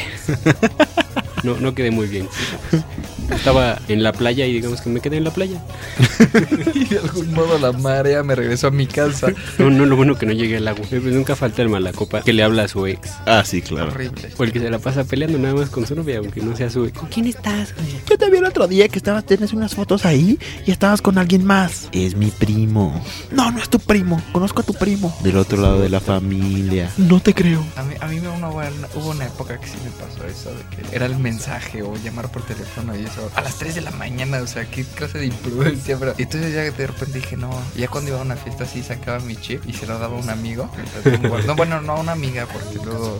No, 1.43 1.57
no 1.59 1.75
quedé 1.75 1.91
muy 1.91 2.07
bien. 2.07 2.29
Estaba 3.31 3.79
en 3.89 4.03
la 4.03 4.13
playa 4.13 4.47
y 4.47 4.53
digamos 4.55 4.81
que 4.81 4.91
me 4.91 5.01
quedé 5.01 5.17
en 5.17 5.25
la 5.25 5.31
playa. 5.31 5.61
y 6.75 6.85
de 6.85 6.99
algún 6.99 7.33
modo 7.33 7.59
la 7.59 7.73
marea 7.73 8.23
me 8.23 8.35
regresó 8.35 8.69
a 8.69 8.71
mi 8.71 8.87
casa. 8.87 9.29
No, 9.59 9.71
no, 9.71 9.87
lo 9.87 9.97
bueno 9.97 10.17
que 10.17 10.27
no 10.27 10.33
llegué 10.33 10.57
al 10.59 10.69
agua. 10.69 10.85
Eh, 10.91 11.01
Pues 11.01 11.15
nunca 11.15 11.37
falta 11.37 11.63
el 11.63 11.69
malacopa 11.69 12.23
que 12.23 12.33
le 12.33 12.43
habla 12.43 12.65
a 12.65 12.69
su 12.69 12.87
ex. 12.87 13.11
Ah, 13.27 13.43
sí, 13.45 13.63
claro. 13.63 13.91
Horrible. 13.91 14.31
O 14.37 14.45
el 14.45 14.53
que 14.53 14.61
se 14.61 14.71
la 14.71 14.79
pasa 14.79 15.05
peleando 15.05 15.39
nada 15.39 15.55
más 15.55 15.71
con 15.71 15.87
su 15.87 15.95
novia, 15.95 16.19
aunque 16.19 16.41
no 16.41 16.57
sea 16.57 16.71
su 16.71 16.85
ex. 16.87 16.99
¿Con 16.99 17.09
quién 17.09 17.27
estás, 17.27 17.75
güey? 17.75 17.89
Yo 18.09 18.19
te 18.19 18.31
vi 18.31 18.39
el 18.39 18.45
otro 18.45 18.67
día 18.67 18.89
que 18.89 18.99
estabas, 18.99 19.25
tienes 19.25 19.53
unas 19.53 19.75
fotos 19.75 20.05
ahí 20.05 20.39
y 20.67 20.71
estabas 20.71 21.01
con 21.03 21.19
alguien 21.19 21.45
más. 21.45 21.89
Es 21.93 22.15
mi 22.17 22.31
primo. 22.31 23.03
No, 23.31 23.51
no 23.51 23.59
es 23.61 23.69
tu 23.69 23.79
primo. 23.79 24.21
Conozco 24.33 24.63
a 24.63 24.65
tu 24.65 24.75
primo. 24.75 25.17
Del 25.23 25.37
otro 25.37 25.61
lado 25.61 25.81
de 25.81 25.89
la 25.89 26.01
familia. 26.01 26.91
No 26.99 27.21
te 27.21 27.35
creo. 27.35 27.65
A 27.77 27.83
mí, 27.83 27.95
a 28.01 28.07
mí 28.07 28.21
me 28.21 28.29
una 28.29 28.49
buena- 28.49 28.89
hubo 28.95 29.11
una 29.11 29.27
época 29.27 29.59
que 29.59 29.67
sí 29.67 29.75
me 29.85 29.91
pasó 29.91 30.25
eso 30.27 30.51
de 30.51 30.77
que 30.89 30.97
era 30.97 31.07
el 31.07 31.17
mensaje 31.19 31.83
o 31.83 31.95
llamar 31.97 32.31
por 32.31 32.43
teléfono 32.43 32.97
y 32.97 33.05
eso 33.05 33.20
a 33.35 33.41
las 33.43 33.57
3 33.59 33.75
de 33.75 33.81
la 33.83 33.91
mañana, 33.93 34.39
o 34.43 34.47
sea, 34.47 34.65
qué 34.71 34.85
clase 34.85 35.19
de 35.19 35.27
imprudencia, 35.27 35.97
pero 35.99 36.15
y 36.19 36.23
entonces 36.23 36.53
ya 36.55 36.63
de 36.63 36.87
repente 36.87 37.19
dije, 37.19 37.37
no, 37.37 37.51
ya 37.77 37.89
cuando 37.89 38.11
iba 38.11 38.21
a 38.21 38.23
una 38.23 38.37
fiesta 38.37 38.65
así 38.65 38.83
sacaba 38.83 39.19
mi 39.21 39.37
chip 39.37 39.63
y 39.67 39.73
se 39.73 39.87
lo 39.87 39.99
daba 39.99 40.17
a 40.17 40.21
un 40.21 40.31
amigo. 40.31 40.71
No, 41.47 41.55
bueno, 41.57 41.81
no 41.81 41.93
a 41.95 42.01
una 42.01 42.13
amiga 42.13 42.47
porque 42.47 42.77
luego 42.85 43.19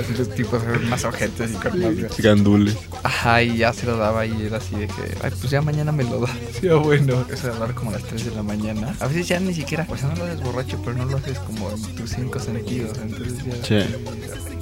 así 0.00 0.14
los 0.16 0.34
tipos 0.34 0.62
eran 0.62 0.88
más 0.88 1.04
ojetes 1.04 1.50
y 1.50 1.54
con 1.54 1.78
más- 1.80 2.16
Gandule. 2.18 2.74
Ajá, 3.02 3.42
y 3.42 3.58
ya 3.58 3.72
se 3.72 3.86
lo 3.86 3.96
daba 3.96 4.24
y 4.26 4.46
era 4.46 4.58
así 4.58 4.74
de 4.76 4.86
que, 4.86 5.14
ay, 5.22 5.30
pues 5.38 5.50
ya 5.50 5.60
mañana 5.62 5.92
me 5.92 6.04
lo 6.04 6.20
da. 6.20 6.28
Sí, 6.60 6.68
bueno. 6.68 7.24
O 7.32 7.36
sea, 7.36 7.50
hablar 7.52 7.74
como 7.74 7.90
a 7.90 7.94
las 7.94 8.04
3 8.04 8.24
de 8.26 8.30
la 8.32 8.42
mañana. 8.42 8.94
A 9.00 9.06
veces 9.06 9.28
ya 9.28 9.38
ni 9.40 9.52
siquiera, 9.54 9.84
pues 9.86 10.02
no 10.04 10.14
lo 10.14 10.24
haces 10.24 10.40
borracho, 10.40 10.80
pero 10.84 10.96
no 10.96 11.04
lo 11.04 11.16
haces 11.18 11.38
como 11.40 11.70
en 11.70 11.82
tus 11.96 12.10
cinco 12.10 12.38
sentidos. 12.40 12.96
Entonces 12.98 13.38
ya. 13.44 13.64
Sí. 13.84 14.55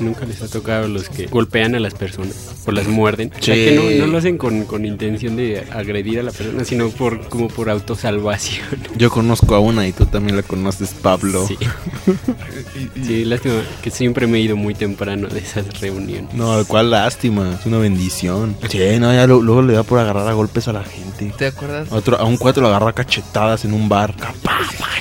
Nunca 0.00 0.24
les 0.26 0.42
ha 0.42 0.48
tocado 0.48 0.84
a 0.84 0.88
los 0.88 1.08
que 1.08 1.26
golpean 1.26 1.74
a 1.74 1.80
las 1.80 1.94
personas 1.94 2.34
o 2.66 2.72
las 2.72 2.86
muerden. 2.86 3.30
O 3.38 3.42
sea, 3.42 3.54
Sí. 3.54 3.64
que 3.64 3.72
no, 3.98 4.06
no 4.06 4.12
lo 4.12 4.18
hacen 4.18 4.36
con, 4.38 4.64
con 4.64 4.84
intención 4.84 5.36
de 5.36 5.64
agredir 5.72 6.18
a 6.20 6.22
la 6.22 6.30
persona, 6.32 6.64
sino 6.64 6.88
por 6.90 7.28
como 7.28 7.48
por 7.48 7.70
autosalvación. 7.70 8.66
Yo 8.96 9.10
conozco 9.10 9.54
a 9.54 9.60
una 9.60 9.86
y 9.86 9.92
tú 9.92 10.06
también 10.06 10.36
la 10.36 10.42
conoces, 10.42 10.90
Pablo. 11.00 11.46
Sí. 11.46 11.56
Sí, 13.06 13.24
lástima 13.24 13.54
que 13.82 13.90
siempre 13.90 14.26
me 14.26 14.38
he 14.38 14.40
ido 14.42 14.56
muy 14.56 14.74
temprano 14.74 15.28
de 15.28 15.38
esas 15.40 15.80
reuniones. 15.80 16.32
No, 16.34 16.64
cuál 16.66 16.90
lástima. 16.90 17.56
Es 17.58 17.66
una 17.66 17.78
bendición. 17.78 18.56
Sí, 18.68 18.78
no, 18.98 19.12
ya 19.12 19.26
lo- 19.26 19.40
luego 19.40 19.62
le 19.62 19.74
da 19.74 19.82
por 19.82 19.98
agarrar 19.98 20.26
a 20.28 20.32
golpes 20.32 20.66
a 20.68 20.72
la 20.72 20.84
gente. 20.84 21.32
¿Te 21.36 21.46
acuerdas? 21.46 21.90
A, 21.92 21.94
otro, 21.94 22.16
a 22.18 22.24
un 22.24 22.36
cuatro 22.36 22.62
lo 22.62 22.68
agarra 22.68 22.90
a 22.90 22.92
cachetadas 22.92 23.64
en 23.64 23.72
un 23.74 23.88
bar. 23.88 24.14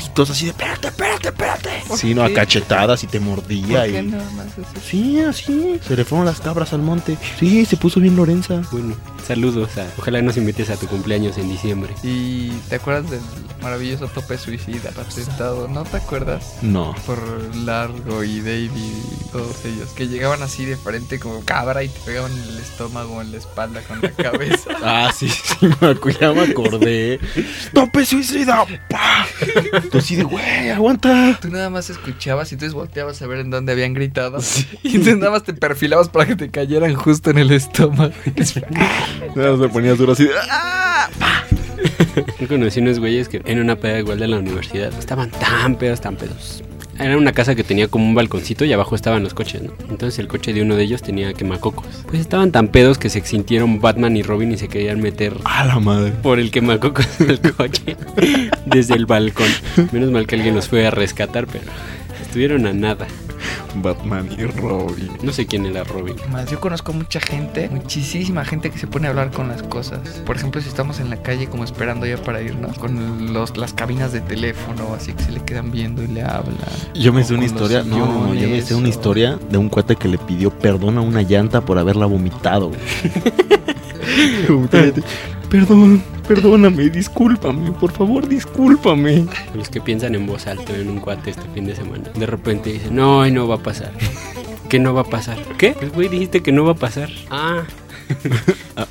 Y 0.06 0.10
todos 0.14 0.30
así 0.32 0.46
de, 0.46 0.52
espérate, 0.52 0.88
espérate, 0.88 1.28
espérate. 1.30 1.70
¿Por 1.88 1.98
Sí, 1.98 2.14
no, 2.14 2.24
a 2.24 2.30
cachetadas 2.32 3.04
y 3.04 3.08
te 3.08 3.20
mordía. 3.20 3.82
¿Por 3.82 3.92
qué 3.92 4.00
Y... 4.00 4.04
no 4.08 4.18
más 4.18 4.48
eso? 4.48 4.85
Sí, 4.86 5.20
así. 5.20 5.80
Se 5.82 5.96
le 5.96 6.06
fueron 6.06 6.26
las 6.26 6.40
cabras 6.40 6.74
al 6.74 6.82
monte. 6.82 7.18
Sí, 7.40 7.66
se 7.66 7.76
puso 7.76 8.00
bien 8.00 8.16
Lorenza. 8.16 8.62
Bueno, 8.72 8.96
saludos. 9.26 9.78
A, 9.78 9.88
ojalá 9.98 10.22
nos 10.22 10.38
invites 10.38 10.70
a 10.70 10.78
tu 10.78 10.88
cumpleaños 10.88 11.38
en 11.38 11.50
diciembre. 11.50 11.94
¿Y 12.04 12.50
te 12.70 12.76
acuerdas 12.76 13.10
del 13.10 13.22
maravilloso 13.66 14.08
tope 14.08 14.38
suicida 14.38 14.92
atentado? 14.92 15.68
¿No 15.68 15.84
te 15.86 15.98
acuerdas? 15.98 16.58
No. 16.62 16.94
Por 17.08 17.20
Largo 17.56 18.24
y 18.24 18.40
David 18.40 18.70
y 18.76 19.32
todos 19.32 19.66
ellos. 19.66 19.90
Que 19.96 20.08
llegaban 20.08 20.44
así 20.44 20.66
de 20.66 20.78
frente 20.78 21.20
como 21.20 21.44
cabra 21.44 21.84
y 21.84 21.90
te 21.90 22.00
pegaban 22.02 22.32
en 22.32 22.44
el 22.44 22.60
estómago, 22.60 23.24
en 23.24 23.32
la 23.32 23.40
espalda, 23.40 23.82
con 23.82 24.02
la 24.02 24.12
cabeza. 24.12 24.70
Ah, 24.88 25.12
sí, 25.16 25.28
sí, 25.30 25.56
ya 26.22 26.32
me 26.34 26.44
acordé. 26.44 27.20
¡Tope 27.74 28.06
suicida! 28.06 28.66
¡Pah! 28.88 29.26
Tú 29.92 29.98
así 29.98 30.16
de, 30.16 30.24
güey, 30.24 30.70
aguanta. 30.70 31.40
Tú 31.42 31.50
nada 31.50 31.72
más 31.72 31.90
escuchabas 31.90 32.52
y 32.52 32.56
entonces 32.56 32.76
volteabas 32.76 33.20
a 33.24 33.28
ver 33.28 33.40
en 33.40 33.50
dónde 33.50 33.72
habían 33.72 33.94
gritado. 33.94 34.38
Y 34.84 34.90
entonces 34.90 35.18
nada 35.18 35.32
más 35.32 35.44
te 35.44 35.54
perfilabas 35.54 36.10
para 36.10 36.28
que 36.28 36.36
te 36.36 36.52
cayeran 36.52 36.94
justo 36.94 37.32
en 37.32 37.40
el 37.40 37.52
estómago. 37.52 38.14
Nada 39.36 39.52
más 39.52 39.60
me 39.60 39.70
ponías 39.70 39.98
duro 39.98 40.12
así 40.14 40.26
de, 40.26 40.34
¡ah! 40.52 41.10
Yo 42.40 42.48
conocí 42.48 42.80
unos 42.80 43.00
güeyes 43.00 43.30
que 43.30 43.42
en 43.46 43.60
una 43.60 43.76
peda 43.76 44.00
igual 44.00 44.20
de 44.20 44.28
la 44.28 44.38
universidad 44.38 44.94
estaban 44.98 45.32
tan 45.32 45.76
pedos, 45.76 46.02
tan 46.02 46.16
pedos. 46.16 46.64
Era 46.98 47.18
una 47.18 47.34
casa 47.34 47.56
que 47.56 47.66
tenía 47.66 47.90
como 47.90 48.06
un 48.06 48.16
balconcito 48.16 48.64
y 48.64 48.72
abajo 48.72 48.96
estaban 48.96 49.22
los 49.22 49.34
coches, 49.34 49.62
¿no? 49.62 49.74
Entonces 49.90 50.18
el 50.18 50.30
coche 50.30 50.54
de 50.54 50.62
uno 50.62 50.78
de 50.78 50.84
ellos 50.84 51.02
tenía 51.02 51.34
quemacocos. 51.34 51.86
Pues 52.08 52.22
estaban 52.22 52.54
tan 52.54 52.70
pedos 52.70 52.98
que 52.98 53.10
se 53.10 53.20
exintieron 53.20 53.82
Batman 53.82 54.16
y 54.16 54.24
Robin 54.24 54.54
y 54.54 54.58
se 54.58 54.70
querían 54.70 55.02
meter 55.02 55.34
¡A 55.44 55.66
la 55.66 55.80
madre! 55.82 56.12
por 56.24 56.40
el 56.40 56.52
quemacocos 56.52 57.06
del 57.20 57.42
coche 57.42 57.98
desde 58.66 58.96
el 58.96 59.06
balcón. 59.06 59.50
Menos 59.92 60.12
mal 60.12 60.26
que 60.26 60.36
alguien 60.36 60.56
los 60.56 60.70
fue 60.70 60.88
a 60.88 60.92
rescatar, 60.92 61.48
pero 61.48 61.66
estuvieron 62.22 62.66
a 62.66 62.72
nada. 62.72 63.08
Batman 63.76 64.30
y 64.38 64.46
Robin. 64.46 65.12
No 65.22 65.32
sé 65.32 65.46
quién 65.46 65.66
era 65.66 65.84
Robin. 65.84 66.16
Más, 66.32 66.50
yo 66.50 66.60
conozco 66.60 66.94
mucha 66.94 67.20
gente, 67.20 67.70
muchísima 67.70 68.46
gente 68.46 68.70
que 68.70 68.78
se 68.78 68.88
pone 68.88 69.08
a 69.08 69.10
hablar 69.12 69.32
con 69.32 69.48
las 69.48 69.64
cosas. 69.64 70.00
Por 70.26 70.36
ejemplo, 70.36 70.62
si 70.62 70.70
estamos 70.70 71.00
en 71.00 71.10
la 71.10 71.18
calle 71.22 71.48
como 71.48 71.64
esperando 71.64 72.06
ya 72.06 72.18
para 72.18 72.42
irnos, 72.42 72.78
con 72.78 73.34
los, 73.34 73.58
las 73.58 73.74
cabinas 73.74 74.12
de 74.12 74.22
teléfono, 74.22 74.94
así 74.96 75.14
que 75.14 75.24
se 75.24 75.32
le 75.32 75.42
quedan 75.44 75.72
viendo 75.72 76.04
y 76.04 76.08
le 76.08 76.24
hablan. 76.24 76.56
Yo 76.94 77.14
me 77.14 77.24
sé 77.24 77.34
una 77.34 77.46
historia, 77.46 77.84
no, 77.84 77.98
no, 77.98 78.06
no, 78.06 78.34
yo 78.34 78.34
me 78.34 78.40
sillones, 78.40 78.66
sé 78.66 78.76
una 78.76 78.90
historia 78.90 79.40
de 79.50 79.58
un 79.58 79.70
cuate 79.70 79.96
que 79.96 80.08
le 80.08 80.18
pidió 80.18 80.52
perdón 80.52 80.98
a 80.98 81.02
una 81.02 81.22
llanta 81.22 81.62
por 81.62 81.78
haberla 81.78 82.06
vomitado. 82.06 82.72
Perdón, 85.50 86.04
perdóname, 86.28 86.90
discúlpame, 86.90 87.72
por 87.72 87.92
favor, 87.92 88.28
discúlpame. 88.28 89.26
Los 89.54 89.70
que 89.70 89.82
piensan 89.82 90.16
en 90.16 90.26
voz 90.26 90.48
alta 90.48 90.76
en 90.76 90.90
un 90.90 91.00
cuate 91.00 91.32
este 91.32 91.48
fin 91.54 91.66
de 91.66 91.76
semana. 91.76 92.10
De 92.16 92.26
repente 92.26 92.72
dicen, 92.72 92.96
no, 92.96 93.28
no 93.30 93.48
va 93.48 93.56
a 93.56 93.64
pasar. 93.64 93.92
¿Qué 94.70 94.80
no 94.80 94.94
va 94.94 95.02
a 95.02 95.06
pasar? 95.06 95.38
¿Qué? 95.58 95.74
Pues 95.74 95.94
güey, 95.94 96.10
dijiste 96.10 96.42
que 96.42 96.52
no 96.52 96.66
va 96.66 96.72
a 96.72 96.76
pasar. 96.76 97.10
Ah, 97.30 97.64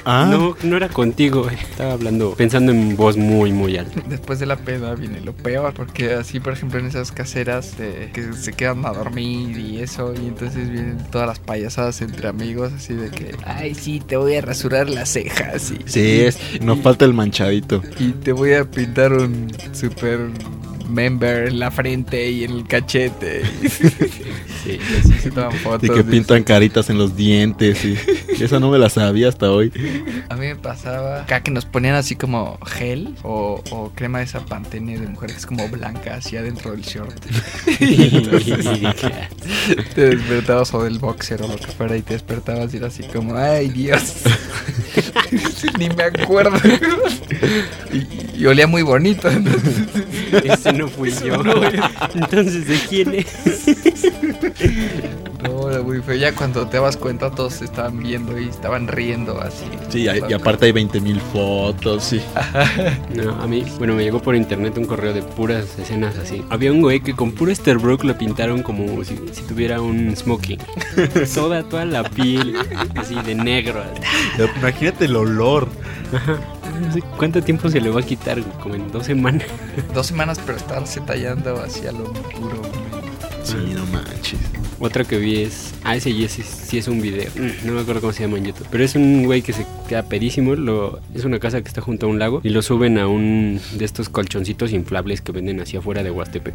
Ah, 0.07 0.27
no, 0.31 0.57
no 0.63 0.77
era 0.77 0.89
contigo. 0.89 1.49
Estaba 1.49 1.93
hablando, 1.93 2.35
pensando 2.35 2.73
en 2.73 2.97
voz 2.97 3.17
muy, 3.17 3.53
muy 3.53 3.77
alta. 3.77 4.03
Después 4.09 4.39
de 4.39 4.47
la 4.47 4.57
peda 4.57 4.95
viene 4.95 5.21
lo 5.21 5.33
peor, 5.33 5.73
porque 5.75 6.13
así, 6.15 6.41
por 6.41 6.53
ejemplo, 6.53 6.79
en 6.79 6.87
esas 6.87 7.13
caseras 7.13 7.77
de, 7.79 8.11
que 8.13 8.33
se 8.33 8.53
quedan 8.53 8.85
a 8.87 8.91
dormir 8.93 9.57
y 9.59 9.79
eso, 9.81 10.13
y 10.15 10.27
entonces 10.29 10.71
vienen 10.71 10.99
todas 11.11 11.27
las 11.29 11.39
payasadas 11.39 12.01
entre 12.03 12.29
amigos, 12.29 12.73
así 12.73 12.95
de 12.95 13.11
que, 13.11 13.35
ay, 13.45 13.75
sí, 13.75 14.01
te 14.01 14.17
voy 14.17 14.37
a 14.37 14.41
rasurar 14.41 14.89
las 14.89 15.11
cejas 15.11 15.71
y, 15.71 15.79
Sí, 15.87 16.21
es, 16.21 16.39
nos 16.63 16.81
falta 16.81 17.05
el 17.05 17.15
manchadito. 17.15 17.83
y 17.99 18.13
te 18.13 18.33
voy 18.33 18.55
a 18.55 18.65
pintar 18.65 19.13
un 19.13 19.51
super 19.73 20.29
member 20.89 21.49
en 21.49 21.59
la 21.59 21.71
frente 21.71 22.31
y 22.31 22.45
en 22.45 22.53
el 22.53 22.67
cachete. 22.67 23.43
Sí. 24.65 24.79
Y 24.81 24.97
así 24.97 25.13
se 25.21 25.31
toman 25.31 25.53
fotos. 25.59 25.83
De 25.83 25.91
que 25.91 26.03
pintan 26.03 26.43
caritas 26.43 26.89
en 26.89 26.97
los 26.97 27.15
dientes 27.15 27.85
y 27.85 27.99
esa 28.43 28.59
no 28.59 28.71
me 28.71 28.79
la 28.79 28.89
sabía 28.89 29.29
hasta 29.29 29.51
hoy. 29.51 29.71
A 30.31 30.37
mí 30.37 30.47
me 30.47 30.57
pasaba 30.57 31.21
acá 31.21 31.43
que 31.43 31.51
nos 31.51 31.67
ponían 31.67 31.97
así 31.97 32.17
como 32.17 32.59
gel 32.65 33.15
o, 33.25 33.63
o 33.71 33.91
crema 33.95 34.21
de 34.21 34.25
esa 34.25 34.41
pantene 34.41 34.99
de 34.99 35.07
mujer 35.07 35.33
que 35.33 35.37
es 35.37 35.45
como 35.45 35.69
blanca 35.69 36.15
así 36.15 36.39
adentro 36.39 36.71
del 36.71 36.81
short. 36.81 37.15
y 37.79 38.17
entonces 38.17 38.59
te 39.95 40.17
despertabas 40.17 40.73
o 40.73 40.83
del 40.83 40.99
boxer 40.99 41.43
o 41.43 41.49
lo 41.49 41.57
que 41.57 41.67
fuera 41.67 41.95
y 41.99 42.01
te 42.01 42.15
despertabas 42.15 42.73
y 42.73 42.79
era 42.79 42.87
así 42.87 43.03
como, 43.03 43.37
ay 43.37 43.69
Dios. 43.69 44.23
Ni 45.79 45.91
me 45.91 46.05
acuerdo. 46.05 46.57
y, 47.93 48.41
y 48.41 48.47
olía 48.47 48.67
muy 48.67 48.81
bonito. 48.83 49.29
entonces, 49.29 49.89
Ese 50.43 50.73
no 50.75 50.89
fui 50.89 51.11
yo. 51.11 51.43
Entonces, 52.15 52.67
¿de 52.69 52.79
quién 52.89 53.15
es? 53.15 54.07
no, 55.43 55.71
Era 55.71 55.83
muy 55.83 56.01
feo. 56.03 56.15
Ya 56.15 56.33
cuando 56.33 56.67
te 56.67 56.79
das 56.81 56.97
cuenta, 56.97 57.31
todos 57.31 57.55
se 57.55 57.65
estaban 57.65 57.99
viendo 57.99 58.39
y 58.39 58.49
estaban 58.49 58.89
riendo 58.89 59.41
así. 59.41 59.65
Sí, 59.89 60.07
y, 60.07 60.31
y 60.31 60.33
aparte 60.33 60.67
hay 60.67 60.73
20 60.73 61.01
mil 61.01 61.21
fotos, 61.21 62.05
sí. 62.05 62.21
No, 63.15 63.31
a 63.41 63.47
mí, 63.47 63.65
bueno, 63.79 63.95
me 63.95 64.03
llegó 64.03 64.21
por 64.21 64.35
internet 64.35 64.77
un 64.77 64.87
correo 64.87 65.13
de 65.13 65.23
puras 65.23 65.79
escenas 65.79 66.17
así. 66.19 66.45
Había 66.51 66.73
un 66.73 66.81
güey 66.81 67.01
que 67.01 67.15
con 67.15 67.33
puro 67.33 67.51
Esterbrook 67.53 68.05
lo 68.05 68.17
pintaron 68.19 68.63
como 68.63 69.05
si, 69.05 69.17
si 69.33 69.43
tuviera 69.43 69.81
un 69.81 70.15
smoking. 70.17 70.59
toda, 71.35 71.63
toda 71.63 71.85
la 71.85 72.05
piel 72.05 72.57
así 72.97 73.15
de 73.23 73.35
negro. 73.35 73.83
Imagínate 74.61 75.05
el 75.07 75.17
olor. 75.17 75.69
Ajá. 76.75 76.81
No 76.87 76.93
sé 76.93 77.03
¿Cuánto 77.17 77.43
tiempo 77.43 77.69
se 77.69 77.81
le 77.81 77.91
va 77.91 78.01
a 78.01 78.03
quitar? 78.03 78.41
Como 78.63 78.75
en 78.75 78.91
dos 78.91 79.07
semanas. 79.07 79.47
Dos 79.95 80.07
semanas, 80.07 80.41
pero 80.45 80.59
estarse 80.59 81.01
tallando 81.01 81.63
hacia 81.63 81.93
lo 81.93 82.05
puro. 82.13 82.61
Sí, 83.43 83.75
no 83.75 83.85
manches. 83.87 84.41
Otra 84.81 85.05
que 85.05 85.19
vi 85.19 85.43
es. 85.43 85.73
Ah, 85.85 85.97
ese 85.97 86.11
sí, 86.29 86.43
sí 86.43 86.79
es 86.79 86.89
un 86.89 87.01
video. 87.01 87.31
Mm, 87.37 87.67
No 87.67 87.73
me 87.75 87.81
acuerdo 87.81 88.01
cómo 88.01 88.13
se 88.13 88.23
llama 88.23 88.39
en 88.39 88.47
YouTube. 88.47 88.67
Pero 88.71 88.85
es 88.85 88.95
un 88.95 89.25
güey 89.25 89.43
que 89.43 89.53
se 89.53 89.67
queda 89.89 90.03
pedísimo. 90.03 90.55
Lo, 90.55 91.01
es 91.15 91.25
una 91.25 91.39
casa 91.39 91.61
que 91.63 91.69
está 91.69 91.81
junto 91.81 92.07
a 92.07 92.09
un 92.09 92.19
lago. 92.19 92.41
Y 92.43 92.51
lo 92.51 92.63
suben 92.63 92.99
a 92.99 93.07
un 93.07 93.61
de 93.77 93.85
estos 93.85 94.09
colchoncitos 94.09 94.73
inflables 94.73 95.21
que 95.21 95.33
venden 95.33 95.61
así 95.61 95.77
afuera 95.77 96.03
de 96.03 96.11
Huastepec. 96.11 96.55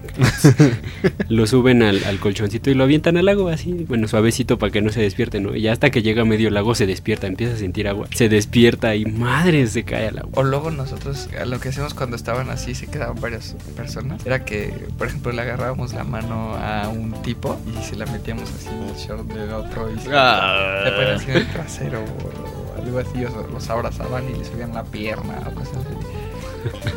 lo 1.29 1.47
suben 1.47 1.83
al, 1.83 2.03
al 2.03 2.19
colchoncito 2.19 2.69
y 2.69 2.73
lo 2.73 2.83
avientan 2.83 3.17
al 3.17 3.25
lago 3.25 3.49
así. 3.49 3.85
Bueno, 3.87 4.07
suavecito 4.07 4.57
para 4.57 4.71
que 4.71 4.81
no 4.81 4.91
se 4.91 5.01
despierte, 5.01 5.39
¿no? 5.39 5.55
Y 5.55 5.67
hasta 5.67 5.89
que 5.89 6.01
llega 6.01 6.23
a 6.23 6.25
medio 6.25 6.49
lago 6.49 6.75
se 6.75 6.85
despierta. 6.85 7.27
Empieza 7.27 7.53
a 7.53 7.57
sentir 7.57 7.87
agua. 7.87 8.07
Se 8.13 8.29
despierta 8.29 8.95
y 8.95 9.05
madre 9.05 9.65
se 9.67 9.83
cae 9.83 10.07
al 10.07 10.19
agua. 10.19 10.31
O 10.35 10.43
luego 10.43 10.71
nosotros, 10.71 11.29
lo 11.45 11.59
que 11.59 11.69
hacíamos 11.69 11.93
cuando 11.93 12.15
estaban 12.15 12.49
así, 12.49 12.75
se 12.75 12.87
quedaban 12.87 13.19
varias 13.21 13.55
personas, 13.75 14.25
era 14.25 14.45
que, 14.45 14.73
por 14.97 15.07
ejemplo, 15.07 15.31
le 15.31 15.41
agarrábamos 15.41 15.93
la 15.93 16.03
mano 16.03 16.55
a 16.55 16.89
un 16.89 17.13
tipo 17.21 17.59
y 17.67 17.83
se 17.83 17.95
la 17.95 18.05
metíamos 18.11 18.49
así 18.51 18.67
en 18.69 18.83
el 18.83 18.95
short 18.95 19.27
del 19.27 19.51
otro 19.53 19.89
y 19.91 19.99
se 19.99 20.09
Ah. 20.13 20.83
ponían 20.95 21.15
así 21.15 21.31
en 21.31 21.37
el 21.37 21.47
trasero 21.47 21.99
o, 22.03 22.81
algo 22.81 22.99
así, 22.99 23.25
o 23.25 23.47
los 23.47 23.69
abrazaban 23.69 24.29
y 24.29 24.33
le 24.37 24.45
subían 24.45 24.73
la 24.73 24.83
pierna 24.83 25.35
o 25.47 25.51
cosas 25.53 25.77
así. 25.77 25.95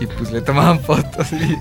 Y 0.01 0.07
pues 0.07 0.33
le 0.33 0.41
tomaban 0.41 0.81
fotos 0.85 1.33
y 1.33 1.57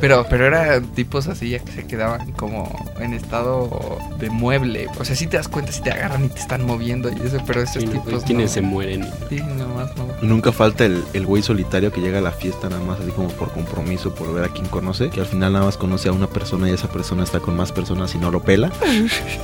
pero, 0.00 0.26
pero 0.28 0.46
eran 0.46 0.84
tipos 0.88 1.28
así 1.28 1.50
ya 1.50 1.58
que 1.60 1.72
se 1.72 1.86
quedaban 1.86 2.32
como 2.32 2.64
en 3.00 3.12
estado 3.14 3.98
de 4.18 4.30
mueble. 4.30 4.86
O 4.98 5.04
sea, 5.04 5.14
si 5.16 5.26
te 5.26 5.36
das 5.36 5.48
cuenta 5.48 5.72
si 5.72 5.82
te 5.82 5.90
agarran 5.90 6.24
y 6.24 6.28
te 6.28 6.40
están 6.40 6.64
moviendo 6.64 7.10
y 7.10 7.14
eso, 7.26 7.38
pero 7.46 7.62
esos 7.62 7.82
Y 7.82 7.86
no, 7.86 7.92
tipos 7.92 8.24
quienes 8.24 8.50
no. 8.50 8.54
se 8.54 8.60
mueren. 8.62 9.06
Sí, 9.28 9.36
nomás 9.58 9.90
no. 9.96 10.06
Nunca 10.22 10.52
falta 10.52 10.84
el, 10.84 11.02
el 11.12 11.26
güey 11.26 11.42
solitario 11.42 11.92
que 11.92 12.00
llega 12.00 12.18
a 12.18 12.22
la 12.22 12.32
fiesta 12.32 12.68
nada 12.68 12.82
más 12.82 13.00
así 13.00 13.10
como 13.10 13.28
por 13.28 13.52
compromiso, 13.52 14.14
por 14.14 14.32
ver 14.34 14.44
a 14.44 14.48
quien 14.48 14.66
conoce, 14.66 15.10
que 15.10 15.20
al 15.20 15.26
final 15.26 15.52
nada 15.52 15.64
más 15.66 15.76
conoce 15.76 16.08
a 16.08 16.12
una 16.12 16.26
persona 16.28 16.68
y 16.68 16.72
esa 16.72 16.88
persona 16.88 17.22
está 17.24 17.40
con 17.40 17.56
más 17.56 17.72
personas 17.72 18.14
y 18.14 18.18
no 18.18 18.30
lo 18.30 18.40
pela. 18.42 18.70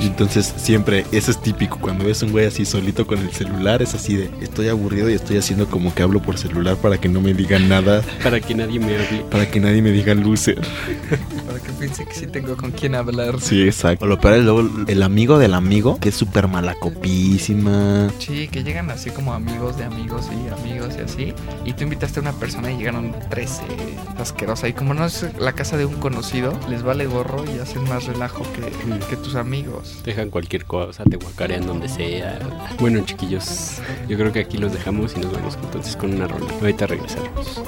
Y 0.00 0.06
entonces 0.06 0.52
siempre, 0.56 1.04
eso 1.12 1.30
es 1.30 1.40
típico, 1.40 1.78
cuando 1.80 2.04
ves 2.04 2.22
un 2.22 2.32
güey 2.32 2.46
así 2.46 2.64
solito 2.64 3.06
con 3.06 3.18
el 3.18 3.30
celular, 3.32 3.82
es 3.82 3.94
así 3.94 4.16
de, 4.16 4.30
estoy 4.40 4.68
aburrido 4.68 5.08
y 5.10 5.14
estoy 5.14 5.36
haciendo 5.36 5.66
como 5.68 5.94
que 5.94 6.02
hablo 6.02 6.20
por 6.22 6.38
celular 6.38 6.76
para 6.76 6.98
que 6.98 7.08
no 7.08 7.20
me 7.20 7.34
digan 7.34 7.68
nada, 7.68 8.02
Para 8.22 8.40
que 8.40 8.54
nadie 8.54 8.80
me 8.80 8.96
hable. 8.96 9.24
para 9.30 9.48
que 9.50 9.60
nadie 9.60 9.82
me 9.82 9.90
diga 9.90 10.14
loser. 10.14 10.60
Piense 11.82 12.04
que 12.06 12.14
sí 12.14 12.26
tengo 12.28 12.56
con 12.56 12.70
quién 12.70 12.94
hablar. 12.94 13.40
Sí, 13.40 13.60
exacto. 13.62 14.04
O 14.04 14.08
lo 14.08 14.20
peor 14.20 14.34
es 14.34 14.44
luego 14.44 14.68
el 14.86 15.02
amigo 15.02 15.38
del 15.40 15.52
amigo, 15.52 15.98
que 16.00 16.10
es 16.10 16.14
súper 16.14 16.46
malacopísima. 16.46 18.08
Sí, 18.20 18.46
que 18.46 18.62
llegan 18.62 18.88
así 18.92 19.10
como 19.10 19.32
amigos 19.34 19.76
de 19.76 19.82
amigos 19.84 20.26
y 20.30 20.48
amigos 20.60 20.94
y 20.96 21.00
así. 21.00 21.34
Y 21.64 21.72
tú 21.72 21.82
invitaste 21.82 22.20
a 22.20 22.22
una 22.22 22.32
persona 22.34 22.70
y 22.70 22.76
llegaron 22.76 23.12
13 23.30 23.62
asquerosa. 24.18 24.68
Y 24.68 24.74
como 24.74 24.94
no 24.94 25.04
es 25.06 25.26
la 25.40 25.54
casa 25.54 25.76
de 25.76 25.84
un 25.84 25.94
conocido, 25.96 26.56
les 26.68 26.84
vale 26.84 27.06
gorro 27.06 27.44
y 27.44 27.58
hacen 27.58 27.82
más 27.88 28.04
relajo 28.04 28.44
que, 28.52 28.62
Mm. 28.86 28.98
que 29.10 29.16
tus 29.16 29.34
amigos. 29.34 30.02
Dejan 30.04 30.30
cualquier 30.30 30.64
cosa, 30.64 31.02
te 31.02 31.16
guacarean 31.16 31.66
donde 31.66 31.88
sea. 31.88 32.38
Bueno, 32.78 33.00
chiquillos, 33.04 33.78
yo 34.08 34.16
creo 34.16 34.30
que 34.32 34.38
aquí 34.38 34.56
los 34.56 34.72
dejamos 34.72 35.14
y 35.16 35.20
nos 35.20 35.32
vemos 35.32 35.58
entonces 35.60 35.96
con 35.96 36.14
una 36.14 36.28
rola. 36.28 36.46
Ahorita 36.60 36.86
regresamos. 36.86 37.60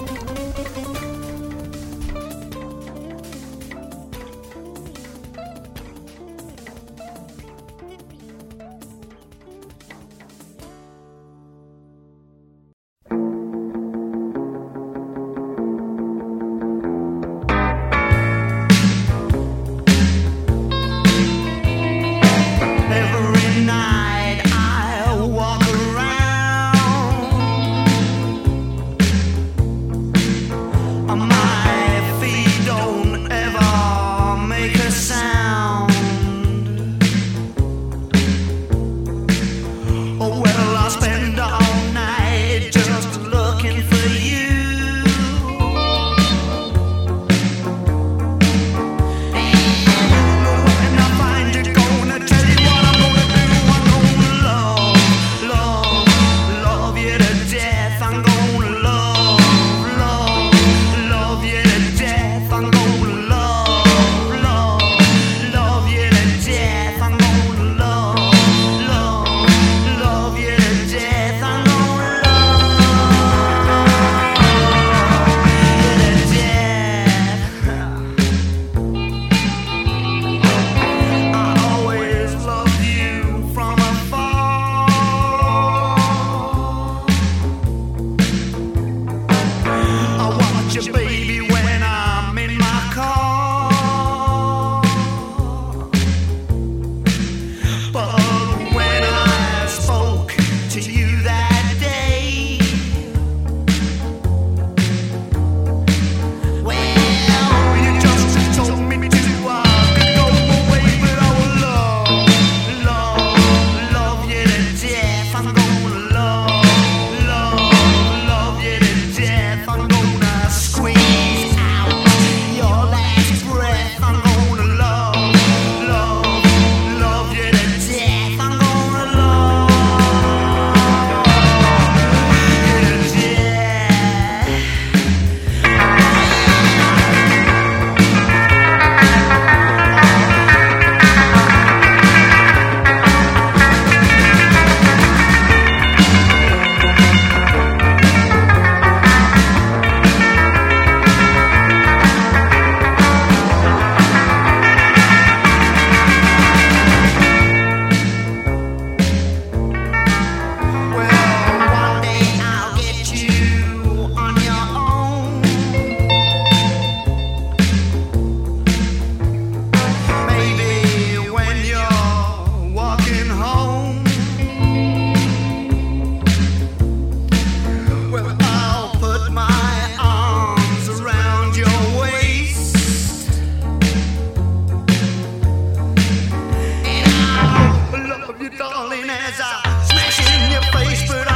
calling 188.72 189.10
as 189.10 189.40
I 189.40 189.84
smash 189.84 190.18
in 190.34 190.50
your 190.50 190.62
face, 190.72 191.06
but 191.08 191.28
I 191.30 191.33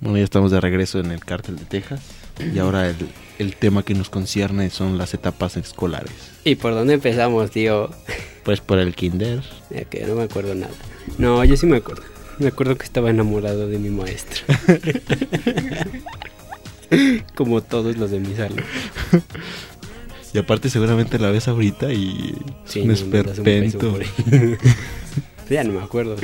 Bueno, 0.00 0.18
ya 0.18 0.24
estamos 0.24 0.50
de 0.50 0.60
regreso 0.60 1.00
en 1.00 1.10
el 1.10 1.20
cártel 1.24 1.56
de 1.56 1.64
Texas. 1.64 2.00
Y 2.54 2.58
ahora 2.60 2.88
el, 2.88 2.96
el 3.38 3.56
tema 3.56 3.82
que 3.82 3.94
nos 3.94 4.10
concierne 4.10 4.70
son 4.70 4.96
las 4.96 5.12
etapas 5.14 5.56
escolares. 5.56 6.12
¿Y 6.44 6.54
por 6.54 6.72
dónde 6.72 6.94
empezamos, 6.94 7.50
tío? 7.50 7.90
Pues 8.44 8.60
por 8.60 8.78
el 8.78 8.94
kinder. 8.94 9.42
Ya 9.70 9.84
que 9.84 10.06
no 10.06 10.14
me 10.14 10.22
acuerdo 10.22 10.54
nada. 10.54 10.72
No, 11.18 11.44
yo 11.44 11.56
sí 11.56 11.66
me 11.66 11.78
acuerdo. 11.78 12.02
Me 12.38 12.46
acuerdo 12.48 12.78
que 12.78 12.84
estaba 12.84 13.10
enamorado 13.10 13.66
de 13.66 13.78
mi 13.78 13.90
maestra. 13.90 14.40
Como 17.34 17.60
todos 17.62 17.96
los 17.96 18.10
de 18.10 18.20
mi 18.20 18.34
salón. 18.34 18.64
Y 20.32 20.38
aparte 20.38 20.70
seguramente 20.70 21.18
la 21.18 21.30
ves 21.30 21.48
ahorita 21.48 21.92
y 21.92 22.34
Sí, 22.64 22.86
das 22.86 23.02
un 23.02 23.14
esperpento. 23.14 23.98
ya 25.48 25.64
no 25.64 25.72
me 25.74 25.82
acuerdo, 25.82 26.16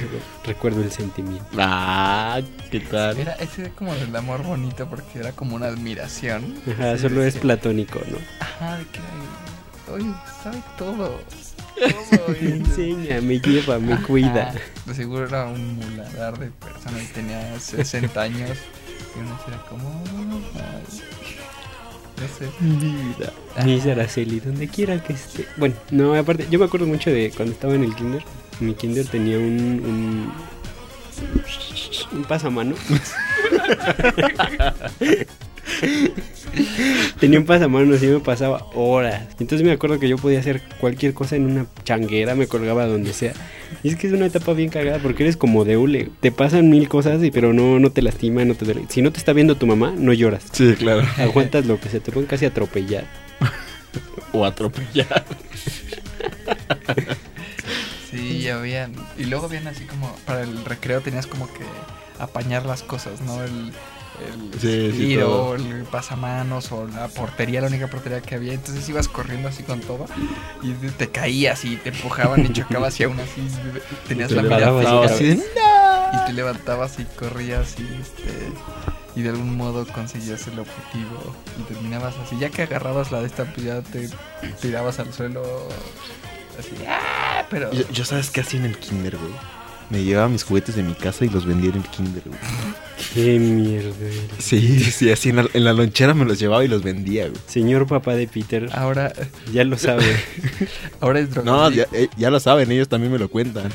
recuerdo 0.44 0.82
el 0.82 0.90
sentimiento. 0.92 1.46
Ah, 1.58 2.40
¿qué 2.70 2.80
tal? 2.80 3.18
Era 3.18 3.32
ese 3.34 3.70
como 3.70 3.94
del 3.94 4.14
amor 4.14 4.42
bonito 4.42 4.86
porque 4.88 5.18
era 5.18 5.32
como 5.32 5.56
una 5.56 5.66
admiración. 5.66 6.54
Ajá, 6.72 6.96
Sí, 6.96 7.02
solo 7.02 7.22
es 7.24 7.36
platónico, 7.36 8.00
¿no? 8.10 8.18
Ajá, 8.40 8.78
de 8.78 8.84
que 8.86 9.92
oye, 9.92 10.10
sabe 10.42 10.62
todo. 10.78 11.20
Todo. 11.74 12.36
Me 12.40 12.50
enseña, 12.50 13.20
me 13.20 13.40
lleva, 13.40 13.80
me 13.80 14.00
cuida. 14.02 14.54
De 14.86 14.94
seguro 14.94 15.26
era 15.26 15.46
un 15.46 15.74
muladar 15.74 16.38
de 16.38 16.46
persona 16.52 17.02
y 17.02 17.06
tenía 17.06 17.58
60 17.58 18.22
años. 18.22 18.50
Y 19.16 19.18
uno 19.18 19.36
era 19.48 19.58
como. 19.68 20.02
ay, 20.54 21.00
No 22.20 22.28
sé. 22.28 22.48
Mi 22.60 22.76
vida. 22.76 23.32
Miss 23.64 23.86
Araceli, 23.86 24.38
donde 24.38 24.68
quiera 24.68 25.02
que 25.02 25.14
esté. 25.14 25.46
Bueno, 25.56 25.74
no, 25.90 26.14
aparte, 26.14 26.46
yo 26.48 26.60
me 26.60 26.66
acuerdo 26.66 26.86
mucho 26.86 27.10
de 27.10 27.32
cuando 27.34 27.52
estaba 27.54 27.74
en 27.74 27.82
el 27.82 27.94
kinder. 27.96 28.22
Mi 28.60 28.74
kinder 28.74 29.06
tenía 29.06 29.38
un. 29.38 30.30
un, 32.12 32.18
un 32.18 32.24
pasamano. 32.24 32.74
tenía 37.20 37.38
un 37.38 37.46
pasamano, 37.46 37.94
así 37.94 38.06
me 38.06 38.20
pasaba 38.20 38.66
horas. 38.74 39.22
Entonces 39.40 39.62
me 39.66 39.72
acuerdo 39.72 39.98
que 39.98 40.08
yo 40.08 40.16
podía 40.16 40.38
hacer 40.40 40.62
cualquier 40.80 41.14
cosa 41.14 41.36
en 41.36 41.46
una 41.50 41.66
changuera, 41.84 42.34
me 42.34 42.46
colgaba 42.46 42.86
donde 42.86 43.12
sea. 43.12 43.32
Y 43.82 43.88
es 43.88 43.96
que 43.96 44.06
es 44.06 44.12
una 44.12 44.26
etapa 44.26 44.52
bien 44.52 44.70
cagada 44.70 44.98
porque 44.98 45.24
eres 45.24 45.36
como 45.36 45.64
de 45.64 45.76
hule. 45.76 46.10
Te 46.20 46.30
pasan 46.32 46.70
mil 46.70 46.88
cosas, 46.88 47.22
y- 47.24 47.30
pero 47.30 47.52
no, 47.52 47.78
no 47.80 47.90
te 47.90 48.02
lastima, 48.02 48.44
no 48.44 48.54
te 48.54 48.64
duele. 48.64 48.82
Si 48.88 49.02
no 49.02 49.10
te 49.12 49.18
está 49.18 49.32
viendo 49.32 49.56
tu 49.56 49.66
mamá, 49.66 49.92
no 49.96 50.12
lloras. 50.12 50.44
Sí, 50.52 50.74
claro. 50.78 51.02
Aguantas 51.18 51.66
lo 51.66 51.80
que 51.80 51.88
se 51.88 52.00
te 52.00 52.12
pueden 52.12 52.28
casi 52.28 52.44
atropellar. 52.46 53.04
O 54.36 54.44
atropellar. 54.44 55.24
Sí, 58.18 58.42
ya 58.42 58.56
habían. 58.56 58.92
Y 59.18 59.24
luego 59.24 59.46
habían 59.46 59.66
así 59.68 59.84
como. 59.84 60.14
Para 60.26 60.42
el 60.42 60.64
recreo 60.64 61.00
tenías 61.00 61.26
como 61.26 61.46
que 61.52 61.64
apañar 62.18 62.64
las 62.66 62.82
cosas, 62.82 63.20
¿no? 63.20 63.42
El. 63.42 63.72
El 64.54 64.60
Sí, 64.60 64.92
tiro, 64.96 65.56
el 65.56 65.82
pasamanos 65.90 66.70
o 66.70 66.86
la 66.86 67.08
portería, 67.08 67.60
la 67.60 67.66
única 67.66 67.88
portería 67.88 68.20
que 68.20 68.36
había. 68.36 68.52
Entonces 68.52 68.88
ibas 68.88 69.08
corriendo 69.08 69.48
así 69.48 69.64
con 69.64 69.80
todo 69.80 70.06
y 70.62 70.72
te- 70.72 71.10
caías 71.10 71.64
y 71.64 71.76
te 71.78 71.88
empujaban 71.88 72.46
y 72.46 72.52
chocabas 72.52 73.00
y 73.00 73.02
aún 73.02 73.18
así 73.18 73.42
tenías 74.06 74.28
Te 74.28 74.36
la 74.36 74.42
mirada 74.44 75.04
así, 75.04 75.42
y 75.42 76.26
te 76.26 76.32
levantabas 76.32 77.00
y 77.00 77.04
corrías 77.06 77.74
y 77.80 77.82
este 78.00 78.52
y 79.16 79.22
de 79.22 79.30
algún 79.30 79.56
modo 79.56 79.84
conseguías 79.84 80.46
el 80.46 80.60
objetivo 80.60 81.34
y 81.58 81.62
terminabas 81.64 82.14
así 82.24 82.38
ya 82.38 82.50
que 82.50 82.62
agarrabas 82.62 83.10
la 83.10 83.20
de 83.20 83.26
esta 83.26 83.44
pues 83.52 83.66
ya 83.66 83.80
te 83.82 84.08
tirabas 84.62 85.00
al 85.00 85.12
suelo 85.12 85.42
así 86.58 86.70
¡ah! 86.88 87.44
pero 87.50 87.72
Yo, 87.72 87.82
yo 87.92 88.04
sabes 88.04 88.30
qué 88.30 88.40
hacía 88.40 88.60
en 88.60 88.66
el 88.66 88.78
kinder, 88.78 89.16
güey. 89.16 89.32
Me 89.90 90.02
llevaba 90.02 90.28
mis 90.30 90.44
juguetes 90.44 90.76
de 90.76 90.82
mi 90.82 90.94
casa 90.94 91.26
y 91.26 91.28
los 91.28 91.44
vendía 91.44 91.68
en 91.70 91.76
el 91.76 91.82
kinder, 91.82 92.22
güey. 92.24 92.38
Qué 93.12 93.38
mierda. 93.38 93.92
Sí, 94.38 94.80
sí, 94.80 95.12
así 95.12 95.28
en 95.28 95.36
la, 95.36 95.46
en 95.52 95.62
la 95.62 95.74
lonchera 95.74 96.14
me 96.14 96.24
los 96.24 96.38
llevaba 96.38 96.64
y 96.64 96.68
los 96.68 96.82
vendía, 96.82 97.28
güey. 97.28 97.38
Señor 97.46 97.86
papá 97.86 98.14
de 98.14 98.26
Peter, 98.26 98.70
ahora 98.72 99.12
ya 99.52 99.62
lo 99.64 99.76
sabe. 99.76 100.04
ahora 101.00 101.20
es 101.20 101.28
No, 101.36 101.70
drogadicto 101.70 101.92
ya, 101.92 101.98
eh, 101.98 102.08
ya 102.16 102.30
lo 102.30 102.40
saben, 102.40 102.72
ellos 102.72 102.88
también 102.88 103.12
me 103.12 103.18
lo 103.18 103.28
cuentan. 103.28 103.70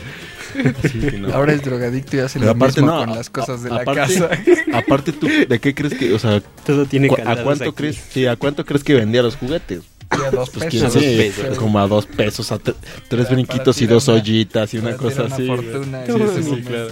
Así 0.83 0.99
que 0.99 1.19
no. 1.19 1.31
ahora 1.31 1.53
es 1.53 1.61
drogadicto 1.61 2.17
y 2.17 2.21
hace 2.21 2.39
Pero 2.39 2.51
lo 2.53 2.57
aparte 2.57 2.81
mismo 2.81 2.95
no, 2.95 3.01
con 3.01 3.09
a- 3.11 3.15
las 3.15 3.29
cosas 3.29 3.61
de 3.61 3.69
a- 3.69 3.73
la 3.75 3.81
aparte- 3.83 4.19
casa 4.19 4.29
Aparte 4.79 5.11
tú, 5.11 5.27
¿de 5.47 5.59
qué 5.59 5.75
crees 5.75 5.93
que, 5.93 6.11
o 6.11 6.17
sea, 6.19 6.41
Todo 6.65 6.85
tiene 6.87 7.07
a 7.23 7.43
cuánto 7.43 7.65
aquí. 7.65 7.73
crees, 7.75 8.01
sí, 8.09 8.25
a 8.25 8.35
cuánto 8.35 8.65
crees 8.65 8.83
que 8.83 8.95
vendía 8.95 9.21
los 9.21 9.35
juguetes? 9.35 9.81
Y 10.11 10.23
a 10.25 10.31
dos 10.31 10.49
Pues 10.49 10.65
pesos 10.71 10.93
pesos. 10.95 11.57
como 11.57 11.79
a 11.79 11.87
dos 11.87 12.05
pesos, 12.07 12.51
a 12.51 12.57
tre- 12.59 12.75
tres 13.07 13.29
brinquitos 13.29 13.81
y 13.81 13.85
dos 13.87 14.07
una- 14.07 14.17
ollitas 14.17 14.73
y 14.73 14.77
una 14.79 14.95
cosa 14.97 15.25
así. 15.25 15.43
una 15.43 15.55
güey. 15.55 15.71
fortuna 15.71 16.05
Sí, 16.05 16.61
claro. 16.63 16.91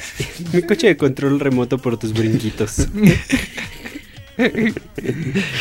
Mi 0.52 0.62
coche 0.62 0.86
de 0.88 0.96
control 0.96 1.40
remoto 1.40 1.78
por 1.78 1.96
tus 1.98 2.12
brinquitos. 2.12 2.86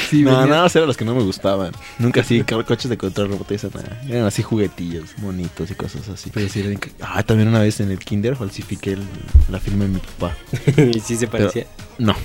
Sí, 0.10 0.22
no, 0.24 0.32
venía- 0.32 0.46
nada 0.46 0.64
más 0.64 0.76
eran 0.76 0.88
los 0.88 0.96
que 0.96 1.04
no 1.04 1.14
me 1.14 1.22
gustaban. 1.24 1.72
Nunca 1.98 2.22
así, 2.22 2.44
co- 2.44 2.64
coches 2.66 2.90
de 2.90 2.98
control 2.98 3.30
remoto, 3.30 3.54
esa 3.54 3.68
nada. 3.74 4.02
Eran 4.08 4.24
así 4.26 4.42
juguetillos, 4.42 5.10
bonitos 5.18 5.70
y 5.70 5.76
cosas 5.76 6.08
así. 6.08 6.30
Pero 6.34 6.48
sí, 6.48 6.62
eran 6.62 6.78
que- 6.78 6.92
ah, 7.02 7.22
también 7.24 7.50
una 7.50 7.60
vez 7.60 7.80
en 7.82 7.92
el 7.92 8.00
kinder 8.00 8.38
falsifiqué 8.38 8.94
el- 8.94 9.04
la 9.50 9.60
firma 9.60 9.84
de 9.84 9.90
mi 9.92 10.00
papá. 10.00 10.38
y 10.96 11.00
sí 11.02 11.18
se 11.18 11.28
parecía. 11.28 11.66
No, 11.98 12.16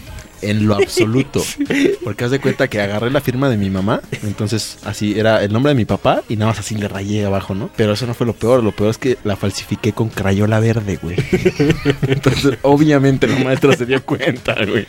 en 0.43 0.67
lo 0.67 0.75
absoluto. 0.75 1.43
Porque 2.05 2.25
haz 2.25 2.31
de 2.31 2.41
cuenta 2.41 2.69
que 2.69 2.81
agarré 2.81 3.11
la 3.11 3.21
firma 3.21 3.49
de 3.49 3.57
mi 3.57 3.71
mamá. 3.71 4.01
Entonces, 4.23 4.79
así 4.85 5.19
era 5.19 5.43
el 5.43 5.53
nombre 5.53 5.71
de 5.71 5.77
mi 5.77 5.85
papá 5.85 6.23
y 6.29 6.37
nada 6.37 6.53
más 6.53 6.61
así 6.61 6.75
le 6.75 6.89
rayé 6.89 7.25
abajo, 7.25 7.55
¿no? 7.55 7.71
Pero 7.77 7.93
eso 7.93 8.07
no 8.07 8.15
fue 8.15 8.27
lo 8.27 8.35
peor. 8.35 8.63
Lo 8.63 8.73
peor 8.73 8.91
es 8.91 8.99
que 8.99 9.19
la 9.25 9.37
falsifiqué 9.37 9.93
con 9.93 10.09
crayola 10.09 10.61
verde, 10.61 10.99
güey. 11.01 11.17
Entonces, 12.07 12.59
obviamente 12.63 13.27
la 13.27 13.39
maestra 13.39 13.77
se 13.77 13.87
dio 13.87 14.05
cuenta, 14.05 14.55
güey. 14.67 14.87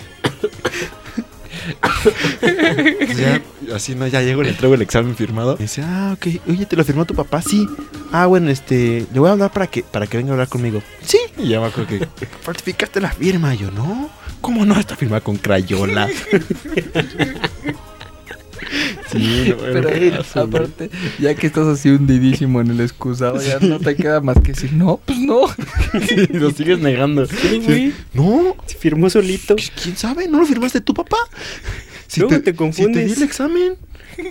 Ya, 3.15 3.41
así 3.73 3.95
no, 3.95 4.07
ya 4.07 4.21
llego, 4.21 4.43
le 4.43 4.53
traigo 4.53 4.75
el 4.75 4.81
examen 4.81 5.15
firmado. 5.15 5.55
Y 5.59 5.63
dice, 5.63 5.81
ah, 5.83 6.15
ok. 6.15 6.27
Oye, 6.49 6.65
¿te 6.65 6.75
lo 6.75 6.83
firmó 6.83 7.05
tu 7.05 7.15
papá? 7.15 7.41
Sí. 7.41 7.67
Ah, 8.11 8.25
bueno, 8.25 8.49
este, 8.49 9.05
le 9.11 9.19
voy 9.19 9.29
a 9.29 9.33
hablar 9.33 9.51
para 9.51 9.67
que, 9.67 9.83
para 9.83 10.07
que 10.07 10.17
venga 10.17 10.31
a 10.31 10.33
hablar 10.33 10.49
conmigo. 10.49 10.81
Sí. 11.01 11.19
Y 11.37 11.49
ya 11.49 11.59
me 11.59 11.67
acuerdo 11.67 11.89
que, 11.89 12.07
falsificaste 12.41 12.99
la 13.01 13.11
firma. 13.11 13.53
Yo, 13.55 13.71
no. 13.71 14.09
¿Cómo 14.41 14.65
no? 14.65 14.79
Está 14.79 14.95
firmada 14.95 15.21
con 15.21 15.37
crayola. 15.37 16.09
sí, 19.11 19.45
no, 19.49 19.57
Pero 19.57 19.89
caso, 20.17 20.41
aparte, 20.41 20.89
ya 21.19 21.33
que 21.35 21.47
estás 21.47 21.67
así 21.67 21.89
hundidísimo 21.89 22.61
en 22.61 22.71
el 22.71 22.81
excusado, 22.81 23.41
ya 23.41 23.59
no 23.59 23.79
te 23.79 23.95
queda 23.95 24.21
más 24.21 24.37
que 24.39 24.53
decir, 24.53 24.73
no, 24.73 24.99
pues 25.05 25.19
no. 25.19 25.47
Sí, 26.07 26.27
lo 26.33 26.51
sigues 26.51 26.79
negando. 26.79 27.25
Sí, 27.25 27.61
güey. 27.65 27.93
No, 28.13 28.55
Se 28.65 28.77
firmó 28.77 29.09
solito. 29.09 29.55
pues, 29.55 29.71
¿quién 29.81 29.95
sabe? 29.97 30.27
¿No 30.27 30.39
lo 30.39 30.45
firmaste 30.45 30.81
tu 30.81 30.93
papá? 30.93 31.17
Luego 32.17 32.39
te 32.41 32.51
Si 32.51 32.55
confundes. 32.57 32.93
te 32.93 33.05
di 33.05 33.13
el 33.13 33.23
examen. 33.23 33.75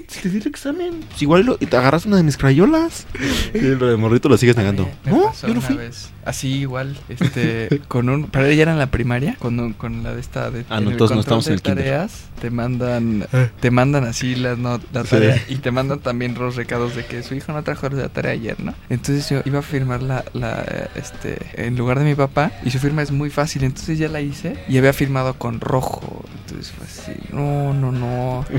Si 0.08 0.20
te 0.22 0.28
di 0.30 0.38
el 0.38 0.46
examen. 0.46 1.00
Pues 1.08 1.22
igual 1.22 1.44
lo- 1.44 1.56
y 1.60 1.66
te 1.66 1.76
agarras 1.76 2.06
una 2.06 2.16
de 2.16 2.22
mis 2.22 2.36
crayolas. 2.36 3.06
Y 3.52 3.58
lo 3.60 3.86
de 3.88 3.96
morrito 3.96 4.28
lo 4.28 4.36
sigues 4.36 4.56
negando. 4.56 4.88
Me 5.04 5.12
No, 5.12 5.24
pasó 5.26 5.46
yo 5.46 5.54
no 5.54 5.60
una 5.60 5.68
fui. 5.68 5.76
vez. 5.76 6.10
Así 6.24 6.48
igual, 6.60 6.96
este, 7.10 7.82
con 7.86 8.08
un, 8.08 8.28
pero 8.28 8.46
ella 8.46 8.62
era 8.62 8.72
en 8.72 8.78
la 8.78 8.86
primaria, 8.90 9.36
con, 9.38 9.60
un- 9.60 9.74
con 9.74 10.02
la 10.02 10.14
de 10.14 10.20
esta 10.22 10.50
de 10.50 10.64
Ah, 10.70 10.78
en 10.78 10.84
no, 10.84 10.88
el 10.90 10.92
entonces 10.94 11.16
no 11.16 11.22
control 11.22 11.38
estamos 11.40 11.46
en 11.48 11.50
de 11.50 11.54
el 11.56 11.62
kinder. 11.62 11.84
tareas, 11.84 12.24
te 12.40 12.50
mandan, 12.50 13.26
te 13.60 13.70
mandan 13.70 14.04
así 14.04 14.34
la, 14.34 14.56
no- 14.56 14.80
la 14.92 15.02
Sí. 15.04 15.10
tarea 15.10 15.42
y 15.50 15.56
te 15.56 15.70
mandan 15.70 15.98
también 16.00 16.32
los 16.34 16.56
recados 16.56 16.96
de 16.96 17.04
que 17.04 17.22
su 17.22 17.34
hijo 17.34 17.52
no 17.52 17.62
trajo 17.62 17.90
la 17.90 18.08
tarea 18.08 18.32
ayer, 18.32 18.58
¿no? 18.58 18.72
Entonces 18.88 19.28
yo 19.28 19.42
iba 19.44 19.58
a 19.58 19.62
firmar 19.62 20.02
la, 20.02 20.24
la, 20.32 20.64
eh, 20.66 20.88
este, 20.94 21.36
en 21.66 21.76
lugar 21.76 21.98
de 21.98 22.06
mi 22.06 22.14
papá 22.14 22.52
y 22.64 22.70
su 22.70 22.78
firma 22.78 23.02
es 23.02 23.10
muy 23.10 23.28
fácil, 23.28 23.62
entonces 23.64 23.98
ya 23.98 24.08
la 24.08 24.22
hice 24.22 24.56
y 24.66 24.78
había 24.78 24.94
firmado 24.94 25.34
con 25.34 25.60
rojo, 25.60 26.24
entonces 26.40 26.54
entonces 26.54 26.72
fue 26.72 26.86
así, 26.86 27.20
no, 27.32 27.74
no, 27.74 27.92
no. 27.92 28.46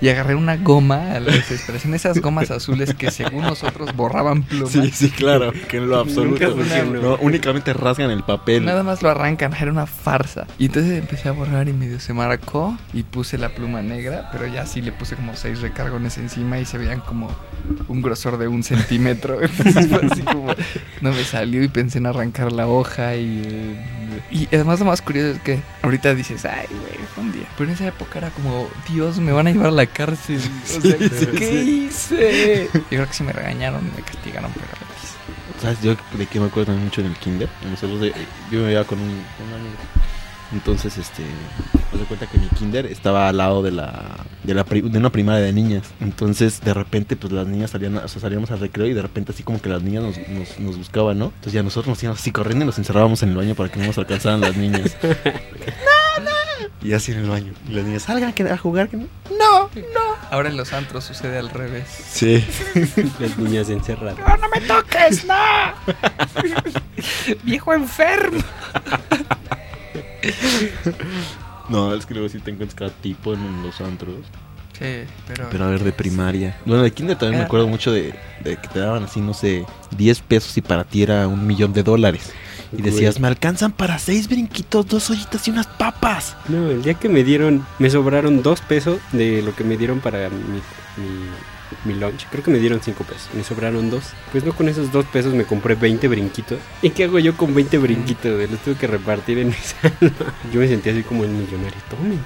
Y 0.00 0.08
agarré 0.08 0.34
una 0.34 0.56
goma 0.62 1.12
a 1.12 1.20
la 1.20 1.32
desesperación, 1.32 1.94
esas 1.94 2.20
gomas 2.20 2.50
azules 2.50 2.94
que 2.94 3.10
según 3.10 3.42
nosotros 3.42 3.94
borraban 3.94 4.42
plumas. 4.42 4.72
Sí, 4.72 4.90
sí, 4.90 5.10
claro, 5.10 5.52
que 5.68 5.78
en 5.78 5.88
lo 5.88 5.98
absoluto. 5.98 6.54
No, 7.02 7.16
únicamente 7.16 7.72
rasgan 7.72 8.10
el 8.10 8.22
papel. 8.22 8.64
Nada 8.64 8.82
más 8.82 9.02
lo 9.02 9.10
arrancan, 9.10 9.54
era 9.54 9.70
una 9.70 9.86
farsa. 9.86 10.46
Y 10.58 10.66
entonces 10.66 10.98
empecé 10.98 11.28
a 11.28 11.32
borrar 11.32 11.68
y 11.68 11.72
medio 11.72 12.00
se 12.00 12.12
marcó 12.12 12.76
y 12.92 13.02
puse 13.02 13.38
la 13.38 13.50
pluma 13.50 13.82
negra, 13.82 14.28
pero 14.32 14.46
ya 14.46 14.66
sí 14.66 14.82
le 14.82 14.92
puse 14.92 15.16
como 15.16 15.36
seis 15.36 15.60
recargones 15.60 16.18
encima 16.18 16.58
y 16.58 16.64
se 16.64 16.78
veían 16.78 17.00
como 17.00 17.28
un 17.88 18.02
grosor 18.02 18.38
de 18.38 18.48
un 18.48 18.62
centímetro. 18.62 19.42
Entonces 19.42 19.88
fue 19.88 20.00
así 20.10 20.22
como, 20.22 20.54
no 21.00 21.12
me 21.12 21.24
salió 21.24 21.62
y 21.62 21.68
pensé 21.68 21.98
en 21.98 22.06
arrancar 22.06 22.52
la 22.52 22.66
hoja 22.66 23.16
y... 23.16 23.42
eh, 23.44 24.01
Y 24.30 24.46
además 24.54 24.78
lo 24.80 24.86
más 24.86 25.02
curioso 25.02 25.36
es 25.36 25.40
que 25.42 25.62
ahorita 25.82 26.14
dices, 26.14 26.44
ay, 26.44 26.66
güey, 26.70 26.94
fue 27.14 27.24
un 27.24 27.32
día. 27.32 27.44
Pero 27.56 27.68
en 27.70 27.74
esa 27.74 27.86
época 27.86 28.18
era 28.18 28.30
como, 28.30 28.68
Dios, 28.88 29.18
me 29.18 29.32
van 29.32 29.46
a 29.46 29.50
llevar 29.52 29.68
a 29.68 29.70
la 29.72 29.86
cárcel. 29.86 30.40
O 30.76 30.80
sea, 30.80 30.96
Sí, 30.98 31.26
¿qué 31.38 31.48
sí. 31.62 31.86
hice? 31.88 32.70
Yo 32.74 32.80
creo 32.88 33.06
que 33.06 33.12
sí 33.14 33.22
me 33.24 33.32
regañaron, 33.32 33.84
me 33.96 34.02
castigaron, 34.02 34.50
pero 34.54 34.66
lo 34.66 34.94
hice. 34.96 35.60
¿Sabes? 35.60 35.80
Yo 35.82 35.96
de 36.18 36.26
que 36.26 36.40
me 36.40 36.46
acuerdo 36.46 36.66
también 36.66 36.86
mucho 36.86 37.00
en 37.02 37.08
el 37.08 37.16
kinder. 37.16 37.48
Nosotros 37.70 38.00
de- 38.00 38.12
yo 38.50 38.60
me 38.64 38.72
iba 38.72 38.84
con 38.84 38.98
un, 38.98 39.22
con 39.38 39.46
un 39.48 39.54
amigo. 39.54 39.76
Entonces, 40.52 40.98
este, 40.98 41.22
me 41.92 41.98
doy 41.98 42.06
cuenta 42.06 42.26
que 42.26 42.38
mi 42.38 42.46
kinder 42.48 42.86
estaba 42.86 43.28
al 43.28 43.36
lado 43.38 43.62
de 43.62 43.70
la, 43.70 44.16
de 44.44 44.54
la 44.54 44.64
de 44.64 44.98
una 44.98 45.10
primaria 45.10 45.42
de 45.42 45.52
niñas. 45.52 45.84
Entonces, 46.00 46.60
de 46.60 46.74
repente, 46.74 47.16
pues 47.16 47.32
las 47.32 47.46
niñas 47.46 47.70
salían, 47.70 47.96
o 47.96 48.08
sea, 48.08 48.20
salíamos 48.20 48.50
al 48.50 48.60
recreo 48.60 48.86
y 48.86 48.92
de 48.92 49.02
repente 49.02 49.32
así 49.32 49.42
como 49.42 49.60
que 49.60 49.68
las 49.68 49.82
niñas 49.82 50.02
nos, 50.02 50.28
nos, 50.28 50.58
nos 50.60 50.78
buscaban, 50.78 51.18
¿no? 51.18 51.26
Entonces 51.26 51.52
ya 51.54 51.62
nosotros 51.62 51.88
nos 51.88 52.02
íbamos 52.02 52.20
así 52.20 52.32
corriendo 52.32 52.64
y 52.64 52.66
nos 52.66 52.78
encerrábamos 52.78 53.22
en 53.22 53.30
el 53.30 53.36
baño 53.36 53.54
para 53.54 53.70
que 53.70 53.80
no 53.80 53.86
nos 53.86 53.98
alcanzaran 53.98 54.40
las 54.40 54.56
niñas. 54.56 54.96
no, 55.02 55.10
no. 56.24 56.30
Y 56.82 56.92
así 56.94 57.12
en 57.12 57.18
el 57.18 57.30
baño. 57.30 57.52
Y 57.68 57.72
las 57.72 57.84
niñas, 57.84 58.02
salgan 58.02 58.34
a 58.48 58.58
jugar. 58.58 58.88
Que 58.88 58.96
no. 58.96 59.06
no, 59.30 59.70
no. 59.74 60.12
Ahora 60.30 60.48
en 60.48 60.56
los 60.56 60.72
antros 60.72 61.04
sucede 61.04 61.38
al 61.38 61.50
revés. 61.50 61.86
Sí. 61.88 62.44
Las 63.20 63.36
niñas 63.36 63.68
encerradas. 63.68 64.18
¡No 64.18 64.48
me 64.48 64.66
toques, 64.66 65.26
no! 65.26 65.34
¡Viejo 67.44 67.74
enfermo! 67.74 68.42
No, 71.68 71.94
es 71.94 72.04
que 72.04 72.14
luego 72.14 72.28
sí 72.28 72.38
te 72.38 72.50
encuentras 72.50 72.74
cada 72.74 72.90
tipo 72.90 73.32
en 73.34 73.62
los 73.62 73.80
antros. 73.80 74.16
Sí, 74.78 75.04
pero... 75.26 75.48
Pero 75.50 75.64
a 75.64 75.70
ver, 75.70 75.84
de 75.84 75.92
primaria. 75.92 76.58
Bueno, 76.66 76.82
de 76.82 76.90
kinder 76.90 77.16
también 77.16 77.38
me 77.38 77.46
acuerdo 77.46 77.68
mucho 77.68 77.92
de, 77.92 78.14
de 78.42 78.56
que 78.56 78.68
te 78.68 78.80
daban 78.80 79.04
así, 79.04 79.20
no 79.20 79.32
sé, 79.32 79.64
10 79.96 80.20
pesos 80.22 80.56
y 80.56 80.60
para 80.60 80.84
ti 80.84 81.02
era 81.02 81.28
un 81.28 81.46
millón 81.46 81.72
de 81.72 81.82
dólares. 81.82 82.32
Y 82.76 82.80
decías, 82.80 83.20
me 83.20 83.28
alcanzan 83.28 83.72
para 83.72 83.98
seis 83.98 84.28
brinquitos, 84.28 84.86
dos 84.86 85.10
ollitas 85.10 85.46
y 85.46 85.50
unas 85.50 85.66
papas. 85.66 86.36
No, 86.48 86.70
el 86.70 86.82
día 86.82 86.94
que 86.94 87.08
me 87.08 87.22
dieron, 87.22 87.66
me 87.78 87.90
sobraron 87.90 88.42
dos 88.42 88.62
pesos 88.62 88.98
de 89.12 89.42
lo 89.42 89.54
que 89.54 89.62
me 89.62 89.76
dieron 89.76 90.00
para 90.00 90.30
mi, 90.30 90.36
mi, 90.36 91.26
mi 91.84 91.94
lunch. 91.94 92.26
Creo 92.30 92.42
que 92.42 92.50
me 92.50 92.58
dieron 92.58 92.80
cinco 92.82 93.04
pesos. 93.04 93.28
Me 93.34 93.44
sobraron 93.44 93.90
dos. 93.90 94.04
Pues 94.30 94.44
no, 94.44 94.52
con 94.54 94.68
esos 94.68 94.92
dos 94.92 95.04
pesos 95.06 95.34
me 95.34 95.44
compré 95.44 95.74
20 95.74 96.06
brinquitos. 96.08 96.58
¿Y 96.82 96.90
qué 96.90 97.04
hago 97.04 97.18
yo 97.18 97.36
con 97.36 97.54
20 97.54 97.78
brinquitos? 97.78 98.50
Los 98.50 98.60
tuve 98.60 98.74
que 98.76 98.86
repartir 98.86 99.38
en 99.38 99.48
mi 99.48 99.54
salón. 99.54 100.14
Yo 100.52 100.60
me 100.60 100.68
sentía 100.68 100.92
así 100.92 101.02
como 101.02 101.24
el 101.24 101.30
millonario. 101.30 101.78
Tomen. 101.90 102.20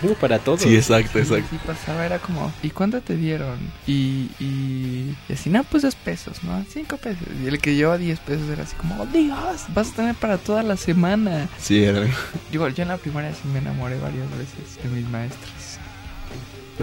Tengo 0.00 0.14
para 0.14 0.38
todo. 0.38 0.56
exacto, 0.56 1.22
Sí, 1.24 1.42
sí 1.50 1.58
pasaba, 1.66 2.06
era 2.06 2.18
como, 2.18 2.52
¿y 2.62 2.70
cuánto 2.70 3.00
te 3.02 3.16
dieron? 3.16 3.58
Y, 3.86 4.30
y, 4.40 5.14
y 5.28 5.32
así, 5.32 5.50
no, 5.50 5.62
pues 5.64 5.82
dos 5.82 5.94
pesos, 5.94 6.42
¿no? 6.42 6.64
Cinco 6.70 6.96
pesos. 6.96 7.26
Y 7.42 7.46
el 7.46 7.58
que 7.60 7.74
lleva 7.74 7.98
10 7.98 8.18
pesos 8.20 8.48
era 8.48 8.62
así 8.62 8.74
como, 8.76 9.02
oh, 9.02 9.06
Dios, 9.06 9.62
vas 9.74 9.90
a 9.92 9.96
tener 9.96 10.14
para 10.14 10.38
toda 10.38 10.62
la 10.62 10.76
semana. 10.76 11.48
Sí, 11.58 11.84
era. 11.84 12.06
Yo, 12.50 12.66
yo 12.68 12.82
en 12.82 12.88
la 12.88 12.96
primaria 12.96 13.32
sí 13.34 13.46
me 13.52 13.58
enamoré 13.58 13.98
varias 13.98 14.28
veces 14.30 14.82
de 14.82 14.88
mis 14.88 15.08
maestros. 15.08 15.50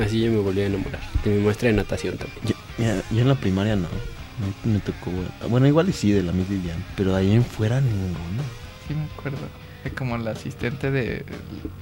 Así 0.04 0.22
yo 0.22 0.32
me 0.32 0.38
volví 0.38 0.62
a 0.62 0.68
enamorar. 0.68 1.02
De 1.24 1.32
mi 1.32 1.44
maestra 1.44 1.70
de 1.70 1.76
natación 1.76 2.18
también. 2.18 2.40
Yo, 2.46 2.56
mira, 2.78 3.02
yo 3.12 3.22
en 3.22 3.28
la 3.28 3.36
primaria 3.36 3.76
no. 3.76 3.88
No 4.64 4.74
me 4.74 4.80
tocó. 4.80 5.12
Bueno, 5.50 5.66
igual 5.68 5.90
y 5.90 5.94
sí, 5.94 6.12
de 6.12 6.22
la 6.22 6.32
Miss 6.32 6.48
Vivian. 6.48 6.84
Pero 6.96 7.14
de 7.14 7.20
ahí 7.20 7.34
en 7.34 7.44
fuera 7.44 7.82
ninguno. 7.82 8.44
Sí 8.88 8.94
me 8.94 9.04
acuerdo. 9.06 9.40
Como 9.98 10.18
la 10.18 10.32
asistente 10.32 10.92
de, 10.92 11.24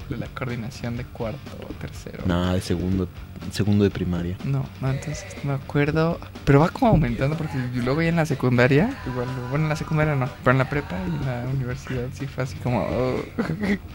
de 0.09 0.17
la 0.17 0.27
coordinación 0.27 0.95
de 0.97 1.05
cuarto 1.05 1.39
o 1.67 1.73
tercero. 1.73 2.23
Nada, 2.25 2.53
de 2.53 2.61
segundo, 2.61 3.07
segundo 3.51 3.83
de 3.83 3.89
primaria. 3.89 4.37
No, 4.43 4.65
no, 4.79 4.91
entonces 4.91 5.25
no 5.43 5.51
me 5.51 5.55
acuerdo. 5.55 6.19
Pero 6.45 6.59
va 6.59 6.69
como 6.69 6.91
aumentando 6.91 7.35
porque 7.35 7.57
luego 7.73 8.01
ya 8.01 8.09
en 8.09 8.17
la 8.17 8.25
secundaria, 8.25 8.95
igual, 9.07 9.27
bueno, 9.49 9.65
en 9.65 9.69
la 9.69 9.75
secundaria 9.75 10.15
no, 10.15 10.29
pero 10.43 10.51
en 10.51 10.57
la 10.59 10.69
prepa 10.69 10.95
y 10.99 11.15
en 11.15 11.25
la 11.25 11.49
universidad 11.51 12.05
sí 12.13 12.27
fue 12.27 12.43
así 12.43 12.55
como, 12.57 12.81
oh, 12.81 13.23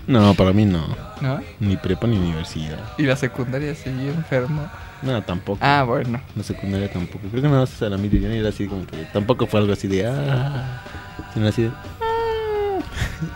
No, 0.07 0.35
para 0.35 0.53
mí 0.53 0.65
no. 0.65 0.85
¿no? 1.21 1.41
Ni 1.61 1.77
prepa 1.77 2.07
ni 2.07 2.17
universidad. 2.19 2.81
Y 2.99 3.05
la 3.05 3.17
secundaria 3.17 3.75
seguí 3.75 4.09
enfermo. 4.09 4.69
No, 5.03 5.23
tampoco. 5.23 5.59
Ah, 5.63 5.85
bueno. 5.87 6.21
La 6.37 6.43
secundaria 6.43 6.93
tampoco. 6.93 7.21
Creo 7.31 7.43
que 7.43 7.49
nada 7.49 7.61
más 7.61 7.83
a 7.83 7.89
la 7.89 7.97
y 7.97 8.37
era 8.37 8.51
así 8.51 8.67
como 8.67 8.87
que. 8.87 8.97
Tampoco 9.13 9.47
fue 9.47 9.61
algo 9.61 9.73
así 9.73 9.89
de. 9.89 10.07
Ah. 10.07 10.83
Sino 11.33 11.49
así 11.49 11.63
de. 11.63 11.71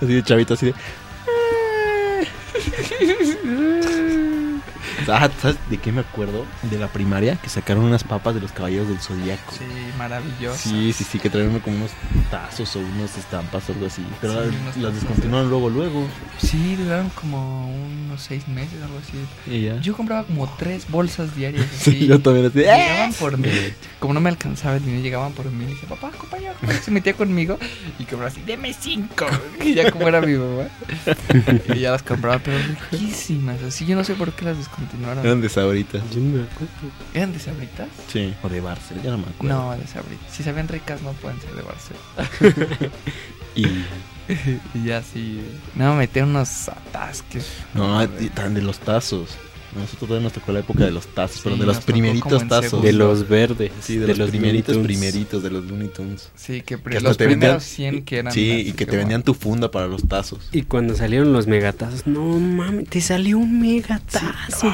Así 0.01 0.15
de 0.15 0.23
chavito, 0.23 0.55
así 0.55 0.67
de. 0.67 0.75
Ah, 5.09 5.29
¿sabes 5.41 5.57
de 5.71 5.79
qué 5.79 5.93
me 5.93 6.01
acuerdo? 6.01 6.45
De 6.63 6.79
la 6.79 6.89
primaria, 6.89 7.37
que 7.37 7.49
sacaron 7.49 7.85
unas 7.85 8.05
papas 8.05 8.35
de 8.35 8.41
los 8.41 8.53
caballeros 8.53 8.89
del 8.89 8.99
zodiaco. 8.99 9.53
Sí, 9.53 9.65
maravilloso. 9.99 10.57
Sí, 10.69 10.93
sí, 10.93 11.05
sí, 11.05 11.19
que 11.19 11.31
traían 11.31 11.59
como 11.61 11.77
unos 11.77 11.91
tazos 12.31 12.75
o 12.77 12.81
unos 12.81 13.17
estampas 13.17 13.69
o 13.69 13.73
algo 13.73 13.87
así. 13.87 14.03
Pero 14.21 14.45
Sí, 14.51 14.57
las- 14.65 14.77
las 14.77 14.95
descontinuaron 14.95 15.49
luego, 15.51 15.71
luego. 15.71 16.07
Sí, 16.39 16.77
duraron 16.77 17.11
como 17.11 17.75
unos 17.75 18.23
seis 18.23 18.47
meses, 18.49 18.83
algo 18.83 18.99
así. 18.99 19.53
Y 19.55 19.63
ya. 19.67 19.81
Yo 19.81 19.97
compraba 19.97 20.25
como 20.25 20.49
tres 20.59 20.87
bolsas 20.89 21.35
diarias. 21.37 21.67
Así. 21.81 21.91
Sí, 21.93 22.07
yo 22.07 22.21
también 22.21 22.47
así. 22.47 22.61
¡eh! 22.61 22.63
Llegaban 22.65 23.13
por 23.15 23.39
mí. 23.39 23.49
Como 24.01 24.15
no 24.15 24.21
me 24.21 24.29
alcanzaba 24.31 24.77
el 24.77 24.85
dinero, 24.85 25.03
llegaban 25.03 25.33
por 25.33 25.51
mí 25.51 25.65
y 25.65 25.69
dice, 25.69 25.87
papá, 25.87 26.11
compañero, 26.11 26.55
se 26.83 26.91
metía 26.91 27.15
conmigo 27.15 27.59
y 27.99 28.05
compraba 28.05 28.29
así, 28.29 28.41
deme 28.47 28.73
cinco. 28.75 29.27
Y 29.65 29.75
ya 29.75 29.91
como 29.91 30.07
era 30.09 30.21
mi 30.21 30.35
mamá. 30.35 30.65
Y 31.75 31.81
ya 31.81 31.91
las 31.93 32.03
compraba, 32.03 32.39
pero 32.39 32.57
riquísimas. 32.91 33.63
Así 33.63 33.87
yo 33.87 33.97
no 33.97 34.05
sé 34.05 34.15
por 34.15 34.33
qué 34.33 34.45
las 34.45 34.59
descontinuaron. 34.59 34.94
Eran 35.23 35.41
de 35.41 35.49
sabritas. 35.49 36.03
Yo 36.11 36.21
no 36.21 36.39
me 36.39 36.43
acuerdo. 36.45 36.73
¿Eran 37.15 37.33
de 37.33 37.39
sabritas? 37.39 37.89
Sí. 38.09 38.35
O 38.43 38.49
de 38.49 38.61
Barcel, 38.61 39.03
ya 39.03 39.11
no 39.11 39.19
me 39.19 39.25
acuerdo. 39.25 39.57
No, 39.57 39.77
de 39.77 39.87
sabritas. 39.87 40.33
Si 40.33 40.43
sabían 40.43 40.69
ricas, 40.69 41.03
no 41.03 41.13
pueden 41.13 41.41
ser 41.41 41.55
de 41.55 41.63
Barcelona. 41.63 42.91
Y. 43.57 43.67
y 44.75 44.85
ya 44.85 45.03
sí. 45.03 45.41
No, 45.75 45.93
me 45.93 46.01
metí 46.01 46.21
unos 46.21 46.69
atasques. 46.69 47.47
No, 47.73 48.07
tan 48.35 48.55
de 48.55 48.63
los 48.63 48.79
tazos. 48.81 49.37
Nosotros 49.75 50.09
todavía 50.09 50.25
nos 50.25 50.33
tocó 50.33 50.53
la 50.53 50.61
época 50.61 50.85
de 50.85 50.91
los 50.91 51.07
tazos, 51.09 51.37
Sí, 51.37 51.41
pero 51.45 51.57
de 51.57 51.67
los 51.67 51.79
primeritos 51.81 52.49
tazos. 52.49 52.65
segundo. 52.71 52.87
De 52.87 52.93
los 52.93 53.29
verdes. 53.29 53.73
Sí, 53.81 53.97
de, 53.99 54.15
los, 54.15 54.31
primeritos, 54.31 54.75
Looney 54.77 54.87
Tunes. 54.89 54.99
primeritos, 55.01 55.43
de 55.43 55.51
los 55.51 55.65
Looney 55.65 55.89
Tunes. 55.89 56.31
Sí, 56.35 56.63
que, 56.63 56.79
Que 56.81 57.01
los 57.01 57.17
te 57.17 57.27
vendían- 57.27 57.41
primeros 57.59 57.65
100 57.65 58.05
que 58.05 58.19
eran. 58.19 58.33
Sí, 58.33 58.51
y 58.69 58.73
que 58.73 58.85
te 58.85 58.93
como- 58.93 58.99
vendían 58.99 59.23
tu 59.23 59.35
funda 59.35 59.71
para 59.71 59.87
los 59.87 60.07
tazos. 60.09 60.49
Y 60.53 60.63
cuando 60.63 60.95
salieron 60.95 61.33
los 61.33 61.47
megatazos, 61.47 62.07
no 62.07 62.39
mames, 62.39 62.89
te 62.89 63.01
salió 63.01 63.39
un 63.39 63.61
megatazo. 63.61 64.73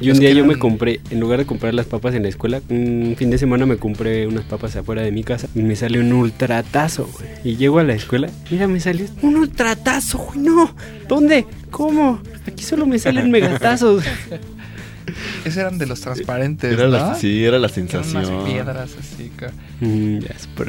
Y 0.00 0.10
un 0.10 0.18
día 0.18 0.30
yo 0.32 0.44
me 0.44 0.56
compré, 0.58 1.00
en 1.10 1.20
lugar 1.20 1.38
de 1.38 1.46
comprar 1.46 1.74
las 1.74 1.86
papas 1.86 2.14
en 2.14 2.22
la 2.22 2.28
escuela, 2.28 2.60
un 2.68 3.14
fin 3.18 3.30
de 3.30 3.38
semana 3.38 3.66
me 3.66 3.76
compré 3.76 4.26
unas 4.26 4.44
papas 4.44 4.74
afuera 4.76 5.02
de 5.02 5.12
mi 5.12 5.22
casa 5.24 5.48
y 5.54 5.60
me 5.62 5.76
salió 5.76 6.00
un 6.00 6.12
ultratazo, 6.12 7.08
güey. 7.12 7.28
Y 7.44 7.56
llego 7.56 7.78
a 7.78 7.84
la 7.84 7.94
escuela, 7.94 8.28
mira, 8.50 8.66
me 8.68 8.80
salió 8.80 9.06
un 9.22 9.36
ultratazo, 9.36 10.18
güey, 10.18 10.38
no. 10.40 10.74
¿Dónde? 11.08 11.46
¿Cómo? 11.70 12.20
Aquí 12.46 12.64
solo 12.64 12.86
me 12.86 12.98
salen 12.98 13.30
megatazos. 13.30 14.04
Esos 15.44 15.58
eran 15.58 15.76
de 15.78 15.86
los 15.86 16.00
transparentes, 16.00 16.72
Era 16.72 16.84
¿no? 16.84 16.88
la, 16.90 17.14
sí, 17.14 17.44
era 17.44 17.58
la 17.58 17.66
eran 17.66 17.74
sensación. 17.74 18.24
unas 18.34 18.44
piedras 18.50 18.90
así. 18.98 19.30
ca- 19.36 19.52
Mm. 19.80 20.18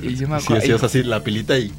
Y 0.02 0.16
yo 0.16 0.28
me 0.28 0.40
Sí, 0.40 0.46
acuerdo. 0.46 0.56
hacías 0.58 0.84
así 0.84 1.04
la 1.04 1.24
pilita 1.24 1.58
y. 1.60 1.72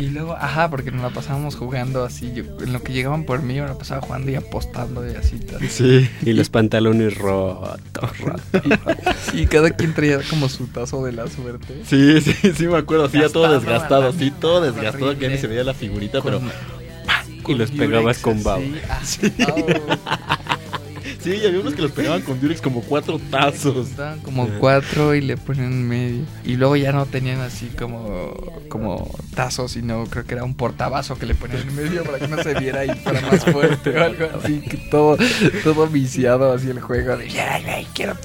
y, 0.00 0.08
luego, 0.10 0.34
ajá, 0.34 0.68
porque 0.70 0.90
nos 0.90 1.02
la 1.02 1.10
pasábamos 1.10 1.54
jugando 1.56 2.04
así. 2.04 2.32
yo- 2.34 2.44
en 2.62 2.72
lo 2.72 2.82
que 2.82 2.92
llegaban 2.92 3.24
por 3.24 3.42
mí, 3.42 3.54
yo 3.54 3.62
me 3.62 3.68
la 3.68 3.78
pasaba 3.78 4.00
jugando 4.00 4.30
y 4.30 4.34
apostando 4.34 5.08
y 5.10 5.14
así. 5.14 5.38
tal. 5.38 5.68
Sí. 5.68 6.08
Y 6.24 6.32
los 6.32 6.48
pantalones 6.50 7.16
rotos, 7.18 8.18
rotos. 8.18 8.40
Y 9.34 9.46
cada 9.46 9.70
quien 9.70 9.94
traía 9.94 10.20
como 10.28 10.48
su 10.48 10.66
tazo 10.66 11.04
de 11.04 11.12
la 11.12 11.28
suerte. 11.28 11.82
Sí, 11.86 12.20
sí, 12.20 12.34
sí, 12.56 12.66
me 12.66 12.78
acuerdo. 12.78 13.04
Así 13.04 13.18
ya 13.20 13.28
todo 13.28 13.42
Gastado, 13.44 13.60
desgastado, 13.60 14.08
así 14.08 14.30
todo 14.30 14.60
desgastado. 14.60 15.14
Que 15.16 15.22
ya 15.26 15.28
ni 15.28 15.38
se 15.38 15.46
veía 15.46 15.62
la 15.64 15.74
figurita, 15.74 16.20
pero. 16.22 16.40
Y 17.48 17.54
los 17.54 17.70
pegabas 17.70 18.18
con 18.18 18.42
baba. 18.42 18.60
Sí. 19.04 19.32
Sí, 21.22 21.32
y 21.42 21.46
había 21.46 21.60
unos 21.60 21.74
que 21.74 21.82
los 21.82 21.92
pegaban 21.92 22.22
con 22.22 22.40
Durex 22.40 22.60
como 22.60 22.80
cuatro 22.82 23.18
tazos. 23.30 23.96
Daban 23.96 24.20
como 24.20 24.48
cuatro 24.58 25.14
y 25.14 25.20
le 25.20 25.36
ponían 25.36 25.72
en 25.72 25.88
medio. 25.88 26.24
Y 26.44 26.56
luego 26.56 26.76
ya 26.76 26.92
no 26.92 27.04
tenían 27.06 27.40
así 27.40 27.66
como, 27.78 28.34
como 28.68 29.10
tazos, 29.34 29.72
sino 29.72 30.04
creo 30.06 30.24
que 30.24 30.34
era 30.34 30.44
un 30.44 30.54
portabazo 30.54 31.16
que 31.18 31.26
le 31.26 31.34
ponían 31.34 31.60
en 31.68 31.74
medio 31.76 32.04
para 32.04 32.18
que 32.18 32.28
no 32.28 32.42
se 32.42 32.54
viera 32.54 32.84
y 32.84 32.90
fuera 33.00 33.20
más 33.20 33.44
fuerte 33.44 33.90
o 33.98 34.02
algo 34.04 34.26
así. 34.42 34.60
Que 34.60 34.76
todo, 34.90 35.18
todo 35.62 35.86
viciado 35.88 36.52
así 36.52 36.70
el 36.70 36.80
juego 36.80 37.16
de 37.16 37.24
"Ay, 37.40 37.64
ay, 37.68 37.86
quiero. 37.94 38.16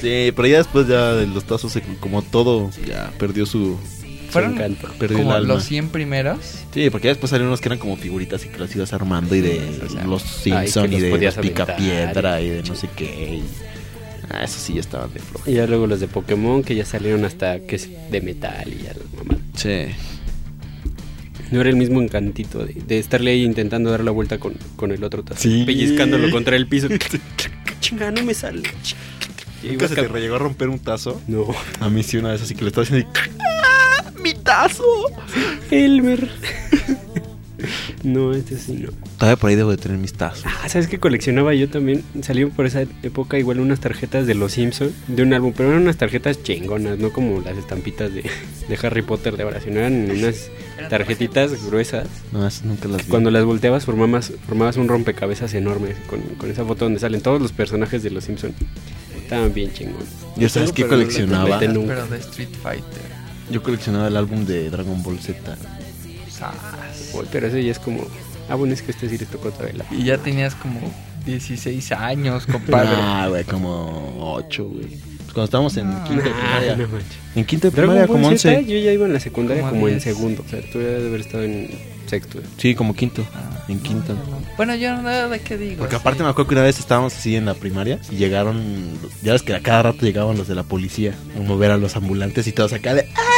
Sí, 0.00 0.32
pero 0.34 0.48
ya 0.48 0.58
después 0.58 0.86
ya 0.88 1.12
de 1.12 1.26
los 1.26 1.44
tazos, 1.44 1.78
como 2.00 2.22
todo, 2.22 2.70
ya 2.86 3.10
perdió 3.18 3.44
su, 3.46 3.78
Fueron 4.40 4.54
encanto. 4.54 4.88
Perdió 4.98 5.16
el 5.18 5.22
como 5.24 5.34
alma. 5.36 5.54
los 5.54 5.64
100 5.64 5.88
primeros. 5.88 6.38
Sí, 6.72 6.88
porque 6.90 7.06
ya 7.06 7.10
después 7.12 7.30
salieron 7.30 7.48
unos 7.48 7.60
que 7.60 7.68
eran 7.68 7.78
como 7.78 7.96
figuritas 7.96 8.44
y 8.44 8.48
que 8.48 8.58
las 8.58 8.74
ibas 8.76 8.92
armando 8.92 9.34
y 9.34 9.40
de 9.40 9.60
o 9.84 9.88
sea, 9.88 10.04
los 10.04 10.22
ay, 10.46 10.66
Simpson 10.68 10.84
que 10.84 10.88
y 10.88 10.92
los 10.92 11.02
de 11.02 11.10
podías 11.10 11.36
los 11.36 11.46
Picapiedra 11.46 12.40
y 12.40 12.46
y 12.46 12.50
de 12.50 12.62
no 12.62 12.74
sé 12.74 12.88
qué. 12.96 13.40
y- 13.40 13.44
Ah, 14.28 14.42
esos 14.42 14.60
sí 14.60 14.74
ya 14.74 14.80
estaban 14.80 15.12
de 15.14 15.20
flojo. 15.20 15.48
Y 15.48 15.54
ya 15.54 15.66
luego 15.68 15.86
los 15.86 16.00
de 16.00 16.08
Pokémon 16.08 16.64
que 16.64 16.74
ya 16.74 16.84
salieron 16.84 17.24
hasta 17.24 17.60
que 17.60 17.76
es 17.76 17.88
de 18.10 18.20
metal 18.20 18.66
y 18.72 18.82
ya 18.82 18.92
mamá. 19.16 19.38
Sí. 19.54 19.86
No 21.52 21.60
era 21.60 21.70
el 21.70 21.76
mismo 21.76 22.02
encantito 22.02 22.64
de, 22.66 22.74
de 22.74 22.98
estarle 22.98 23.30
ahí 23.30 23.44
intentando 23.44 23.90
dar 23.92 24.02
la 24.02 24.10
vuelta 24.10 24.38
con, 24.38 24.54
con 24.74 24.90
el 24.90 25.04
otro 25.04 25.22
tazo. 25.22 25.40
Sí. 25.40 25.62
Pellizcándolo 25.64 26.28
contra 26.30 26.56
el 26.56 26.66
piso. 26.66 26.88
Chinga, 27.80 28.10
no 28.10 28.24
me 28.24 28.34
sale. 28.34 28.62
Y 29.62 29.68
¿Nunca 29.68 29.86
se 29.88 29.94
te 29.94 30.20
llegó 30.20 30.34
a 30.34 30.38
romper 30.38 30.68
un 30.70 30.80
tazo? 30.80 31.20
No. 31.28 31.46
A 31.78 31.88
mí 31.88 32.02
sí 32.02 32.16
una 32.16 32.30
vez 32.32 32.42
así 32.42 32.54
que 32.56 32.62
le 32.62 32.68
estaba 32.68 32.82
haciendo 32.84 33.06
y... 33.08 33.55
¡Ah, 34.48 34.68
¡Mi 34.68 34.68
tazo! 34.68 34.84
Elmer. 35.70 36.28
no, 38.02 38.32
este 38.32 38.56
sí 38.56 38.74
no. 38.74 38.90
Todavía 39.18 39.36
por 39.36 39.50
ahí 39.50 39.56
debo 39.56 39.70
de 39.70 39.76
tener 39.76 39.98
mis 39.98 40.12
tazos. 40.12 40.44
Ah, 40.46 40.68
¿sabes 40.68 40.88
qué 40.88 40.98
coleccionaba 40.98 41.54
yo 41.54 41.68
también? 41.68 42.04
Salió 42.22 42.50
por 42.50 42.66
esa 42.66 42.82
época 43.02 43.38
igual 43.38 43.60
unas 43.60 43.80
tarjetas 43.80 44.26
de 44.26 44.34
los 44.34 44.52
Simpsons 44.52 44.92
de 45.08 45.22
un 45.22 45.32
álbum, 45.32 45.52
pero 45.56 45.70
eran 45.70 45.82
unas 45.82 45.96
tarjetas 45.96 46.42
chingonas, 46.42 46.98
no 46.98 47.10
como 47.12 47.40
las 47.40 47.56
estampitas 47.56 48.12
de, 48.12 48.22
de 48.68 48.86
Harry 48.86 49.02
Potter 49.02 49.36
de 49.36 49.42
ahora, 49.42 49.60
sino 49.60 49.78
eran 49.80 50.10
unas 50.10 50.50
tarjetitas 50.90 51.64
gruesas. 51.66 52.06
No, 52.32 52.46
esas 52.46 52.64
nunca 52.64 52.88
las 52.88 53.04
vi. 53.04 53.10
Cuando 53.10 53.30
las 53.30 53.44
volteabas 53.44 53.84
formabas, 53.84 54.32
formabas 54.46 54.76
un 54.76 54.88
rompecabezas 54.88 55.54
enorme 55.54 55.94
con, 56.08 56.20
con 56.36 56.50
esa 56.50 56.64
foto 56.64 56.84
donde 56.84 57.00
salen 57.00 57.20
todos 57.20 57.40
los 57.40 57.52
personajes 57.52 58.02
de 58.02 58.10
los 58.10 58.24
Simpsons. 58.24 58.54
Estaban 59.16 59.52
bien 59.52 59.72
chingones. 59.72 60.06
¿Ya 60.36 60.48
sabes 60.48 60.78
las 60.78 60.88
coleccionaba? 60.88 61.58
Pero 61.58 62.06
de 62.06 62.18
Street 62.18 62.50
Fighter. 62.62 63.15
Yo 63.50 63.62
coleccionaba 63.62 64.08
el 64.08 64.16
álbum 64.16 64.44
de 64.44 64.70
Dragon 64.70 65.02
Ball 65.02 65.18
Z. 65.20 65.56
Uy, 67.14 67.26
pero 67.32 67.46
ese 67.46 67.64
ya 67.64 67.72
es 67.72 67.78
como... 67.78 68.04
Ah, 68.48 68.54
bueno, 68.54 68.74
es 68.74 68.82
que 68.82 68.90
este 68.92 69.08
sí 69.08 69.18
les 69.18 69.28
tocó 69.28 69.50
todavía 69.50 69.84
la... 69.88 69.94
Y 69.96 70.04
ya 70.04 70.18
tenías 70.18 70.54
como 70.54 70.80
16 71.24 71.92
años, 71.92 72.46
compadre. 72.46 72.90
Ah, 72.92 73.26
güey, 73.28 73.44
como 73.44 74.16
8, 74.36 74.64
güey. 74.64 74.86
Pues 74.86 75.32
Cuando 75.32 75.44
estábamos 75.44 75.76
en 75.76 75.88
Ah. 75.88 76.04
quinto 76.06 76.22
de 76.24 76.30
Nah, 76.30 76.36
primaria. 76.36 76.76
no 76.76 76.88
manches. 76.88 77.16
En 77.34 77.44
quinto 77.44 77.70
de 77.70 77.76
Dragon 77.76 77.94
primaria, 77.94 78.06
Ball 78.06 78.22
como 78.22 78.38
Z, 78.38 78.58
11. 78.58 78.64
yo 78.72 78.78
ya 78.78 78.92
iba 78.92 79.06
en 79.06 79.12
la 79.12 79.20
secundaria 79.20 79.62
Como 79.62 79.72
como, 79.74 79.88
en 79.88 79.94
10. 79.94 80.02
segundo. 80.04 80.44
O 80.46 80.48
sea, 80.50 80.60
tú 80.60 80.78
ya 80.80 80.86
debes 80.86 81.06
haber 81.08 81.20
estado 81.20 81.42
en 81.44 81.70
sexto. 82.06 82.38
Sí, 82.58 82.74
como 82.76 82.94
quinto. 82.94 83.26
Ah, 83.34 83.64
En 83.68 83.80
quinto. 83.80 84.14
no, 84.14 84.20
no. 84.30 84.40
Bueno, 84.56 84.76
yo 84.76 84.90
nada 85.02 85.28
de 85.28 85.40
qué 85.40 85.56
digo. 85.58 85.78
Porque 85.78 85.96
sí. 85.96 86.00
aparte 86.00 86.22
me 86.22 86.28
acuerdo 86.28 86.48
que 86.48 86.54
una 86.54 86.62
vez 86.62 86.78
estábamos 86.78 87.14
así 87.16 87.34
en 87.34 87.46
la 87.46 87.54
primaria 87.54 87.98
y 88.12 88.16
llegaron, 88.16 88.62
ya 89.22 89.32
ves 89.32 89.42
que 89.42 89.54
a 89.54 89.60
cada 89.60 89.82
rato 89.82 90.02
llegaban 90.06 90.36
los 90.38 90.46
de 90.46 90.54
la 90.54 90.62
policía 90.62 91.14
a 91.36 91.40
mover 91.40 91.72
a 91.72 91.76
los 91.78 91.96
ambulantes 91.96 92.46
y 92.46 92.52
todos 92.52 92.72
acá 92.72 92.94
de 92.94 93.02
¡Ay! 93.02 93.35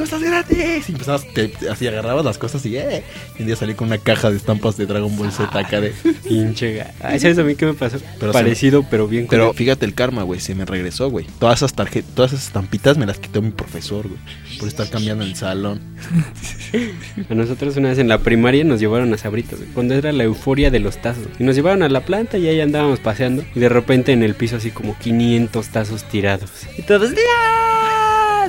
¡Cosas 0.00 0.22
gratis! 0.22 0.88
Y 0.88 0.92
empezabas, 0.92 1.26
te- 1.34 1.52
así 1.70 1.86
agarrabas 1.86 2.24
las 2.24 2.38
cosas 2.38 2.64
y 2.64 2.76
¡eh! 2.76 3.02
Y 3.38 3.42
un 3.42 3.46
día 3.46 3.56
salí 3.56 3.74
con 3.74 3.88
una 3.88 3.98
caja 3.98 4.30
de 4.30 4.38
estampas 4.38 4.76
de 4.78 4.86
Dragon 4.86 5.14
Ball 5.16 5.30
Z 5.30 5.58
acá 5.58 5.80
de... 5.80 5.90
Pinche 6.26 6.78
ga- 6.78 6.90
Ay, 7.02 7.20
¿sabes 7.20 7.38
a 7.38 7.42
mí 7.42 7.54
qué 7.54 7.66
me 7.66 7.74
pasó? 7.74 7.98
Pero 8.18 8.32
Parecido, 8.32 8.84
pero 8.90 9.06
bien 9.06 9.26
Pero 9.28 9.52
fíjate 9.52 9.84
el 9.84 9.94
karma, 9.94 10.22
güey, 10.22 10.40
se 10.40 10.54
me 10.54 10.64
regresó, 10.64 11.10
güey. 11.10 11.26
Todas 11.38 11.58
esas 11.58 11.74
tarjetas, 11.74 12.10
todas 12.14 12.32
esas 12.32 12.46
estampitas 12.46 12.96
me 12.96 13.04
las 13.06 13.18
quitó 13.18 13.42
mi 13.42 13.50
profesor, 13.50 14.08
güey. 14.08 14.20
Por 14.58 14.68
estar 14.68 14.88
cambiando 14.88 15.22
el 15.24 15.36
salón. 15.36 15.80
A 17.28 17.34
nosotros 17.34 17.76
una 17.76 17.90
vez 17.90 17.98
en 17.98 18.08
la 18.08 18.18
primaria 18.18 18.64
nos 18.64 18.80
llevaron 18.80 19.12
a 19.12 19.18
Sabritas, 19.18 19.58
güey, 19.58 19.70
cuando 19.72 19.94
era 19.94 20.12
la 20.12 20.24
euforia 20.24 20.70
de 20.70 20.78
los 20.80 21.00
tazos. 21.02 21.26
Y 21.38 21.44
nos 21.44 21.54
llevaron 21.56 21.82
a 21.82 21.88
la 21.88 22.00
planta 22.06 22.38
y 22.38 22.48
ahí 22.48 22.60
andábamos 22.60 23.00
paseando. 23.00 23.44
Y 23.54 23.60
de 23.60 23.68
repente 23.68 24.12
en 24.12 24.22
el 24.22 24.34
piso 24.34 24.56
así 24.56 24.70
como 24.70 24.96
500 24.98 25.68
tazos 25.68 26.04
tirados. 26.04 26.50
Y 26.78 26.82
todos 26.82 27.10
¡ya! 27.10 27.99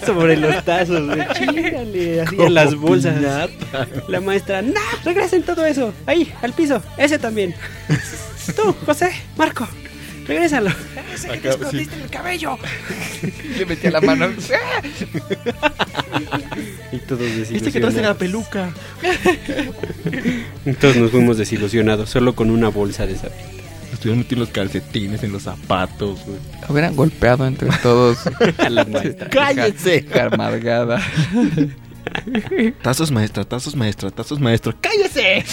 Sobre 0.06 0.38
los 0.38 0.64
tazos, 0.66 1.06
güey. 1.08 1.22
Chíngale, 1.34 2.22
así 2.22 2.36
en 2.40 2.54
las 2.54 2.76
bolsas. 2.76 3.50
La 4.08 4.20
maestra, 4.22 4.62
¡no! 4.62 4.80
Regresen 5.04 5.44
todo 5.44 5.66
eso. 5.66 5.94
Ahí, 6.06 6.32
al 6.42 6.54
piso. 6.54 6.82
Ese 6.98 7.20
también. 7.20 7.54
Tú, 8.56 8.76
José, 8.86 9.12
Marco. 9.38 9.68
Regrésalo. 10.28 10.70
Ese 11.14 11.28
que 11.30 11.38
te 11.38 11.42
sí. 11.42 11.50
escondiste 11.60 11.96
en 11.96 12.02
el 12.02 12.10
cabello. 12.10 12.58
Le 13.58 13.66
metía 13.66 13.92
la 13.92 14.02
mano. 14.02 14.30
Y 16.92 16.98
todos 16.98 17.22
Este 17.22 17.72
que 17.72 17.80
traes 17.80 17.96
en 17.96 18.04
la 18.04 18.14
desilusionados. 18.14 18.18
peluca. 18.18 18.74
Todos 20.82 20.96
nos 20.98 21.12
fuimos 21.12 21.38
desilusionados, 21.38 22.10
solo 22.10 22.36
con 22.36 22.50
una 22.52 22.68
bolsa 22.68 23.08
de 23.08 23.16
Sabritas. 23.16 23.61
Estuvieron 24.02 24.18
metiendo 24.24 24.46
los 24.46 24.52
calcetines 24.52 25.22
en 25.22 25.32
los 25.32 25.44
zapatos, 25.44 26.22
güey. 26.26 26.40
Hubieran 26.68 26.96
golpeado 26.96 27.46
entre 27.46 27.70
todos. 27.84 28.18
A 28.58 28.68
la 28.72 28.84
maestra. 28.84 29.30
¡Cállese! 29.30 30.08
Amargada. 30.20 31.00
Tazos 32.82 33.12
maestra, 33.12 33.44
tazos 33.46 33.76
maestra, 33.76 34.10
tazos 34.10 34.40
maestro. 34.40 34.74
¡Cállese! 34.82 35.46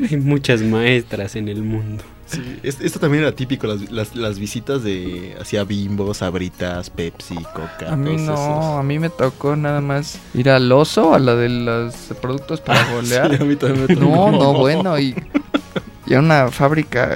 Hay 0.10 0.16
muchas 0.16 0.62
maestras 0.62 1.36
en 1.36 1.48
el 1.50 1.62
mundo. 1.62 2.02
Sí, 2.24 2.40
es- 2.62 2.80
esto 2.80 2.98
también 2.98 3.24
era 3.24 3.32
típico, 3.32 3.66
las, 3.66 3.90
las, 3.92 4.16
las 4.16 4.38
visitas 4.38 4.82
de 4.82 5.36
hacia 5.38 5.62
Bimbo, 5.64 6.14
Sabritas, 6.14 6.88
Pepsi, 6.88 7.34
Coca. 7.34 7.92
A 7.92 7.96
mí 7.96 8.16
no, 8.16 8.78
a 8.78 8.82
mí 8.82 8.98
me 8.98 9.10
tocó 9.10 9.54
nada 9.54 9.82
más 9.82 10.18
ir 10.32 10.48
al 10.48 10.72
oso, 10.72 11.14
a 11.14 11.18
la 11.18 11.36
de 11.36 11.50
los 11.50 11.94
productos 12.22 12.62
para 12.62 12.90
golear. 12.94 13.36
Sí, 13.36 13.42
a 13.42 13.44
mí 13.44 13.54
también 13.56 13.86
me 13.86 13.94
tocó. 13.94 14.06
No, 14.06 14.32
no, 14.32 14.54
bueno, 14.54 14.98
y, 14.98 15.14
y 16.06 16.12
era 16.12 16.20
una 16.20 16.50
fábrica 16.50 17.08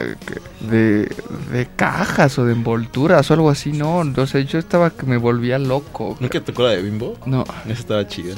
de, 0.61 1.09
de 1.53 1.69
cajas 1.77 2.39
o 2.39 2.45
de 2.45 2.53
envolturas 2.53 3.31
o 3.31 3.35
algo 3.35 3.51
así, 3.51 3.73
no, 3.73 3.99
sea, 4.27 4.41
yo 4.41 4.59
estaba 4.59 4.91
que 4.91 5.07
me 5.07 5.17
volvía 5.17 5.59
loco. 5.59 6.17
¿Nunca 6.21 6.41
te 6.41 6.47
tocó 6.53 6.65
la 6.65 6.71
de 6.71 6.83
Bimbo? 6.83 7.17
No, 7.27 7.45
Esa 7.65 7.73
estaba 7.73 8.07
chida. 8.07 8.35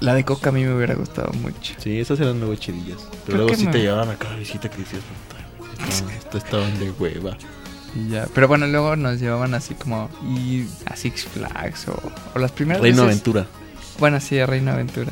la 0.00 0.14
de 0.14 0.24
coca 0.24 0.50
a 0.50 0.52
mí 0.52 0.64
me 0.64 0.74
hubiera 0.74 0.94
gustado 0.94 1.32
mucho. 1.34 1.74
Sí, 1.78 1.98
esas 2.00 2.20
eran 2.20 2.38
luego 2.40 2.54
chidillas. 2.56 2.98
Pero 3.00 3.24
Creo 3.24 3.36
luego 3.38 3.54
sí 3.56 3.66
me- 3.66 3.72
te 3.72 3.78
llevaban 3.80 4.10
a 4.10 4.14
cada 4.16 4.36
visita 4.36 4.68
que 4.70 4.78
decías, 4.78 5.02
puta, 5.02 6.04
no, 6.04 6.10
esto 6.18 6.38
estaban 6.38 6.78
de 6.78 6.90
hueva. 6.92 7.36
Y 7.94 8.10
ya, 8.10 8.26
pero 8.34 8.46
bueno, 8.46 8.66
luego 8.66 8.94
nos 8.96 9.18
llevaban 9.20 9.54
así 9.54 9.74
como 9.74 10.10
y 10.22 10.66
a 10.84 10.96
Six 10.96 11.24
Flags 11.24 11.88
o, 11.88 11.98
o 12.34 12.38
las 12.38 12.52
primeras 12.52 12.82
Reino 12.82 13.02
veces- 13.04 13.22
Aventura. 13.22 13.46
Bueno, 13.98 14.20
sí, 14.20 14.38
a 14.38 14.44
Reino 14.46 14.70
Aventura. 14.72 15.10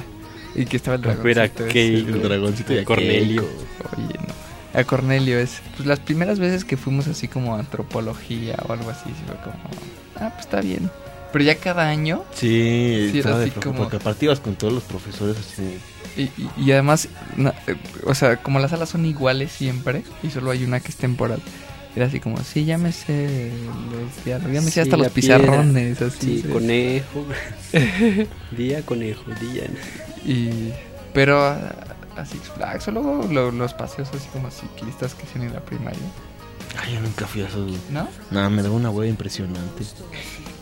Y 0.54 0.66
que 0.66 0.76
estaba 0.76 0.96
el 0.96 1.04
A 1.08 1.14
ver 1.14 1.38
a 1.40 1.48
dragoncito 1.48 1.64
ese. 1.64 1.72
Keiko. 1.72 2.10
El 2.10 2.22
dragoncito 2.22 2.72
y 2.74 2.78
a 2.78 2.84
Cornelio. 2.84 3.42
Oye, 3.96 4.18
no. 4.28 4.43
A 4.74 4.84
Cornelio 4.84 5.38
es. 5.38 5.60
Pues 5.76 5.86
las 5.86 6.00
primeras 6.00 6.38
veces 6.38 6.64
que 6.64 6.76
fuimos 6.76 7.06
así 7.06 7.28
como 7.28 7.54
a 7.54 7.60
antropología 7.60 8.56
o 8.68 8.72
algo 8.72 8.90
así, 8.90 9.04
sí 9.08 9.22
fue 9.26 9.36
como. 9.36 9.56
Ah, 10.16 10.30
pues 10.34 10.46
está 10.46 10.60
bien. 10.60 10.90
Pero 11.32 11.44
ya 11.44 11.56
cada 11.56 11.88
año. 11.88 12.22
Sí, 12.34 13.08
Sí, 13.12 13.18
era 13.20 13.38
así 13.40 13.50
como- 13.50 13.74
porque 13.78 13.96
aparte 13.96 14.24
ibas 14.26 14.40
con 14.40 14.54
todos 14.54 14.72
los 14.72 14.82
profesores 14.84 15.36
así. 15.38 15.78
Y, 16.16 16.22
y- 16.40 16.50
y 16.58 16.72
además, 16.72 17.08
na- 17.36 17.54
eh, 17.66 17.74
o 18.04 18.14
sea, 18.14 18.36
como 18.36 18.60
las 18.60 18.70
salas 18.70 18.88
son 18.88 19.04
iguales 19.04 19.50
siempre, 19.50 20.04
y 20.22 20.30
solo 20.30 20.50
hay 20.52 20.62
una 20.64 20.78
que 20.80 20.88
es 20.88 20.96
temporal. 20.96 21.40
Era 21.96 22.06
así 22.06 22.18
como, 22.20 22.38
sí, 22.42 22.64
ya 22.64 22.76
me 22.78 22.90
sé 22.92 23.50
los 23.90 24.24
diálogos, 24.24 24.52
ya 24.52 24.60
me 24.60 24.66
sé 24.66 24.72
Sí, 24.72 24.80
hasta 24.80 24.96
los 24.96 25.10
piedra. 25.12 25.38
pizarrones, 25.38 26.02
así. 26.02 26.18
Sí, 26.20 26.42
sí. 26.42 26.48
conejo. 26.48 27.24
día, 28.56 28.82
conejo, 28.84 29.24
día. 29.40 29.64
Y, 30.24 30.72
pero 31.12 31.56
a, 32.16 32.24
Six 32.26 32.42
Flags, 32.54 32.88
o 32.88 32.90
luego 32.92 33.28
lo- 33.30 33.50
los 33.50 33.74
paseos 33.74 34.08
así 34.14 34.26
como 34.32 34.50
ciclistas 34.50 35.14
que 35.14 35.24
hacían 35.24 35.44
en 35.44 35.52
la 35.54 35.60
primaria, 35.60 35.98
Ay, 36.82 36.94
yo 36.94 37.00
nunca 37.00 37.26
fui 37.26 37.42
a 37.42 37.46
esos. 37.46 37.70
¿no? 37.90 38.08
Nada, 38.32 38.50
me 38.50 38.62
daba 38.62 38.74
una 38.74 38.90
hueva 38.90 39.08
impresionante. 39.08 39.84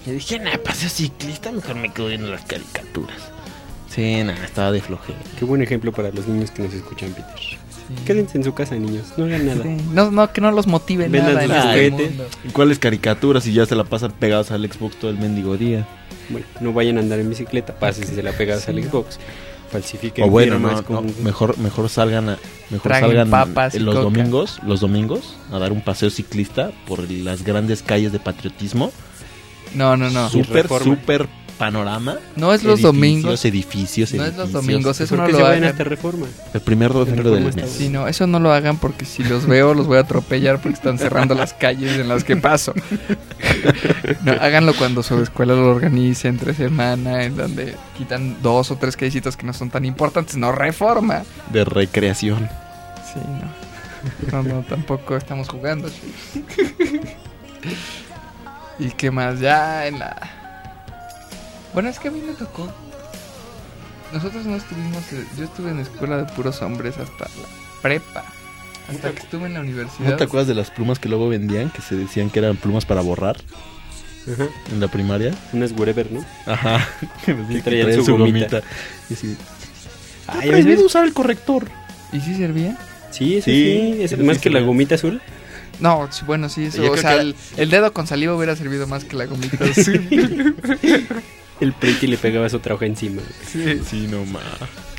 Y 0.07 0.11
dije, 0.11 0.39
nada, 0.39 0.59
paseo 0.63 0.91
ciclista, 0.91 1.51
mejor 1.53 1.77
me 1.77 1.91
quedo 1.93 2.09
viendo 2.09 2.29
las 2.31 2.43
caricaturas. 2.43 3.17
Sí, 3.89 4.23
nada, 4.23 4.45
estaba 4.45 4.73
de 4.73 4.81
flojera. 4.83 5.19
Qué 5.39 5.45
buen 5.47 5.63
ejemplo 5.63 5.91
para 5.93 6.11
los 6.11 6.27
niños 6.27 6.51
que 6.51 6.63
nos 6.63 6.75
escuchan, 6.75 7.11
Peter. 7.11 7.39
Sí. 7.39 7.59
Quédense 8.07 8.39
en 8.39 8.45
su 8.45 8.53
casa, 8.55 8.75
niños. 8.75 9.13
No 9.17 9.25
hagan 9.25 9.47
nada. 9.47 9.63
Sí. 9.63 9.77
No, 9.93 10.11
no, 10.11 10.33
que 10.33 10.41
no 10.41 10.51
los 10.51 10.67
motive 10.67 11.09
Vendan 11.09 11.49
nada 11.49 11.77
en 11.77 11.95
este. 11.95 12.13
¿Y 12.45 12.51
cuáles 12.51 12.79
caricaturas 12.79 13.45
si 13.45 13.53
ya 13.53 13.65
se 13.67 13.75
la 13.75 13.85
pasan 13.85 14.13
pegados 14.13 14.51
al 14.51 14.71
Xbox 14.71 14.97
todo 14.99 15.11
el 15.11 15.19
mendigo 15.19 15.57
día? 15.57 15.87
Bueno, 16.29 16.47
no 16.61 16.73
vayan 16.73 16.97
a 16.99 17.01
andar 17.01 17.19
en 17.21 17.29
bicicleta. 17.29 17.75
Pasen 17.75 18.07
si 18.07 18.15
se 18.15 18.23
la 18.23 18.33
pegas 18.33 18.69
al 18.69 18.83
Xbox. 18.83 19.19
Falsifiquen 19.73 20.25
O 20.25 20.29
bueno, 20.29 20.59
no, 20.59 20.83
no, 20.83 21.03
mejor, 21.23 21.57
mejor 21.59 21.89
salgan 21.89 22.29
a, 22.29 22.39
mejor 22.69 22.93
Traguen 22.93 23.09
salgan 23.09 23.31
papas 23.31 23.75
los 23.75 23.95
coca. 23.95 24.05
domingos, 24.05 24.61
los 24.67 24.81
domingos 24.81 25.37
a 25.51 25.59
dar 25.59 25.73
un 25.73 25.81
paseo 25.81 26.11
ciclista 26.11 26.71
por 26.87 27.11
las 27.11 27.43
grandes 27.43 27.83
calles 27.83 28.13
de 28.13 28.19
patriotismo. 28.21 28.93
No, 29.75 29.97
no, 29.97 30.11
no. 30.11 30.29
Súper, 30.29 30.69
súper 30.69 31.27
panorama. 31.63 32.17
No 32.35 32.53
es 32.53 32.65
los 32.65 32.81
Edificios, 32.81 32.83
domingos. 32.83 33.45
Edificios, 33.45 34.13
No 34.15 34.17
es 34.25 34.29
edificios. 34.31 34.37
los 34.37 34.53
domingos, 34.53 35.01
eso 35.01 35.15
¿Por 35.17 35.27
no 35.27 35.31
lo 35.31 35.39
se 35.39 35.45
hagan. 35.45 35.65
hasta 35.65 35.85
reforma? 35.85 36.27
El 36.53 36.61
primer 36.61 36.93
domingo 36.93 37.17
Reforma 37.23 37.41
del 37.47 37.55
mes. 37.55 37.71
Sí, 37.71 37.89
no, 37.89 38.09
eso 38.09 38.27
no 38.27 38.41
lo 38.41 38.53
hagan 38.53 38.79
porque 38.79 39.05
si 39.05 39.23
los 39.23 39.47
veo 39.47 39.73
los 39.73 39.87
voy 39.87 39.99
a 39.99 40.01
atropellar 40.01 40.61
porque 40.61 40.75
están 40.75 40.99
cerrando 40.99 41.37
las 41.37 41.55
calles 41.55 41.99
en 42.01 42.09
las 42.09 42.25
que 42.25 42.37
paso. 42.37 42.75
No, 44.25 44.33
háganlo 44.33 44.75
cuando 44.75 45.05
su 45.05 45.21
escuela 45.23 45.55
lo 45.55 45.71
organice 45.71 46.27
entre 46.27 46.53
semana, 46.53 47.23
en 47.23 47.37
donde 47.37 47.77
quitan 47.97 48.43
dos 48.43 48.73
o 48.73 48.77
tres 48.77 48.97
callecitas 48.97 49.37
que 49.37 49.47
no 49.47 49.53
son 49.53 49.71
tan 49.71 49.85
importantes, 49.85 50.37
no 50.37 50.51
reforma. 50.51 51.23
De 51.53 51.65
recreación. 51.65 52.49
Sí, 53.13 53.21
no. 54.33 54.43
No, 54.43 54.43
no, 54.43 54.63
tampoco 54.63 55.17
estamos 55.17 55.49
jugando. 55.49 55.89
¿Y 58.81 58.91
qué 58.91 59.13
más? 59.13 59.39
Ya 59.39 59.87
en 59.87 60.01
la... 60.01 60.42
Bueno, 61.75 61.89
es 61.89 61.99
que 61.99 62.09
a 62.09 62.11
mí 62.11 62.21
me 62.27 62.33
tocó 62.35 62.73
nosotros 64.13 64.45
no 64.45 64.57
estuvimos, 64.57 65.11
eh, 65.13 65.25
yo 65.39 65.45
estuve 65.45 65.71
en 65.71 65.79
escuela 65.81 66.19
de 66.19 66.25
puros 66.35 66.61
hombres 66.61 66.99
hasta 66.99 67.25
la 67.25 67.81
prepa. 67.81 68.23
Hasta 68.91 69.11
que 69.13 69.21
estuve 69.21 69.47
en 69.47 69.55
la 69.55 69.61
universidad. 69.61 70.11
¿No 70.11 70.17
te 70.17 70.25
acuerdas 70.25 70.49
de 70.49 70.55
las 70.55 70.71
plumas 70.71 70.99
que 70.99 71.09
luego 71.09 71.31
vendían? 71.31 71.71
Que 71.71 71.81
se 71.81 71.95
decían 71.95 72.29
que 72.29 72.41
eran 72.41 72.57
plumas 72.59 72.85
para 72.85 73.01
borrar 73.01 73.39
Ajá. 74.31 74.49
en 74.71 74.81
la 74.81 74.89
primaria. 74.89 75.35
Unas 75.55 75.73
wherever, 75.73 76.13
¿no? 76.13 76.23
Ajá. 76.45 76.87
Que 77.25 77.33
me 77.33 77.49
Que 77.55 77.63
traían 77.63 78.05
su 78.05 78.19
gomita. 78.19 78.61
Y 79.09 79.15
así, 79.15 79.35
Ay, 80.27 80.49
prohibido 80.51 80.77
¿ves? 80.77 80.87
usar 80.87 81.05
el 81.05 81.15
corrector. 81.15 81.69
¿Y 82.13 82.21
sí 82.21 82.35
servía? 82.37 82.77
Sí, 83.13 83.41
sí, 83.41 83.43
Sí, 83.43 83.95
sí. 83.97 84.03
Es 84.03 84.19
más 84.19 84.37
sí 84.37 84.43
que 84.43 84.51
la 84.51 84.61
gomita 84.61 84.97
azul. 84.97 85.23
No, 85.81 86.07
sí, 86.13 86.23
bueno, 86.27 86.51
sí, 86.51 86.67
eso. 86.67 86.83
Yo 86.85 86.93
O 86.93 86.97
sea, 86.99 87.15
que- 87.15 87.21
el, 87.21 87.35
el 87.57 87.71
dedo 87.71 87.95
con 87.95 88.07
saliva 88.07 88.35
hubiera 88.37 88.57
servido 88.57 88.87
más 88.87 89.05
que 89.05 89.17
la 89.17 89.25
gomita 89.25 89.65
azul. 89.71 90.55
El 91.63 91.73
pretty 91.73 92.07
le 92.09 92.17
pegabas 92.19 92.55
otra 92.55 92.75
hoja 92.75 92.87
encima. 92.87 93.23
sí. 93.47 93.81
Sí, 93.89 94.07
no 94.11 94.25
más. 94.27 94.43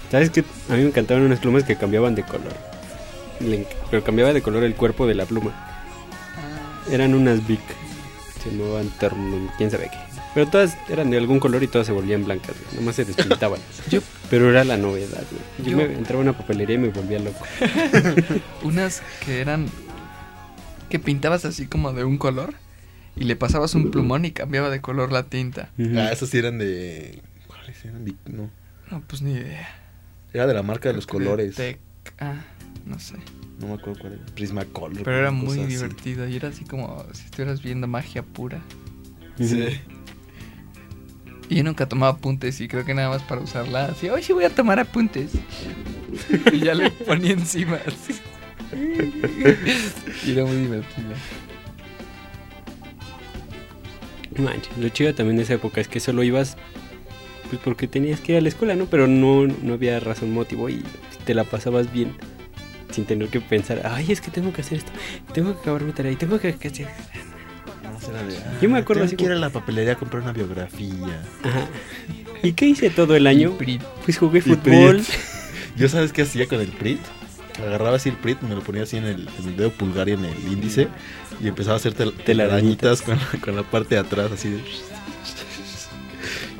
¿Sabes 0.10 0.30
qué? 0.30 0.44
A 0.70 0.74
mí 0.74 0.82
me 0.82 0.88
encantaban 0.88 1.24
unas 1.24 1.40
plumas 1.40 1.64
que 1.64 1.76
cambiaban 1.76 2.16
de 2.16 2.24
color. 2.24 2.54
Le 3.40 3.68
Pero 3.92 4.04
cambiaba 4.04 4.32
de 4.32 4.42
color 4.42 4.64
el 4.64 4.76
cuerpo 4.76 5.06
de 5.08 5.16
la 5.16 5.26
pluma. 5.26 5.52
Eran 6.92 7.14
unas 7.16 7.46
Bic. 7.48 7.60
Se 8.44 8.50
llamaban 8.52 8.90
Thermon, 9.00 9.50
quién 9.58 9.72
sabe 9.72 9.90
qué. 9.92 9.98
Pero 10.34 10.48
todas 10.48 10.76
eran 10.90 11.10
de 11.12 11.18
algún 11.18 11.40
color 11.40 11.62
y 11.64 11.68
todas 11.68 11.86
se 11.88 11.94
volvían 11.94 12.26
blancas. 12.26 12.56
güey. 12.64 12.80
Nomás 12.80 12.96
se 12.96 13.06
despintaban. 13.06 13.60
Yo- 13.90 14.02
Pero 14.30 14.50
era 14.50 14.64
la 14.64 14.78
novedad. 14.78 15.24
güey. 15.32 15.72
Yo, 15.72 15.78
Yo- 15.80 15.88
me 15.90 15.94
entraba 15.98 16.20
a 16.22 16.24
una 16.24 16.34
papelería 16.38 16.76
y 16.76 16.80
me 16.80 16.90
volvía 16.90 17.20
loco. 17.20 17.44
Unas 18.64 19.02
que 19.26 19.42
eran. 19.42 19.68
que 20.90 21.00
pintabas 21.00 21.44
así 21.46 21.66
como 21.68 21.92
de 21.94 22.04
un 22.04 22.18
color. 22.18 22.54
Y 23.16 23.26
le 23.26 23.36
pasabas 23.36 23.76
un 23.76 23.92
plumón 23.92 24.26
y 24.26 24.32
cambiaba 24.32 24.70
de 24.70 24.82
color 24.82 25.12
la 25.12 25.24
tinta. 25.24 25.70
Ah, 25.96 26.10
esos 26.12 26.30
sí 26.30 26.38
eran 26.40 26.58
de. 26.58 27.22
¿Cuáles 27.48 27.84
eran? 27.86 28.06
De- 28.06 28.16
No. 28.26 28.50
No, 28.92 29.02
pues 29.08 29.22
ni 29.22 29.34
idea. 29.34 29.68
Era 30.34 30.48
de 30.48 30.54
la 30.54 30.64
marca 30.64 30.90
de 30.90 30.96
los 30.96 31.06
colores. 31.08 31.58
Tec- 31.58 31.78
Ah, 32.20 32.42
no 32.86 33.00
sé. 33.00 33.16
No 33.60 33.68
me 33.68 33.74
acuerdo 33.76 34.02
cuál 34.02 34.14
era. 34.14 34.26
Prismacolor. 34.34 35.04
Pero 35.04 35.18
era 35.18 35.32
muy 35.32 35.60
así. 35.60 35.68
divertido. 35.68 36.28
Y 36.28 36.36
era 36.36 36.50
así 36.50 36.66
como 36.66 37.06
si 37.14 37.26
estuvieras 37.26 37.62
viendo 37.62 37.88
magia 37.88 38.24
pura. 38.24 38.62
Sí. 39.40 39.80
Y 41.50 41.56
yo 41.58 41.64
nunca 41.64 41.88
tomaba 41.88 42.14
apuntes 42.14 42.60
y 42.62 42.68
creo 42.68 42.84
que 42.84 42.94
nada 42.96 43.10
más 43.10 43.22
para 43.24 43.42
usarla. 43.42 43.86
Así, 43.86 44.10
hoy 44.10 44.24
sí 44.24 44.34
voy 44.34 44.44
a 44.46 44.50
tomar 44.50 44.80
apuntes. 44.80 45.32
y 46.52 46.60
ya 46.60 46.74
le 46.74 46.90
ponía 46.92 47.32
encima. 47.34 47.80
así. 47.86 48.14
y 50.26 50.32
era 50.32 50.46
muy 50.46 50.56
divertido. 50.58 51.10
Manches, 54.42 54.78
lo 54.78 54.90
chido 54.90 55.14
también 55.14 55.38
de 55.38 55.44
esa 55.44 55.54
época 55.56 55.82
es 55.82 55.88
que 55.88 56.00
solo 56.00 56.24
ibas 56.24 56.58
pues 57.50 57.62
porque 57.64 57.88
tenías 57.88 58.20
que 58.20 58.32
ir 58.34 58.38
a 58.40 58.42
la 58.42 58.50
escuela, 58.50 58.76
¿no? 58.76 58.86
Pero 58.86 59.06
no, 59.08 59.46
no 59.46 59.74
había 59.74 60.00
razón, 60.00 60.32
motivo 60.32 60.70
y 60.70 60.84
te 61.26 61.34
la 61.34 61.44
pasabas 61.44 61.92
bien 61.94 62.16
sin 62.92 63.06
tener 63.06 63.28
que 63.30 63.42
pensar, 63.42 63.82
ay, 63.86 64.12
es 64.12 64.22
que 64.22 64.32
tengo 64.32 64.52
que 64.54 64.62
hacer 64.62 64.80
esto, 64.80 64.92
tengo 65.34 65.54
que 65.54 65.60
acabar 65.62 65.82
mi 65.84 65.92
tarea 65.94 66.12
y 66.12 66.16
tengo 66.16 66.40
que... 66.40 66.50
hacer-". 66.50 66.88
No, 67.84 68.00
era 68.20 68.60
Yo 68.62 68.70
me 68.70 68.78
"Ah, 68.78 68.82
acuerdo 68.82 69.04
así 69.04 69.16
que 69.16 69.24
ir 69.24 69.30
como- 69.30 69.38
a 69.38 69.42
la 69.42 69.50
papelería 69.50 69.94
a 69.94 69.96
comprar 69.96 70.24
una 70.24 70.32
biografía. 70.34 71.22
Ajá. 71.44 71.68
¿Y 72.44 72.54
qué 72.54 72.66
hice 72.68 72.90
todo 72.90 73.16
el 73.16 73.26
año? 73.28 73.54
Pues 74.06 74.18
jugué 74.18 74.42
fútbol. 74.42 75.02
Yo 75.78 75.90
sabes 75.90 76.12
qué 76.14 76.24
hacía 76.24 76.48
con 76.48 76.60
el 76.60 76.68
Prit. 76.70 77.00
Agarraba 77.60 77.96
así 77.98 78.10
el 78.10 78.16
Prit, 78.16 78.42
me 78.42 78.56
lo 78.56 78.62
ponía 78.62 78.84
así 78.84 78.98
en 78.98 79.06
el, 79.06 79.28
en 79.40 79.48
el 79.50 79.56
dedo 79.58 79.72
pulgar 79.72 80.10
y 80.10 80.14
en 80.14 80.26
el 80.26 80.38
índice. 80.52 80.88
Y 81.42 81.48
empezaba 81.48 81.76
a 81.76 81.78
hacer 81.78 81.94
tel- 81.94 82.14
telarañitas 82.26 83.02
con, 83.02 83.18
con 83.44 83.56
la 83.56 83.64
parte 83.64 83.96
de 83.96 84.02
atrás, 84.02 84.32
así 84.32 84.50
de. 84.50 84.64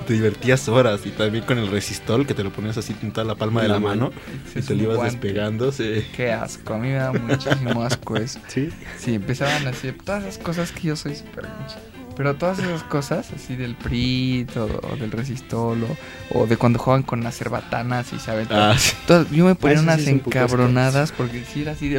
Te 0.08 0.14
divertías 0.14 0.68
horas. 0.68 1.06
Y 1.06 1.12
también 1.12 1.46
con 1.46 1.58
el 1.58 1.68
resistol, 1.70 2.28
que 2.28 2.34
te 2.34 2.44
lo 2.44 2.52
ponías 2.52 2.78
así 2.78 2.94
en 3.02 3.12
toda 3.14 3.26
la 3.26 3.36
palma 3.36 3.62
de 3.62 3.70
La 3.70 3.76
la 3.76 3.80
mano. 3.80 4.12
Y 4.54 4.62
te 4.62 4.76
lo 4.76 4.84
ibas 4.84 4.98
guante. 4.98 5.14
despegando. 5.16 5.72
sí. 5.72 6.06
Qué 6.16 6.32
asco. 6.34 6.74
A 6.74 6.78
mí 6.78 6.90
me 6.90 6.96
da 6.96 7.14
muchísimo 7.14 7.84
asco 7.84 8.18
eso. 8.18 8.40
Sí. 8.50 8.70
Sí, 9.00 9.16
empezaban 9.16 9.66
así, 9.68 9.92
todas 9.94 10.24
esas 10.26 10.44
cosas 10.44 10.72
que 10.74 10.90
yo 10.90 10.96
soy 10.98 11.16
súper. 11.16 11.46
Pero 12.16 12.36
todas 12.36 12.60
esas 12.60 12.84
cosas, 12.84 13.32
así 13.36 13.56
del 13.56 13.76
PRIT 13.76 14.56
o, 14.58 14.66
o 14.92 14.96
del 14.98 15.12
resistol 15.12 15.84
o, 16.32 16.46
de 16.46 16.58
cuando 16.58 16.78
juegan 16.80 17.02
con 17.04 17.24
las 17.24 17.36
cerbatanas 17.38 18.14
y 18.14 18.20
saben. 18.20 18.48
Ah, 18.52 18.76
sí. 18.78 18.94
Todas- 19.08 19.30
yo 19.32 19.46
me 19.46 19.56
ponía 19.56 19.78
sí 19.78 19.84
unas 19.84 20.02
un 20.02 20.08
encabronadas 20.10 21.12
porque 21.12 21.44
sí 21.44 21.64
era 21.64 21.72
así 21.72 21.90
de. 21.90 21.98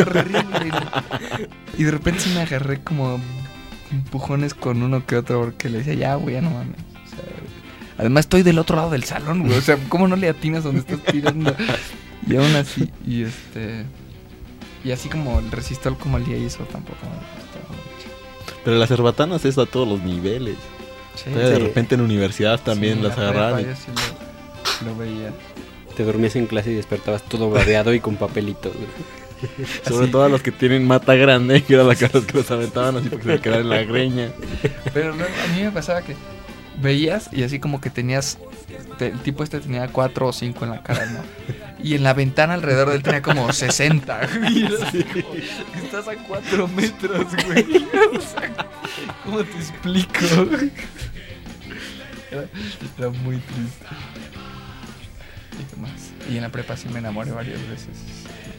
horrible. 0.00 0.44
Y 1.78 1.84
de 1.84 1.90
repente 1.90 2.20
sí 2.20 2.30
me 2.34 2.42
agarré 2.42 2.80
como 2.80 3.20
empujones 3.90 4.54
con 4.54 4.82
uno 4.82 5.06
que 5.06 5.16
otro 5.16 5.40
porque 5.40 5.68
le 5.68 5.78
decía, 5.78 5.94
ya, 5.94 6.14
güey, 6.16 6.34
ya 6.34 6.40
no 6.42 6.50
mames. 6.50 6.76
O 6.78 7.08
sea, 7.14 7.24
además 7.98 8.20
estoy 8.26 8.42
del 8.42 8.58
otro 8.58 8.76
lado 8.76 8.90
del 8.90 9.04
salón, 9.04 9.42
güey. 9.44 9.56
O 9.56 9.60
sea, 9.60 9.76
¿cómo 9.88 10.08
no 10.08 10.16
le 10.16 10.28
atinas 10.28 10.64
donde 10.64 10.80
estás 10.80 11.00
tirando? 11.04 11.54
Y 12.26 12.36
aún 12.36 12.54
así, 12.56 12.90
y 13.06 13.22
este. 13.22 13.84
Y 14.84 14.90
así 14.90 15.08
como 15.08 15.38
el 15.38 15.50
resistol 15.52 15.96
como 15.96 16.16
el 16.18 16.24
día 16.24 16.36
hizo 16.36 16.64
tampoco. 16.64 16.98
Pero 18.64 18.76
las 18.78 18.88
cerbatanas 18.88 19.44
es 19.44 19.58
a 19.58 19.66
todos 19.66 19.88
los 19.88 20.02
niveles. 20.02 20.56
Sí, 21.14 21.30
de 21.30 21.58
repente 21.58 21.94
en 21.94 22.00
universidad 22.00 22.60
también 22.60 22.96
sí, 22.98 23.02
las 23.02 23.16
la 23.18 23.28
agarraban. 23.28 23.60
y- 23.60 23.64
yo 23.64 23.74
sí 23.76 23.90
lo, 24.84 24.90
lo 24.92 24.96
veía. 24.98 25.32
Te 25.96 26.04
dormías 26.04 26.34
en 26.36 26.46
clase 26.46 26.70
y 26.70 26.74
despertabas 26.74 27.22
todo 27.24 27.50
babeado 27.50 27.92
y 27.92 28.00
con 28.00 28.16
papelitos. 28.16 28.72
Sobre 29.86 30.04
Así. 30.04 30.12
todo 30.12 30.22
a 30.24 30.28
los 30.28 30.40
que 30.42 30.52
tienen 30.52 30.86
mata 30.86 31.14
grande, 31.16 31.62
que 31.64 31.74
era 31.74 31.82
la 31.84 31.96
cara 31.96 32.20
que 32.24 32.32
los 32.38 32.50
aventaban 32.50 32.96
así 32.96 33.08
porque 33.08 33.24
se 33.36 33.40
quedaban 33.40 33.64
en 33.64 33.70
la 33.70 33.82
greña. 33.82 34.30
Pero 34.94 35.14
luego 35.16 35.32
a 35.44 35.54
mí 35.56 35.62
me 35.64 35.70
pasaba 35.72 36.00
que 36.02 36.14
veías 36.82 37.28
y 37.32 37.42
así 37.44 37.58
como 37.58 37.80
que 37.80 37.88
tenías. 37.90 38.38
te- 38.98 39.08
el 39.08 39.20
tipo 39.20 39.42
este 39.44 39.60
tenía 39.60 39.88
cuatro 39.88 40.28
o 40.28 40.32
cinco 40.32 40.64
en 40.64 40.72
la 40.72 40.82
cara, 40.82 41.06
¿no? 41.06 41.20
Y 41.82 41.94
en 41.94 42.02
la 42.04 42.12
ventana 42.14 42.54
alrededor 42.54 42.90
de 42.90 42.96
él 42.96 43.02
tenía 43.02 43.22
como 43.22 43.52
60. 43.52 44.20
Y 44.50 44.64
era 44.66 44.86
así 44.86 45.02
como, 45.04 45.34
estás 45.82 46.06
a 46.08 46.14
cuatro 46.28 46.68
metros, 46.68 47.26
güey. 47.46 47.86
O 48.16 48.20
sea, 48.20 48.52
¿Cómo 49.24 49.42
te 49.42 49.56
explico? 49.58 50.20
Era, 52.30 52.44
era 52.98 53.08
muy 53.10 53.36
triste. 53.38 53.86
¿Y 55.60 55.64
qué 55.74 55.76
más? 55.80 55.90
Y 56.30 56.36
en 56.36 56.42
la 56.42 56.48
prepa 56.50 56.76
sí 56.76 56.88
me 56.88 56.98
enamoré 57.00 57.30
varias 57.32 57.60
veces. 57.68 57.88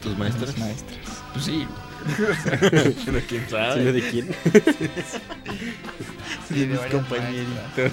¿Tus 0.02 0.12
de 0.12 0.18
maestros? 0.18 0.50
mis 0.50 0.58
maestras. 0.58 0.98
Pues 1.32 1.44
sí. 1.46 1.66
Pero 3.06 3.20
quién 3.26 3.44
¿Sí, 3.44 3.50
sabe. 3.50 3.92
¿De 3.92 4.10
quién? 4.10 4.28
Sí, 6.48 6.54
de 6.60 6.66
mis 6.66 6.78
compañeritos. 6.80 7.48
maestras. 7.76 7.92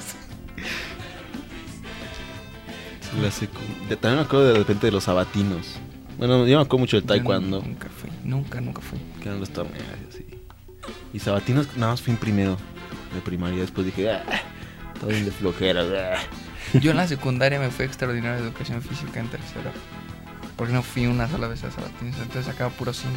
La 3.21 3.27
secu- 3.29 3.87
de- 3.89 3.97
También 3.97 4.19
me 4.19 4.25
acuerdo 4.25 4.47
de 4.47 4.53
repente 4.59 4.87
de 4.87 4.91
los 4.91 5.03
sabatinos. 5.03 5.75
Bueno, 6.17 6.47
yo 6.47 6.57
me 6.57 6.63
acuerdo 6.63 6.77
mucho 6.79 6.97
del 6.97 7.05
taekwondo, 7.05 7.61
Nunca 7.61 7.89
fui, 7.89 8.09
nunca, 8.23 8.61
nunca 8.61 8.81
fui. 8.81 8.99
que 9.21 9.27
eran 9.27 9.39
los 9.39 9.49
torneos 9.51 9.83
así. 10.09 10.25
Y 11.13 11.19
sabatinos 11.19 11.67
nada 11.75 11.91
más 11.93 12.01
fui 12.01 12.13
en 12.13 12.19
primero 12.19 12.57
de 13.13 13.21
primaria. 13.21 13.59
Después 13.61 13.85
dije, 13.85 14.11
ah, 14.11 14.23
todo 14.99 15.09
bien 15.09 15.25
de 15.25 15.31
flojera. 15.31 15.81
ah". 16.15 16.77
Yo 16.79 16.91
en 16.91 16.97
la 16.97 17.07
secundaria 17.07 17.59
me 17.59 17.69
fui 17.69 17.83
a 17.83 17.87
extraordinaria 17.87 18.37
de 18.37 18.43
educación 18.47 18.81
física 18.81 19.19
en 19.19 19.27
tercero. 19.27 19.71
Porque 20.55 20.73
no 20.73 20.83
fui 20.83 21.07
una 21.07 21.27
sola 21.27 21.47
vez 21.47 21.63
a 21.63 21.71
Sabatines, 21.71 22.15
entonces 22.17 22.45
sacaba 22.45 22.69
puro 22.69 22.93
5. 22.93 23.09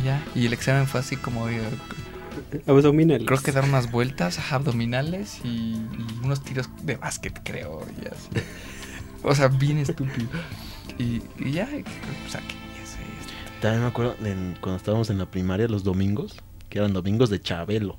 Y 0.00 0.04
ya, 0.04 0.22
y 0.34 0.46
el 0.46 0.52
examen 0.52 0.86
fue 0.86 1.00
así 1.00 1.16
como, 1.16 1.46
eh, 2.52 2.62
Abdominal. 2.66 3.24
creo 3.24 3.40
que 3.40 3.52
dar 3.52 3.64
unas 3.64 3.90
vueltas 3.90 4.38
abdominales 4.52 5.40
y, 5.44 5.48
y 5.48 6.24
unos 6.24 6.42
tiros 6.42 6.68
de 6.82 6.96
básquet, 6.96 7.40
creo, 7.44 7.86
y 8.02 8.06
así. 8.06 8.46
O 9.22 9.34
sea, 9.34 9.48
bien 9.48 9.78
estúpido. 9.78 10.28
Y, 10.98 11.22
y 11.38 11.52
ya, 11.52 11.64
este. 11.64 11.90
También 13.60 13.82
me 13.82 13.88
acuerdo 13.88 14.16
de 14.20 14.34
cuando 14.60 14.76
estábamos 14.76 15.10
en 15.10 15.18
la 15.18 15.26
primaria 15.26 15.68
los 15.68 15.84
domingos, 15.84 16.36
que 16.70 16.78
eran 16.78 16.92
domingos 16.92 17.28
de 17.28 17.40
Chabelo. 17.40 17.96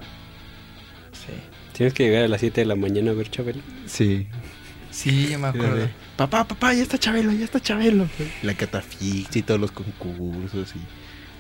Sí. 1.12 1.34
Tienes 1.74 1.94
que 1.94 2.04
llegar 2.06 2.24
a 2.24 2.28
las 2.28 2.40
7 2.40 2.62
de 2.62 2.66
la 2.66 2.76
mañana 2.76 3.12
a 3.12 3.14
ver 3.14 3.30
Chabelo. 3.30 3.62
Sí. 3.86 4.28
Sí, 4.90 5.30
yo 5.30 5.40
me 5.40 5.48
acuerdo. 5.48 5.88
Papá, 6.18 6.48
papá, 6.48 6.74
ya 6.74 6.82
está 6.82 6.98
Chabelo, 6.98 7.32
ya 7.32 7.46
está 7.46 7.60
Chabelo. 7.60 8.08
La 8.42 8.56
catafixia 8.56 9.40
y 9.40 9.44
todos 9.44 9.60
los 9.60 9.72
concursos 9.72 10.74
y... 10.76 10.80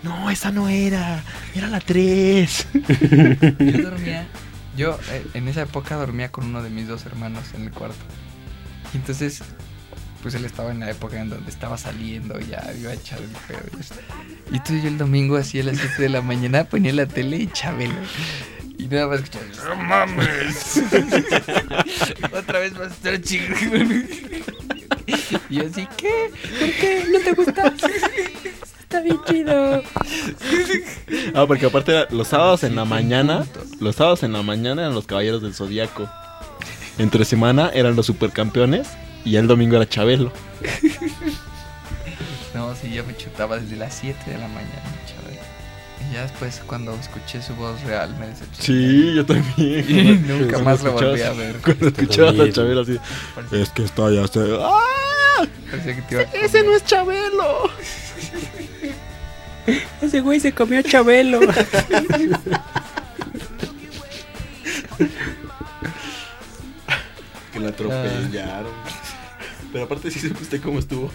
No, 0.03 0.29
esa 0.29 0.51
no 0.51 0.67
era, 0.67 1.23
era 1.55 1.67
la 1.67 1.79
3. 1.79 2.67
Yo 2.73 3.81
dormía, 3.83 4.27
yo 4.75 4.97
eh, 5.11 5.25
en 5.33 5.47
esa 5.47 5.63
época 5.63 5.95
dormía 5.95 6.31
con 6.31 6.45
uno 6.45 6.63
de 6.63 6.69
mis 6.69 6.87
dos 6.87 7.05
hermanos 7.05 7.43
en 7.55 7.63
el 7.63 7.71
cuarto. 7.71 7.97
Y 8.93 8.97
entonces, 8.97 9.41
pues 10.21 10.33
él 10.35 10.45
estaba 10.45 10.71
en 10.71 10.79
la 10.79 10.89
época 10.89 11.19
en 11.19 11.29
donde 11.29 11.49
estaba 11.49 11.77
saliendo, 11.77 12.39
ya 12.39 12.71
iba 12.79 12.91
a 12.91 12.93
echar 12.93 13.19
el 13.19 13.79
eso. 13.79 13.95
Y 14.51 14.55
entonces 14.55 14.83
yo 14.83 14.89
el 14.89 14.97
domingo, 14.97 15.35
así 15.35 15.59
a 15.59 15.63
las 15.63 15.77
7 15.77 16.01
de 16.01 16.09
la 16.09 16.21
mañana, 16.21 16.63
ponía 16.63 16.93
la 16.93 17.05
tele 17.05 17.37
y 17.37 17.47
Chabelo. 17.47 17.93
Y 18.77 18.87
nada 18.87 19.07
más 19.07 19.19
escuchaba, 19.19 19.75
¡No 19.75 19.83
mames! 19.83 20.81
Otra 22.33 22.59
vez 22.59 22.73
vas 22.73 22.91
a 22.91 22.93
estar 22.93 23.21
chingón. 23.21 24.07
Y 25.49 25.55
yo 25.55 25.65
así, 25.65 25.87
¿qué? 25.97 26.31
¿Por 26.59 26.71
qué? 26.71 27.05
¿No 27.11 27.19
te 27.19 27.33
gusta? 27.33 27.73
Está 28.91 28.99
bien 28.99 29.21
chido. 29.25 29.83
Ah, 31.33 31.45
porque 31.47 31.65
aparte 31.65 31.91
era 31.91 32.07
los 32.09 32.27
sábados 32.27 32.63
en 32.63 32.75
la 32.75 32.83
mañana, 32.83 33.45
los 33.79 33.95
sábados 33.95 34.23
en 34.23 34.33
la 34.33 34.43
mañana 34.43 34.81
eran 34.81 34.95
los 34.95 35.05
caballeros 35.05 35.41
del 35.41 35.53
zodiaco. 35.53 36.09
entre 36.97 37.23
semana 37.23 37.71
eran 37.73 37.95
los 37.95 38.05
supercampeones 38.05 38.89
y 39.23 39.37
el 39.37 39.47
domingo 39.47 39.77
era 39.77 39.87
Chabelo. 39.87 40.31
No, 42.53 42.75
sí, 42.75 42.91
yo 42.91 43.05
me 43.05 43.15
chutaba 43.15 43.57
desde 43.57 43.77
las 43.77 43.93
7 43.95 44.29
de 44.29 44.37
la 44.37 44.49
mañana, 44.49 44.83
chaval. 45.07 45.39
Y 46.09 46.13
ya 46.13 46.23
después, 46.23 46.61
cuando 46.67 46.93
escuché 46.95 47.41
su 47.41 47.55
voz 47.55 47.81
real, 47.83 48.13
me 48.19 48.27
decepcioné. 48.27 48.61
Sí, 48.61 49.15
yo 49.15 49.25
también. 49.25 49.85
Y 49.87 50.17
nunca 50.27 50.59
más 50.59 50.83
lo 50.83 50.91
volví 50.91 51.21
a 51.21 51.31
ver. 51.31 51.55
Cuando 51.63 51.87
escuchabas 51.87 52.37
a. 52.41 52.51
Chabelo 52.51 52.81
así, 52.81 52.99
es 53.53 53.69
que 53.69 53.85
está 53.85 54.11
ya 54.11 54.27
se... 54.27 54.41
¡Ah! 54.59 55.47
parecía 55.69 55.95
que 55.95 56.01
te 56.01 56.13
iba 56.15 56.23
a 56.23 56.45
¡Ese 56.45 56.61
no 56.63 56.75
es 56.75 56.83
Chabelo! 56.83 57.69
Ese 60.01 60.21
güey 60.21 60.39
se 60.39 60.51
comió 60.53 60.79
a 60.79 60.83
Chabelo. 60.83 61.39
Que 67.53 67.59
la 67.59 67.69
atropellaron. 67.69 68.71
Pero 69.71 69.85
aparte 69.85 70.11
sí 70.11 70.19
supiste 70.19 70.59
cómo 70.59 70.79
estuvo, 70.79 71.11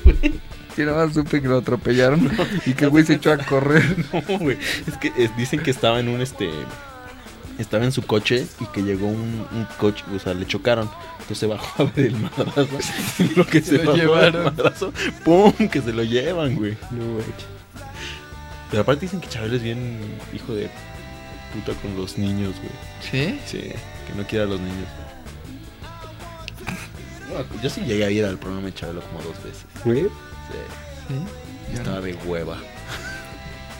Sí, 0.74 0.82
nada 0.82 1.06
más 1.06 1.14
supe 1.14 1.40
que 1.40 1.48
lo 1.48 1.58
atropellaron 1.58 2.30
y 2.66 2.74
que 2.74 2.84
el 2.84 2.90
güey 2.90 3.04
se 3.04 3.14
echó 3.14 3.32
a 3.32 3.38
correr. 3.38 3.82
No, 4.12 4.38
güey. 4.38 4.58
Es 4.86 4.96
que 4.98 5.10
dicen 5.36 5.60
que 5.60 5.70
estaba 5.70 6.00
en 6.00 6.08
un 6.08 6.20
este. 6.20 6.50
Estaba 7.58 7.84
en 7.84 7.92
su 7.92 8.02
coche 8.02 8.46
y 8.60 8.66
que 8.66 8.82
llegó 8.82 9.06
un, 9.06 9.46
un 9.50 9.66
coche, 9.78 10.04
o 10.14 10.18
sea, 10.18 10.34
le 10.34 10.46
chocaron. 10.46 10.90
Entonces 11.28 11.38
se 11.38 11.46
bajó 11.46 11.82
a 11.82 11.86
ver 11.86 12.06
el 12.06 12.16
madrazo. 12.16 12.78
Y 13.18 13.34
lo 13.34 13.44
que 13.46 13.60
se, 13.60 13.78
Se 13.78 13.78
lo 13.82 13.90
bajó 13.90 13.96
llevaron. 13.96 14.44
madrazo, 14.44 14.92
¡pum! 15.24 15.52
Que 15.68 15.80
se 15.82 15.92
lo 15.92 16.04
llevan, 16.04 16.54
güey. 16.54 16.76
No, 16.92 17.14
güey. 17.14 17.24
Pero 18.70 18.82
aparte 18.82 19.02
dicen 19.06 19.20
que 19.20 19.28
Chabelo 19.28 19.56
es 19.56 19.62
bien 19.62 19.98
hijo 20.32 20.54
de 20.54 20.70
puta 21.52 21.72
con 21.80 21.96
los 21.96 22.16
niños, 22.18 22.54
güey. 22.58 22.70
¿Sí? 23.00 23.40
Sí, 23.46 23.58
que 23.58 24.14
no 24.16 24.24
quiere 24.26 24.44
a 24.44 24.48
los 24.48 24.60
niños. 24.60 24.86
No, 27.28 27.60
yo 27.62 27.70
sí 27.70 27.80
llegué 27.82 28.04
a 28.04 28.10
ir 28.10 28.24
al 28.24 28.38
programa 28.38 28.66
de 28.66 28.74
Chabelo 28.74 29.00
como 29.02 29.22
dos 29.22 29.36
veces. 29.42 29.64
Güey, 29.84 30.02
Sí, 30.02 30.08
Sí. 31.08 31.74
Estaba 31.74 32.00
de 32.00 32.14
hueva. 32.14 32.56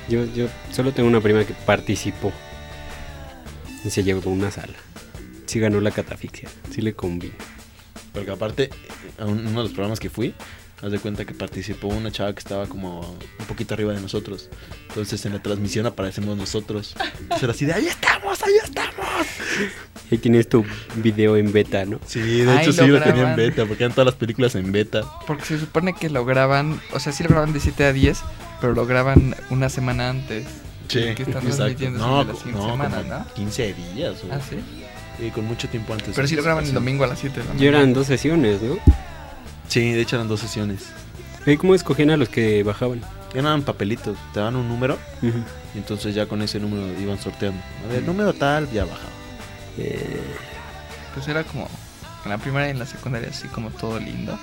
Yo, 0.08 0.24
yo 0.34 0.46
solo 0.72 0.92
tengo 0.92 1.08
una 1.08 1.20
prima 1.20 1.44
que 1.44 1.54
participó. 1.54 2.32
Y 3.84 3.90
se 3.90 4.02
llevó 4.02 4.30
una 4.30 4.50
sala. 4.50 4.74
Sí 5.46 5.58
ganó 5.60 5.80
la 5.80 5.90
catafixia. 5.90 6.48
Sí 6.72 6.80
le 6.82 6.94
convino. 6.94 7.34
Porque 8.12 8.30
aparte, 8.30 8.70
a 9.18 9.24
un- 9.26 9.40
uno 9.46 9.50
de 9.62 9.68
los 9.68 9.72
programas 9.72 10.00
que 10.00 10.10
fui, 10.10 10.34
haz 10.82 10.90
de 10.90 10.98
cuenta 10.98 11.24
que 11.24 11.34
participó 11.34 11.88
una 11.88 12.10
chava 12.10 12.32
que 12.34 12.38
estaba 12.40 12.66
como 12.66 13.00
un 13.00 13.46
poquito 13.46 13.74
arriba 13.74 13.92
de 13.92 14.00
nosotros. 14.00 14.48
Entonces 14.88 15.24
en 15.26 15.32
la 15.34 15.42
transmisión 15.42 15.86
aparecemos 15.86 16.36
nosotros. 16.36 16.94
Entonces 17.20 17.42
era 17.42 17.52
así 17.52 17.64
de, 17.66 17.74
¡ahí 17.74 17.86
estamos, 17.86 18.42
ahí 18.42 18.54
estamos! 18.62 19.26
Ahí 20.10 20.18
tienes 20.18 20.48
tu 20.48 20.64
video 20.96 21.36
en 21.36 21.52
beta, 21.52 21.84
¿no? 21.84 22.00
Sí, 22.06 22.20
de 22.20 22.60
hecho 22.62 22.72
sí 22.72 22.86
lo 22.86 22.98
lo 22.98 23.02
tenía 23.02 23.30
en 23.30 23.36
beta, 23.36 23.66
porque 23.66 23.84
eran 23.84 23.92
todas 23.94 24.06
las 24.06 24.14
películas 24.14 24.54
en 24.54 24.70
beta. 24.72 25.02
Porque 25.26 25.44
se 25.44 25.58
supone 25.58 25.94
que 25.94 26.08
lo 26.10 26.24
graban, 26.24 26.80
o 26.92 27.00
sea, 27.00 27.12
sí 27.12 27.22
lo 27.22 27.30
graban 27.30 27.52
de 27.52 27.60
7 27.60 27.84
a 27.84 27.92
10, 27.92 28.18
pero 28.60 28.72
lo 28.74 28.86
graban 28.86 29.34
una 29.50 29.68
semana 29.68 30.08
antes. 30.10 30.44
Sí, 30.88 31.00
que 31.00 31.22
están 31.24 31.28
exacto. 31.42 31.56
transmitiendo 31.56 31.98
No, 31.98 32.22
la 32.24 32.32
co- 32.32 32.38
siguiente 32.38 32.60
no, 32.62 32.70
semana, 32.70 32.96
como 33.02 33.08
¿no? 33.18 33.34
15 33.34 33.74
días. 33.94 34.14
o- 34.22 34.32
Ah, 34.32 34.38
sí. 34.48 34.56
Sí, 35.18 35.30
con 35.30 35.44
mucho 35.46 35.68
tiempo 35.68 35.92
antes. 35.92 36.14
Pero 36.14 36.26
sí 36.28 36.36
lo 36.36 36.42
graban 36.42 36.64
el 36.64 36.72
domingo 36.74 37.04
a 37.04 37.06
las 37.06 37.18
7 37.18 37.40
de 37.40 37.44
la 37.46 37.50
Y 37.52 37.56
mañana. 37.56 37.78
eran 37.78 37.92
dos 37.94 38.06
sesiones, 38.06 38.62
¿no? 38.62 38.76
Sí, 39.68 39.92
de 39.92 40.00
hecho 40.00 40.16
eran 40.16 40.28
dos 40.28 40.40
sesiones. 40.40 40.84
¿Y 41.46 41.56
cómo 41.56 41.74
escogían 41.74 42.10
a 42.10 42.16
los 42.16 42.28
que 42.28 42.62
bajaban? 42.62 43.00
Eran 43.34 43.62
papelitos, 43.62 44.16
te 44.32 44.40
daban 44.40 44.56
un 44.56 44.68
número 44.68 44.98
y 45.22 45.78
entonces 45.78 46.14
ya 46.14 46.26
con 46.26 46.40
ese 46.42 46.58
número 46.58 46.86
iban 47.00 47.18
sorteando. 47.18 47.60
A 47.86 47.92
ver, 47.92 48.02
número 48.02 48.32
tal, 48.32 48.70
ya 48.70 48.84
bajaba. 48.84 49.10
Eh, 49.78 50.20
Pues 51.14 51.28
era 51.28 51.44
como 51.44 51.68
en 52.24 52.30
la 52.30 52.38
primaria 52.38 52.68
y 52.68 52.70
en 52.72 52.78
la 52.78 52.86
secundaria 52.86 53.28
así 53.28 53.48
como 53.48 53.70
todo 53.70 53.98
lindo. 53.98 54.38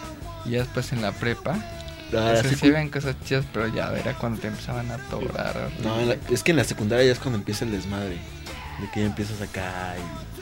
Y 0.46 0.52
ya 0.52 0.60
después 0.60 0.92
en 0.94 1.02
la 1.02 1.12
prepa, 1.12 1.58
Ah, 2.16 2.34
o 2.38 2.42
sea, 2.44 2.56
sí, 2.56 2.70
ven 2.70 2.90
cosas 2.90 3.16
chidas, 3.26 3.44
pero 3.52 3.68
ya 3.74 3.92
era 3.92 4.14
cuando 4.14 4.40
te 4.40 4.48
empezaban 4.48 4.92
a 4.92 4.96
atorar. 4.96 5.72
No, 5.82 6.00
en 6.00 6.10
la- 6.10 6.18
es 6.30 6.44
que 6.44 6.52
en 6.52 6.58
la 6.58 6.64
secundaria 6.64 7.06
ya 7.06 7.12
es 7.12 7.18
cuando 7.18 7.40
empieza 7.40 7.66
el 7.66 7.72
desmadre. 7.72 8.18
De 8.80 8.90
que 8.94 9.00
ya 9.00 9.08
empiezas 9.08 9.42
acá 9.42 9.96
y... 9.98 10.33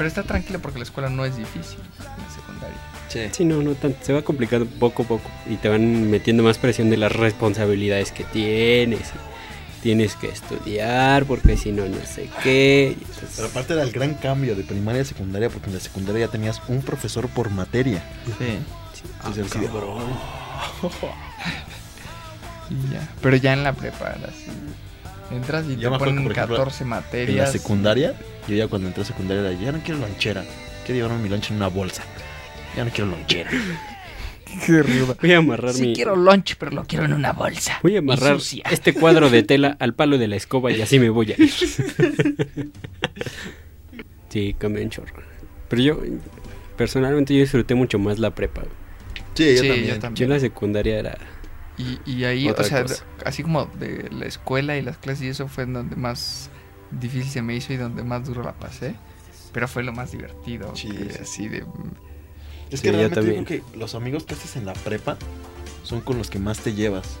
Pero 0.00 0.08
está 0.08 0.22
tranquilo 0.22 0.60
porque 0.60 0.78
la 0.78 0.84
escuela 0.84 1.10
no 1.10 1.26
es 1.26 1.36
difícil 1.36 1.78
en 1.98 2.24
la 2.24 2.30
secundaria. 2.34 2.76
Sí. 3.10 3.20
sí, 3.32 3.44
no, 3.44 3.60
no 3.60 3.74
tanto. 3.74 3.98
Se 4.02 4.14
va 4.14 4.22
complicando 4.22 4.64
poco 4.64 5.02
a 5.02 5.06
poco. 5.06 5.30
Y 5.46 5.56
te 5.56 5.68
van 5.68 6.08
metiendo 6.10 6.42
más 6.42 6.56
presión 6.56 6.88
de 6.88 6.96
las 6.96 7.12
responsabilidades 7.12 8.10
que 8.10 8.24
tienes. 8.24 9.10
Tienes 9.82 10.16
que 10.16 10.28
estudiar 10.30 11.26
porque 11.26 11.58
si 11.58 11.70
no, 11.72 11.84
no 11.84 11.98
sé 12.06 12.30
qué. 12.42 12.96
Entonces- 12.98 13.32
Pero 13.36 13.48
aparte 13.48 13.74
era 13.74 13.82
el 13.82 13.92
gran 13.92 14.14
cambio 14.14 14.56
de 14.56 14.64
primaria 14.64 15.02
a 15.02 15.04
secundaria 15.04 15.50
porque 15.50 15.66
en 15.68 15.74
la 15.74 15.80
secundaria 15.80 16.24
ya 16.24 16.32
tenías 16.32 16.62
un 16.68 16.80
profesor 16.80 17.28
por 17.28 17.50
materia. 17.50 18.02
Sí. 18.38 18.58
Entonces 19.18 19.48
así 19.54 19.58
de, 19.58 19.66
Y 22.70 22.90
ya. 22.90 23.06
Pero 23.20 23.36
ya 23.36 23.52
en 23.52 23.64
la 23.64 23.74
prepa 23.74 24.16
así. 24.26 24.46
Entras 25.30 25.66
y 25.66 25.76
Yo 25.76 25.80
te 25.90 25.94
acuerdo 25.94 25.98
ponen 26.16 26.18
ejemplo, 26.30 26.56
14 26.56 26.82
En 26.84 26.88
materias. 26.90 27.36
la 27.46 27.52
secundaria, 27.52 28.14
yo 28.48 28.56
ya 28.56 28.66
cuando 28.68 28.88
entré 28.88 29.02
a 29.02 29.06
secundaria 29.06 29.42
era, 29.48 29.52
ya 29.60 29.72
no 29.72 29.80
quiero 29.82 30.00
lonchera. 30.00 30.44
Quiero 30.84 30.94
llevarme 31.06 31.22
mi 31.22 31.28
lonche 31.28 31.50
en 31.52 31.56
una 31.56 31.68
bolsa. 31.68 32.02
Ya 32.76 32.84
no 32.84 32.90
quiero 32.90 33.10
lonchera. 33.10 33.50
Qué. 34.66 34.82
Voy 35.22 35.32
a 35.32 35.38
amarrar 35.38 35.72
Sí 35.72 35.82
mi. 35.82 35.94
quiero 35.94 36.16
lunch, 36.16 36.56
pero 36.58 36.72
lo 36.72 36.84
quiero 36.84 37.04
en 37.04 37.12
una 37.12 37.32
bolsa. 37.32 37.78
Voy 37.84 37.94
a 37.94 38.00
amarrar 38.00 38.38
este 38.70 38.92
cuadro 38.94 39.30
de 39.30 39.44
tela 39.44 39.76
al 39.80 39.94
palo 39.94 40.18
de 40.18 40.26
la 40.26 40.34
escoba 40.34 40.72
y 40.72 40.82
así 40.82 40.98
me 40.98 41.08
voy 41.08 41.30
a 41.32 41.40
ir. 41.40 41.50
sí, 44.28 44.56
un 44.60 44.90
chorro. 44.90 45.22
Pero 45.68 45.82
yo, 45.82 46.00
personalmente, 46.76 47.32
yo 47.34 47.40
disfruté 47.40 47.76
mucho 47.76 48.00
más 48.00 48.18
la 48.18 48.34
prepa. 48.34 48.62
Sí, 49.34 49.54
yo 49.54 49.62
Sí, 49.62 49.68
también. 49.68 49.86
yo 49.86 49.94
Yo 49.94 50.00
también. 50.00 50.24
en 50.24 50.30
la 50.34 50.40
secundaria 50.40 50.98
era. 50.98 51.16
Y, 51.80 52.00
y 52.10 52.24
ahí, 52.24 52.48
Otra 52.48 52.64
o 52.64 52.68
sea, 52.68 52.82
cosa. 52.82 53.04
así 53.24 53.42
como 53.42 53.66
de 53.66 54.08
la 54.10 54.26
escuela 54.26 54.76
y 54.76 54.82
las 54.82 54.98
clases 54.98 55.22
y 55.24 55.28
eso 55.28 55.48
fue 55.48 55.64
en 55.64 55.72
donde 55.72 55.96
más 55.96 56.50
difícil 56.90 57.30
se 57.30 57.42
me 57.42 57.54
hizo 57.54 57.72
y 57.72 57.76
donde 57.76 58.02
más 58.02 58.24
duro 58.26 58.42
la 58.42 58.52
pasé. 58.52 58.94
Pero 59.52 59.66
fue 59.66 59.82
lo 59.82 59.92
más 59.92 60.12
divertido. 60.12 60.74
Sí, 60.76 60.88
que 60.90 61.12
sí. 61.12 61.18
así 61.22 61.48
de... 61.48 61.64
Es 62.70 62.80
Sí, 62.80 62.86
que 62.86 62.92
yo 62.92 62.98
realmente 62.98 63.22
digo 63.22 63.44
que 63.44 63.62
los 63.76 63.94
amigos 63.94 64.24
que 64.24 64.34
haces 64.34 64.56
en 64.56 64.64
la 64.66 64.74
prepa 64.74 65.16
son 65.82 66.00
con 66.02 66.18
los 66.18 66.30
que 66.30 66.38
más 66.38 66.60
te 66.60 66.72
llevas. 66.74 67.18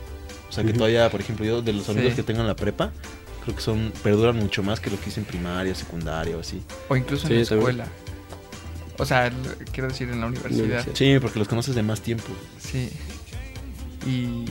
O 0.48 0.52
sea, 0.52 0.62
que 0.64 0.72
todavía, 0.72 1.08
por 1.10 1.20
ejemplo, 1.20 1.44
yo 1.46 1.62
de 1.62 1.72
los 1.72 1.88
amigos 1.88 2.10
Sí. 2.10 2.16
que 2.16 2.22
tengo 2.22 2.40
en 2.40 2.46
la 2.46 2.56
prepa, 2.56 2.92
creo 3.44 3.56
que 3.56 3.62
son 3.62 3.92
perduran 4.02 4.36
mucho 4.36 4.62
más 4.62 4.78
que 4.80 4.90
lo 4.90 5.00
que 5.00 5.08
hice 5.10 5.20
en 5.20 5.26
primaria, 5.26 5.74
secundaria 5.74 6.36
o 6.36 6.40
así. 6.40 6.62
O 6.88 6.96
incluso 6.96 7.26
Sí, 7.26 7.32
en 7.32 7.38
la 7.38 7.42
escuela. 7.42 7.86
O 8.98 9.06
sea, 9.06 9.32
quiero 9.72 9.88
decir 9.88 10.08
en 10.10 10.20
la. 10.20 10.26
Universidad. 10.26 10.86
Sí, 10.94 11.18
porque 11.20 11.38
los 11.38 11.48
conoces 11.48 11.74
de 11.74 11.82
más 11.82 12.00
tiempo. 12.02 12.28
Sí. 12.58 12.90
Y, 14.06 14.44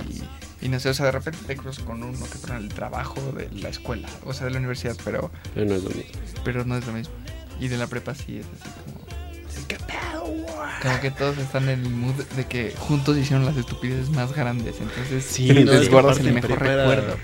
y 0.62 0.70
no 0.70 0.80
sé, 0.80 0.90
o 0.90 0.94
sea, 0.94 1.06
de 1.08 1.12
repente 1.12 1.40
te 1.48 1.56
cruzas 1.56 1.84
con 1.84 2.04
uno 2.04 2.18
que 2.20 2.36
está 2.38 2.56
en 2.58 2.64
el 2.64 2.70
trabajo 2.70 3.20
de 3.36 3.50
la 3.52 3.70
escuela, 3.70 4.08
o 4.26 4.34
sea, 4.34 4.46
de 4.46 4.52
la 4.52 4.58
universidad, 4.60 4.96
pero, 5.04 5.32
Pero 5.56 5.66
no 5.66 5.76
es 5.76 5.84
lo 5.84 5.90
mismo. 5.90 6.12
pero 6.44 6.66
no 6.66 6.78
es 6.78 6.86
lo 6.86 6.94
mismo. 6.94 7.14
Y 7.60 7.68
de 7.68 7.78
la 7.78 7.88
prepa 7.88 8.14
sí 8.16 8.38
es 8.40 8.46
así 8.62 8.70
como... 8.86 9.00
Como 10.82 11.00
que 11.02 11.12
todos 11.12 11.38
están 11.40 11.68
en 11.68 11.82
el 11.86 11.90
mood 11.90 12.16
de 12.38 12.46
que 12.46 12.74
juntos 12.78 13.18
hicieron 13.18 13.46
las 13.46 13.58
estupideces 13.58 14.10
más 14.12 14.34
grandes, 14.34 14.76
entonces 14.80 15.26
Sí, 15.26 15.52
les 15.52 15.66
no, 15.66 15.74
es 15.74 15.82
que 15.82 15.90
guardas 15.90 16.20
el 16.20 16.32
mejor 16.34 16.52
era- 16.64 16.86
recuerdo. 16.88 17.18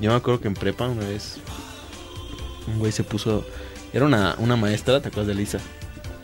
Yo 0.00 0.10
me 0.10 0.16
acuerdo 0.16 0.40
que 0.40 0.48
en 0.48 0.54
prepa 0.54 0.86
una 0.88 1.06
vez 1.06 1.36
un 2.66 2.78
güey 2.78 2.90
se 2.92 3.04
puso. 3.04 3.46
Era 3.92 4.04
una, 4.04 4.34
una 4.38 4.56
maestra, 4.56 5.00
¿te 5.00 5.08
acuerdas 5.08 5.28
de 5.28 5.34
Lisa? 5.34 5.58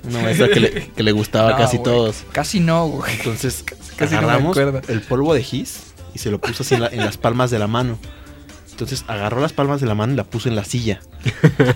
Una 0.04 0.20
maestra 0.22 0.48
que 0.48 0.60
le, 0.60 0.88
que 0.90 1.02
le 1.02 1.12
gustaba 1.12 1.50
a 1.50 1.52
No, 1.52 1.58
casi 1.58 1.76
güey. 1.78 1.84
todos. 1.84 2.24
Casi 2.32 2.60
no, 2.60 2.86
güey. 2.88 3.14
Entonces 3.14 3.64
Casi 3.96 4.14
no 4.14 4.20
me 4.22 4.26
agarramos 4.28 4.56
el 4.88 5.00
polvo 5.02 5.34
de 5.34 5.42
gis 5.42 5.94
y 6.14 6.18
se 6.18 6.30
lo 6.30 6.40
puso 6.40 6.62
así 6.62 6.74
en, 6.74 6.82
la- 6.82 6.88
en 6.88 6.98
las 7.04 7.16
palmas 7.16 7.50
de 7.50 7.58
la 7.58 7.66
mano. 7.66 7.98
Entonces 8.70 9.04
agarró 9.06 9.40
las 9.40 9.52
palmas 9.52 9.80
de 9.80 9.86
la 9.86 9.94
mano 9.94 10.12
y 10.12 10.16
la 10.16 10.24
puso 10.24 10.48
en 10.48 10.56
la 10.56 10.64
silla. 10.64 11.00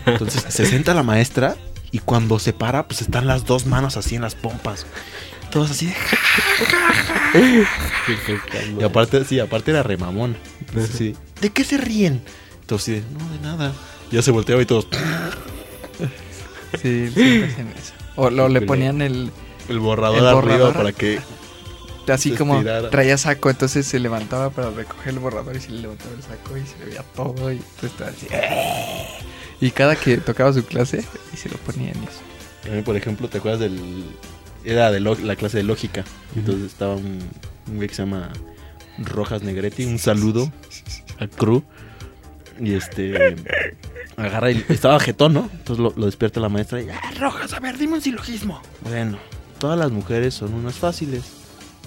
Entonces 0.07 0.45
se 0.49 0.66
sienta 0.66 0.95
la 0.95 1.03
maestra 1.05 1.57
y 1.93 2.01
cuando 2.01 2.39
se 2.39 2.53
para, 2.53 2.87
pues 2.89 3.01
están 3.03 3.27
las 3.27 3.45
dos 3.47 3.66
manos 3.66 3.97
así 3.97 4.16
en 4.16 4.23
las 4.23 4.35
pompas. 4.35 4.85
Todos 5.51 5.71
así 5.71 5.87
de... 5.87 5.95
Y 8.79 8.83
aparte, 8.85 9.25
sí, 9.25 9.41
aparte 9.41 9.71
era 9.71 9.83
remamón. 9.83 10.37
Entonces, 10.69 10.97
sí, 10.97 11.16
¿de 11.41 11.51
qué 11.51 11.64
se 11.64 11.79
ríen? 11.79 12.23
Entonces, 12.61 12.85
sí, 12.85 12.93
de, 12.93 13.03
no, 13.19 13.31
de 13.31 13.39
nada. 13.41 13.73
Ya 14.11 14.21
se 14.23 14.31
volteaba 14.31 14.61
y 14.62 14.66
todos... 14.66 14.89
Sí, 16.83 17.09
siempre 17.14 17.45
hacen 17.47 17.69
eso. 17.79 17.93
O 18.16 18.29
lo, 18.31 18.49
le 18.49 18.61
ponían 18.62 19.01
el... 19.03 19.31
El 19.69 19.79
borrador 19.81 20.19
El 20.19 20.27
arriba 20.27 20.73
para 20.73 20.93
que... 20.93 21.21
Así 22.13 22.31
Se 22.31 22.37
como 22.37 22.55
estirara. 22.57 22.91
traía 22.91 23.17
saco, 23.19 23.51
entonces 23.51 23.87
se 23.87 23.99
levantaba 23.99 24.51
para 24.51 24.71
recoger 24.71 25.09
el 25.15 25.19
borrador 25.19 25.57
y 25.57 25.61
se 25.61 25.71
le 25.71 25.81
levantaba 25.83 26.11
el 26.17 26.23
saco 26.23 26.57
y 26.57 26.67
se 26.67 26.79
le 26.79 26.85
veía 26.87 27.03
todo 27.15 27.53
y 27.53 27.57
entonces 27.57 27.91
estaba 27.91 28.11
así... 28.11 28.27
"Eh". 28.31 29.07
Y 29.61 29.71
cada 29.73 29.97
que 29.97 30.19
tocaba 30.19 30.53
su 30.53 30.65
clase, 30.65 31.05
y 31.33 31.37
se 31.37 31.49
lo 31.49 31.57
ponía 31.59 31.91
en 31.91 31.97
eso. 32.05 32.21
A 32.71 32.75
mí, 32.77 32.83
por 32.83 32.97
ejemplo, 32.97 33.29
¿te 33.29 33.39
acuerdas 33.39 33.61
del... 33.61 34.05
Era 34.65 34.91
de 34.93 35.01
la 35.01 35.35
clase 35.37 35.57
de 35.59 35.63
lógica. 35.65 36.05
Entonces 36.37 36.65
estaba 36.67 36.95
un, 36.95 37.19
un 37.69 37.77
güey 37.77 37.89
que 37.89 37.95
se 37.95 38.03
llama 38.03 38.31
Rojas 38.99 39.43
Negretti. 39.43 39.85
Un 39.85 39.99
saludo 39.99 40.53
a 41.19 41.27
Cru. 41.27 41.65
Y 42.61 42.75
este... 42.75 43.35
agarra 44.17 44.51
y 44.53 44.65
estaba 44.69 45.01
jetón, 45.01 45.33
¿no? 45.35 45.49
Entonces 45.53 45.79
lo, 45.83 45.93
lo 45.97 46.07
despierta 46.07 46.39
la 46.41 46.49
maestra 46.49 46.81
y, 46.83 46.89
ah, 46.91 47.01
Rojas, 47.19 47.53
a 47.53 47.61
ver, 47.61 47.79
dime 47.79 47.95
un 47.95 48.03
silogismo. 48.03 48.61
Bueno, 48.83 49.19
todas 49.59 49.79
las 49.79 49.91
mujeres 49.91 50.35
son 50.35 50.55
unas 50.55 50.75
fáciles. 50.77 51.23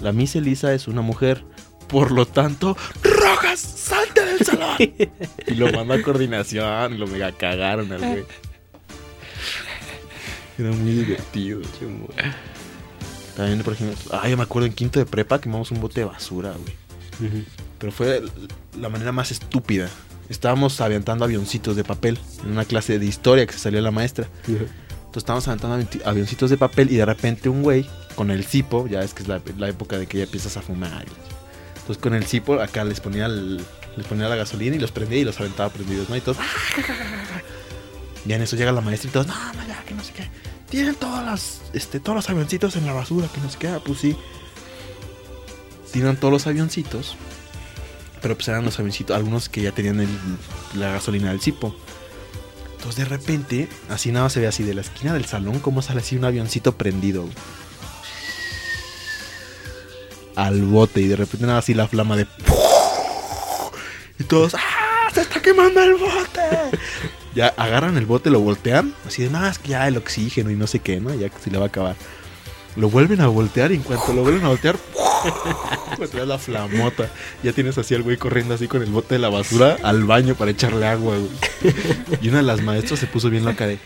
La 0.00 0.12
Miss 0.12 0.34
Elisa 0.36 0.72
es 0.74 0.88
una 0.88 1.02
mujer. 1.02 1.44
Por 1.88 2.10
lo 2.10 2.24
tanto, 2.26 2.76
Rojas, 3.02 3.60
salte 3.60 4.24
del 4.24 4.38
salón. 4.46 4.76
y 5.46 5.54
lo 5.54 5.70
mandó 5.72 5.92
a 5.94 6.00
coordinación 6.02 6.94
y 6.94 6.98
lo 6.98 7.06
mega 7.06 7.32
cagaron 7.32 7.92
al 7.92 7.98
güey. 8.00 8.24
Era 10.58 10.70
muy 10.70 10.92
divertido. 10.92 11.60
También, 13.36 13.62
por 13.62 13.74
ejemplo, 13.74 13.96
ah, 14.12 14.28
yo 14.28 14.36
me 14.36 14.42
acuerdo 14.42 14.66
en 14.66 14.72
quinto 14.74 14.98
de 14.98 15.06
prepa 15.06 15.40
quemamos 15.40 15.70
un 15.70 15.80
bote 15.80 16.00
de 16.00 16.06
basura, 16.06 16.52
güey. 16.52 17.44
Pero 17.78 17.92
fue 17.92 18.22
la 18.78 18.88
manera 18.88 19.12
más 19.12 19.30
estúpida. 19.30 19.88
Estábamos 20.28 20.80
aventando 20.80 21.24
avioncitos 21.24 21.76
de 21.76 21.84
papel 21.84 22.18
en 22.44 22.52
una 22.52 22.64
clase 22.64 22.98
de 22.98 23.06
historia 23.06 23.46
que 23.46 23.52
se 23.52 23.58
salió 23.58 23.80
la 23.80 23.90
maestra. 23.90 24.28
Entonces 24.46 24.70
estábamos 25.16 25.46
aventando 25.48 25.76
avi- 25.78 26.02
avioncitos 26.06 26.48
de 26.50 26.56
papel 26.56 26.90
y 26.90 26.96
de 26.96 27.04
repente 27.04 27.48
un 27.48 27.62
güey 27.62 27.86
con 28.12 28.30
el 28.30 28.44
cipo, 28.44 28.86
ya 28.86 29.02
es 29.02 29.14
que 29.14 29.22
es 29.22 29.28
la, 29.28 29.68
época 29.68 29.98
de 29.98 30.06
que 30.06 30.18
ya 30.18 30.24
empiezas 30.24 30.56
a 30.56 30.62
fumar. 30.62 31.04
Entonces 31.76 31.98
con 31.98 32.14
el 32.14 32.24
cipo 32.24 32.60
acá 32.60 32.84
les 32.84 33.00
ponía, 33.00 33.26
el- 33.26 33.64
les 33.96 34.06
ponía 34.06 34.28
la 34.28 34.36
gasolina 34.36 34.76
y 34.76 34.78
los 34.78 34.92
prendía 34.92 35.18
y 35.18 35.24
los 35.24 35.38
aventaba 35.40 35.68
prendidos, 35.70 36.08
¿no? 36.08 36.16
Y 36.16 36.20
todos... 36.20 36.38
Ya 38.24 38.36
en 38.36 38.42
eso 38.42 38.54
llega 38.54 38.70
la 38.70 38.80
maestra 38.80 39.08
y 39.10 39.12
todos, 39.12 39.26
no, 39.26 39.34
ya, 39.66 39.82
que 39.84 39.94
no 39.94 40.04
sé 40.04 40.12
qué. 40.12 40.28
Tienen 40.70 40.96
este, 41.72 42.00
todos 42.00 42.16
los 42.16 42.30
avioncitos 42.30 42.76
en 42.76 42.86
la 42.86 42.92
basura, 42.92 43.26
que 43.34 43.40
no 43.40 43.50
sé 43.50 43.58
qué. 43.58 43.68
Ah, 43.68 43.80
pues 43.84 43.98
sí. 43.98 44.16
Tiran 45.92 46.16
todos 46.16 46.32
los 46.32 46.46
avioncitos. 46.46 47.16
Pero 48.22 48.36
pues 48.36 48.46
eran 48.48 48.64
los 48.64 48.78
avioncitos, 48.78 49.16
algunos 49.16 49.48
que 49.48 49.62
ya 49.62 49.72
tenían 49.72 50.00
el- 50.00 50.08
la 50.74 50.92
gasolina 50.92 51.30
del 51.30 51.40
cipo. 51.40 51.74
Entonces 52.76 52.96
de 52.96 53.04
repente, 53.04 53.68
así 53.90 54.12
nada 54.12 54.30
se 54.30 54.40
ve 54.40 54.46
así 54.46 54.62
de 54.62 54.74
la 54.74 54.80
esquina 54.80 55.12
del 55.12 55.24
salón, 55.24 55.58
como 55.58 55.82
sale 55.82 56.00
así 56.00 56.16
un 56.16 56.24
avioncito 56.24 56.76
prendido. 56.76 57.28
Al 60.36 60.62
bote 60.62 61.00
y 61.00 61.08
de 61.08 61.16
repente 61.16 61.46
nada 61.46 61.58
así 61.58 61.74
la 61.74 61.88
flama 61.88 62.16
de... 62.16 62.26
Y 64.18 64.24
todos, 64.24 64.54
¡ah! 64.54 65.10
¡Se 65.12 65.22
está 65.22 65.42
quemando 65.42 65.82
el 65.82 65.94
bote! 65.94 66.78
Ya 67.34 67.48
agarran 67.56 67.96
el 67.96 68.06
bote, 68.06 68.30
lo 68.30 68.40
voltean, 68.40 68.94
así 69.06 69.22
de 69.22 69.30
nada, 69.30 69.50
es 69.50 69.58
que 69.58 69.70
ya 69.70 69.88
el 69.88 69.96
oxígeno 69.96 70.50
y 70.50 70.56
no 70.56 70.66
sé 70.66 70.80
qué, 70.80 71.00
¿no? 71.00 71.14
Ya 71.14 71.30
se 71.42 71.50
le 71.50 71.58
va 71.58 71.64
a 71.64 71.68
acabar. 71.68 71.96
Lo 72.76 72.88
vuelven 72.88 73.20
a 73.20 73.26
voltear 73.28 73.72
y 73.72 73.76
en 73.76 73.82
cuanto 73.82 74.12
lo 74.12 74.22
vuelven 74.22 74.44
a 74.44 74.48
voltear, 74.48 74.76
te 76.10 76.18
da 76.18 76.26
la 76.26 76.38
flamota. 76.38 77.10
Ya 77.42 77.52
tienes 77.52 77.78
así 77.78 77.94
al 77.94 78.02
güey 78.02 78.16
corriendo 78.16 78.54
así 78.54 78.68
con 78.68 78.82
el 78.82 78.90
bote 78.90 79.14
de 79.14 79.18
la 79.18 79.28
basura 79.28 79.76
al 79.82 80.04
baño 80.04 80.34
para 80.34 80.50
echarle 80.50 80.86
agua, 80.86 81.16
güey. 81.16 81.74
Y 82.20 82.28
una 82.28 82.38
de 82.38 82.44
las 82.44 82.62
maestras 82.62 83.00
se 83.00 83.06
puso 83.06 83.30
bien 83.30 83.44
loca 83.44 83.66
de, 83.66 83.78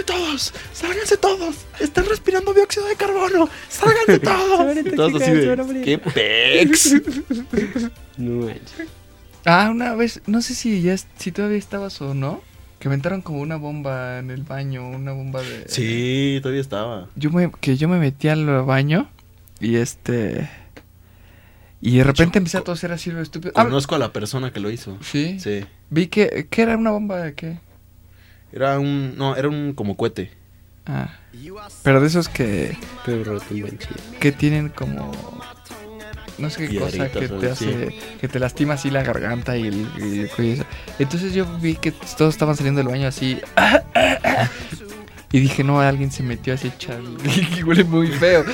¡Sálganse 0.00 0.04
todos! 0.04 0.54
¡Sálganse 0.72 1.16
todos! 1.16 1.56
¡Están 1.78 2.06
respirando 2.06 2.54
dióxido 2.54 2.86
de 2.86 2.96
carbono! 2.96 3.48
¡Sálganse 3.68 4.18
todos! 4.20 4.76
Y 4.76 4.90
todos 4.92 5.22
así 5.22 5.30
de, 5.30 5.82
¡qué 5.84 5.98
pex! 5.98 6.94
No 8.16 8.46
manches. 8.46 8.88
Ah, 9.46 9.68
una 9.70 9.94
vez, 9.94 10.20
no 10.26 10.42
sé 10.42 10.54
si 10.54 10.82
ya, 10.82 10.94
si 11.16 11.32
todavía 11.32 11.56
estabas 11.58 12.00
o 12.02 12.12
no, 12.14 12.42
que 12.78 12.88
aventaron 12.88 13.22
como 13.22 13.40
una 13.40 13.56
bomba 13.56 14.18
en 14.18 14.30
el 14.30 14.42
baño, 14.42 14.86
una 14.88 15.12
bomba 15.12 15.40
de... 15.42 15.64
Sí, 15.68 16.38
todavía 16.42 16.60
estaba. 16.60 17.08
Yo 17.16 17.30
me, 17.30 17.50
que 17.60 17.76
yo 17.78 17.88
me 17.88 17.98
metí 17.98 18.28
al 18.28 18.44
baño 18.64 19.08
y 19.60 19.76
este... 19.76 20.50
Y 21.80 21.96
de 21.96 22.04
repente 22.04 22.36
empecé 22.38 22.58
a 22.58 22.60
toser 22.60 22.92
así 22.92 23.10
lo 23.10 23.22
estúpido. 23.22 23.52
Ah, 23.56 23.64
Conozco 23.64 23.94
a 23.94 23.98
la 23.98 24.12
persona 24.12 24.52
que 24.52 24.60
lo 24.60 24.70
hizo. 24.70 24.98
sí. 25.00 25.38
Sí. 25.40 25.64
Vi 25.88 26.06
que, 26.08 26.46
que 26.50 26.62
era 26.62 26.76
una 26.76 26.90
bomba 26.90 27.16
de 27.18 27.34
qué. 27.34 27.58
Era 28.52 28.78
un, 28.78 29.16
no, 29.16 29.36
era 29.36 29.48
un 29.48 29.74
como 29.74 29.96
cohete. 29.96 30.30
Ah. 30.86 31.10
Pero 31.82 32.00
de 32.00 32.06
esos 32.06 32.28
que, 32.28 32.76
Pero 33.06 33.38
que 34.18 34.32
tienen 34.32 34.70
como... 34.70 35.12
No 36.38 36.48
sé 36.48 36.68
qué 36.68 36.78
cosa 36.78 37.10
que 37.10 37.28
te 37.28 37.50
hace... 37.50 37.98
Que 38.20 38.28
te 38.28 38.38
lastima 38.38 38.74
así 38.74 38.90
la 38.90 39.02
garganta 39.02 39.56
y 39.56 39.66
el, 39.66 39.86
y 39.98 40.20
el 40.20 40.30
cuello. 40.30 40.64
Entonces 40.98 41.34
yo 41.34 41.46
vi 41.58 41.76
que 41.76 41.92
todos 41.92 42.34
estaban 42.34 42.56
saliendo 42.56 42.78
del 42.78 42.88
baño 42.88 43.08
así... 43.08 43.40
Y 45.32 45.38
dije, 45.38 45.62
no, 45.62 45.80
alguien 45.80 46.10
se 46.10 46.24
metió 46.24 46.54
así 46.54 46.68
echar... 46.68 46.98
Y 47.56 47.62
huele 47.62 47.84
muy 47.84 48.08
feo. 48.08 48.44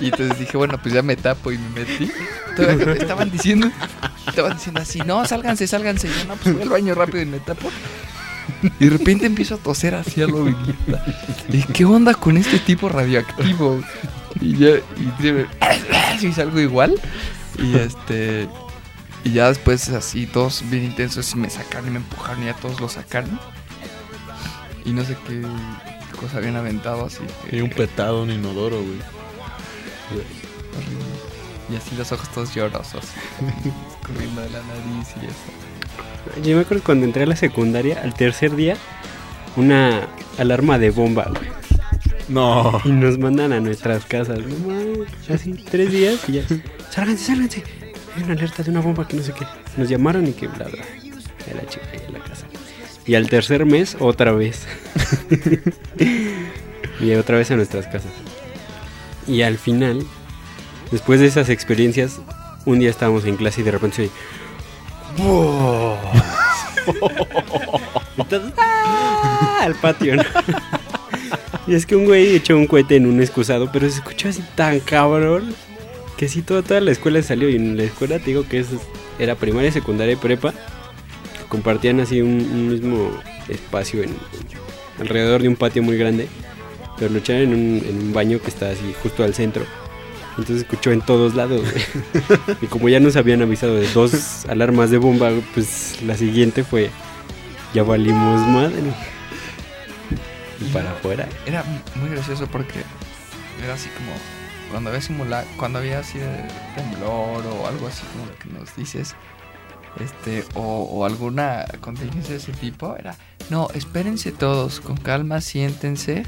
Y 0.00 0.06
entonces 0.06 0.38
dije, 0.38 0.56
bueno, 0.56 0.80
pues 0.80 0.94
ya 0.94 1.02
me 1.02 1.16
tapo 1.16 1.50
y 1.50 1.58
me 1.58 1.80
metí. 1.80 2.08
Todavía 2.56 2.92
estaban 2.92 3.32
diciendo... 3.32 3.68
Estaban 4.28 4.56
diciendo 4.56 4.80
así, 4.80 5.00
no, 5.00 5.26
sálganse, 5.26 5.66
sálganse. 5.66 6.06
Y 6.06 6.10
yo, 6.10 6.24
no, 6.26 6.36
pues 6.36 6.54
voy 6.54 6.62
al 6.62 6.68
baño 6.68 6.94
rápido 6.94 7.22
y 7.22 7.26
me 7.26 7.40
tapo. 7.40 7.68
Y 8.80 8.84
de 8.84 8.90
repente 8.90 9.26
empiezo 9.26 9.54
a 9.54 9.58
toser 9.58 9.94
así 9.94 10.22
a 10.22 10.26
lo 10.26 10.44
vinguita. 10.44 11.04
¿Y 11.50 11.62
qué 11.64 11.84
onda 11.84 12.14
con 12.14 12.36
este 12.36 12.58
tipo 12.58 12.88
radioactivo? 12.88 13.80
Y 14.40 14.56
ya, 14.56 14.70
y, 14.70 16.26
y 16.26 16.32
salgo 16.34 16.60
igual. 16.60 16.94
Y 17.58 17.76
este. 17.76 18.48
Y 19.24 19.32
ya 19.32 19.48
después 19.48 19.88
así, 19.90 20.26
todos 20.26 20.62
bien 20.68 20.84
intensos, 20.84 21.32
y 21.32 21.36
me 21.36 21.48
sacaron 21.48 21.88
y 21.88 21.90
me 21.92 21.96
empujaron 21.98 22.42
y 22.42 22.46
ya 22.46 22.54
todos 22.54 22.80
lo 22.80 22.88
sacaron. 22.88 23.38
Y 24.84 24.92
no 24.92 25.02
sé 25.04 25.16
qué 25.26 25.40
cosa 26.20 26.38
habían 26.38 26.56
aventado 26.56 27.06
así. 27.06 27.20
que- 27.48 27.56
Y 27.56 27.60
un 27.62 27.70
petado, 27.70 28.22
un 28.22 28.30
inodoro, 28.30 28.76
güey. 28.82 28.98
Y 31.70 31.76
así 31.76 31.96
los 31.96 32.12
ojos 32.12 32.28
todos 32.32 32.54
llorosos. 32.54 33.04
Corriendo 34.06 34.42
de 34.42 34.50
la 34.50 34.58
nariz 34.58 35.08
y 35.22 35.26
eso. 35.26 35.34
Yo 36.42 36.56
me 36.56 36.62
acuerdo 36.62 36.82
cuando 36.84 37.04
entré 37.04 37.24
a 37.24 37.26
la 37.26 37.36
secundaria, 37.36 38.00
al 38.02 38.14
tercer 38.14 38.56
día, 38.56 38.76
una 39.56 40.08
alarma 40.38 40.78
de 40.78 40.90
bomba, 40.90 41.30
güey. 41.30 41.50
No. 42.28 42.80
Y 42.84 42.90
nos 42.90 43.18
mandan 43.18 43.52
a 43.52 43.60
nuestras 43.60 44.04
casas. 44.06 44.38
No 44.40 44.56
mames, 44.66 45.08
así 45.30 45.52
tres 45.52 45.92
días 45.92 46.28
y 46.28 46.32
ya. 46.32 46.42
Sálganse, 46.90 47.24
sálganse. 47.24 47.64
Hay 48.16 48.22
una 48.22 48.32
alerta 48.32 48.62
de 48.62 48.70
una 48.70 48.80
bomba 48.80 49.06
que 49.06 49.16
no 49.16 49.22
sé 49.22 49.32
qué. 49.32 49.46
Nos 49.76 49.88
llamaron 49.88 50.26
y 50.26 50.32
que 50.32 50.48
bla 50.48 50.66
bla. 50.66 50.84
Ya 51.46 51.54
la 51.54 51.66
chica 51.66 51.86
en 52.06 52.12
la 52.12 52.20
casa. 52.20 52.46
Y 53.06 53.16
al 53.16 53.28
tercer 53.28 53.66
mes, 53.66 53.96
otra 54.00 54.32
vez. 54.32 54.66
y 57.00 57.12
otra 57.12 57.36
vez 57.36 57.50
a 57.50 57.56
nuestras 57.56 57.86
casas. 57.86 58.12
Y 59.26 59.42
al 59.42 59.58
final, 59.58 60.06
después 60.90 61.20
de 61.20 61.26
esas 61.26 61.50
experiencias, 61.50 62.20
un 62.64 62.78
día 62.78 62.90
estábamos 62.90 63.26
en 63.26 63.36
clase 63.36 63.60
y 63.60 63.64
de 63.64 63.70
repente 63.70 64.10
¡ah! 68.58 69.60
al 69.62 69.74
patio. 69.76 70.16
Y 71.66 71.74
es 71.74 71.86
que 71.86 71.96
un 71.96 72.04
güey 72.04 72.36
echó 72.36 72.56
un 72.56 72.66
cohete 72.66 72.96
en 72.96 73.06
un 73.06 73.20
excusado, 73.20 73.70
pero 73.72 73.88
se 73.88 73.96
escuchó 73.96 74.28
así 74.28 74.42
tan 74.54 74.80
cabrón 74.80 75.54
que 76.16 76.28
sí, 76.28 76.42
toda, 76.42 76.62
toda 76.62 76.80
la 76.80 76.90
escuela 76.90 77.22
salió. 77.22 77.48
Y 77.48 77.56
en 77.56 77.76
la 77.76 77.84
escuela 77.84 78.18
te 78.18 78.26
digo 78.26 78.46
que 78.48 78.60
es, 78.60 78.68
era 79.18 79.34
primaria, 79.34 79.72
secundaria 79.72 80.14
y 80.14 80.16
prepa. 80.16 80.52
Compartían 81.48 82.00
así 82.00 82.20
un, 82.20 82.28
un 82.28 82.68
mismo 82.68 83.10
espacio 83.48 84.02
en, 84.02 84.10
alrededor 85.00 85.42
de 85.42 85.48
un 85.48 85.56
patio 85.56 85.82
muy 85.82 85.96
grande. 85.96 86.28
Pero 86.98 87.12
lo 87.12 87.18
echaron 87.18 87.42
en 87.42 87.52
un, 87.52 87.82
en 87.88 88.02
un 88.02 88.12
baño 88.12 88.40
que 88.40 88.48
está 88.48 88.70
así 88.70 88.94
justo 89.02 89.24
al 89.24 89.34
centro. 89.34 89.64
Entonces 90.36 90.62
escuchó 90.62 90.90
en 90.90 91.00
todos 91.00 91.34
lados. 91.34 91.62
güey. 91.62 92.58
y 92.62 92.66
como 92.66 92.88
ya 92.88 93.00
nos 93.00 93.16
habían 93.16 93.42
avisado 93.42 93.74
de 93.76 93.88
dos 93.92 94.46
alarmas 94.46 94.90
de 94.90 94.98
bomba, 94.98 95.30
pues 95.54 96.02
la 96.02 96.16
siguiente 96.16 96.64
fue: 96.64 96.90
Ya 97.72 97.82
valimos 97.82 98.40
madre. 98.48 98.82
Y 100.60 100.64
para 100.72 100.90
afuera. 100.90 101.28
Era 101.46 101.64
muy 101.94 102.10
gracioso 102.10 102.46
porque 102.48 102.80
era 103.62 103.74
así 103.74 103.88
como 103.90 104.12
cuando 104.70 104.90
había 104.90 105.02
simula 105.02 105.44
cuando 105.56 105.78
había 105.78 106.00
así 106.00 106.18
de 106.18 106.48
temblor 106.74 107.46
o 107.46 107.66
algo 107.68 107.86
así 107.86 108.02
como 108.12 108.26
lo 108.26 108.36
que 108.38 108.48
nos 108.48 108.74
dices 108.74 109.14
este 110.00 110.44
o, 110.54 110.82
o 110.82 111.04
alguna 111.04 111.64
contingencia 111.80 112.32
de 112.32 112.38
ese 112.38 112.52
tipo 112.52 112.96
era 112.96 113.14
no 113.50 113.68
espérense 113.74 114.32
todos 114.32 114.80
con 114.80 114.96
calma 114.96 115.40
siéntense 115.40 116.24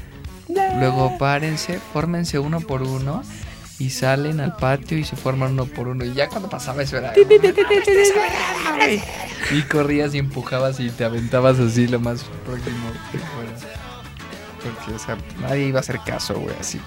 luego 0.47 1.17
párense 1.17 1.79
fórmense 1.91 2.39
uno 2.39 2.61
por 2.61 2.83
uno 2.83 3.21
y 3.79 3.89
salen 3.91 4.39
al 4.39 4.55
patio 4.55 4.97
y 4.97 5.03
se 5.03 5.15
forman 5.15 5.51
uno 5.51 5.65
por 5.65 5.87
uno 5.87 6.03
y 6.03 6.13
ya 6.13 6.29
cuando 6.29 6.49
pasaba 6.49 6.81
eso 6.81 6.97
era 6.97 7.13
y 9.51 9.61
corrías 9.63 10.13
y 10.15 10.17
empujabas 10.17 10.79
y 10.79 10.89
te 10.89 11.05
aventabas 11.05 11.59
así 11.59 11.87
lo 11.87 11.99
más 11.99 12.23
próximo 12.45 12.91
que 13.11 13.19
fuera. 13.19 13.51
Porque, 14.63 14.93
o 14.93 14.99
sea, 14.99 15.17
nadie 15.41 15.67
iba 15.67 15.79
a 15.79 15.81
hacer 15.81 15.99
caso, 16.05 16.33
güey, 16.39 16.55
así. 16.59 16.79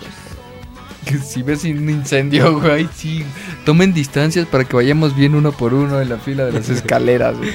Que 1.06 1.18
si 1.18 1.42
ves 1.42 1.64
un 1.64 1.88
incendio, 1.88 2.60
güey, 2.60 2.88
sí. 2.94 3.24
Tomen 3.64 3.94
distancias 3.94 4.46
para 4.46 4.64
que 4.64 4.76
vayamos 4.76 5.16
bien 5.16 5.34
uno 5.34 5.52
por 5.52 5.72
uno 5.72 6.00
en 6.00 6.08
la 6.08 6.18
fila 6.18 6.44
de 6.44 6.52
las 6.52 6.68
escaleras, 6.68 7.36
güey. 7.36 7.52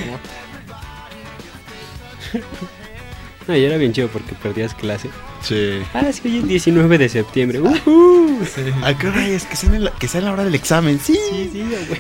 No, 3.48 3.56
y 3.56 3.64
era 3.64 3.78
bien 3.78 3.94
chido 3.94 4.08
porque 4.08 4.34
perdías 4.36 4.74
clase. 4.74 5.10
Sí. 5.44 5.82
Ah, 5.94 6.04
sí, 6.12 6.22
hoy 6.26 6.38
es 6.40 6.48
19 6.48 6.98
de 6.98 7.10
septiembre. 7.10 7.60
¡Uhú! 7.62 8.40
¿A 8.84 8.98
qué 8.98 9.08
hora 9.08 9.28
es? 9.28 9.46
Que 9.46 9.56
sea, 9.56 9.74
en 9.76 9.84
la, 9.86 9.92
que 9.92 10.08
sea 10.08 10.22
la 10.22 10.32
hora 10.34 10.44
del 10.44 10.56
examen. 10.56 11.00
Sí. 11.00 11.18
Sí, 11.30 11.50
sí, 11.54 11.62
güey. 11.64 12.00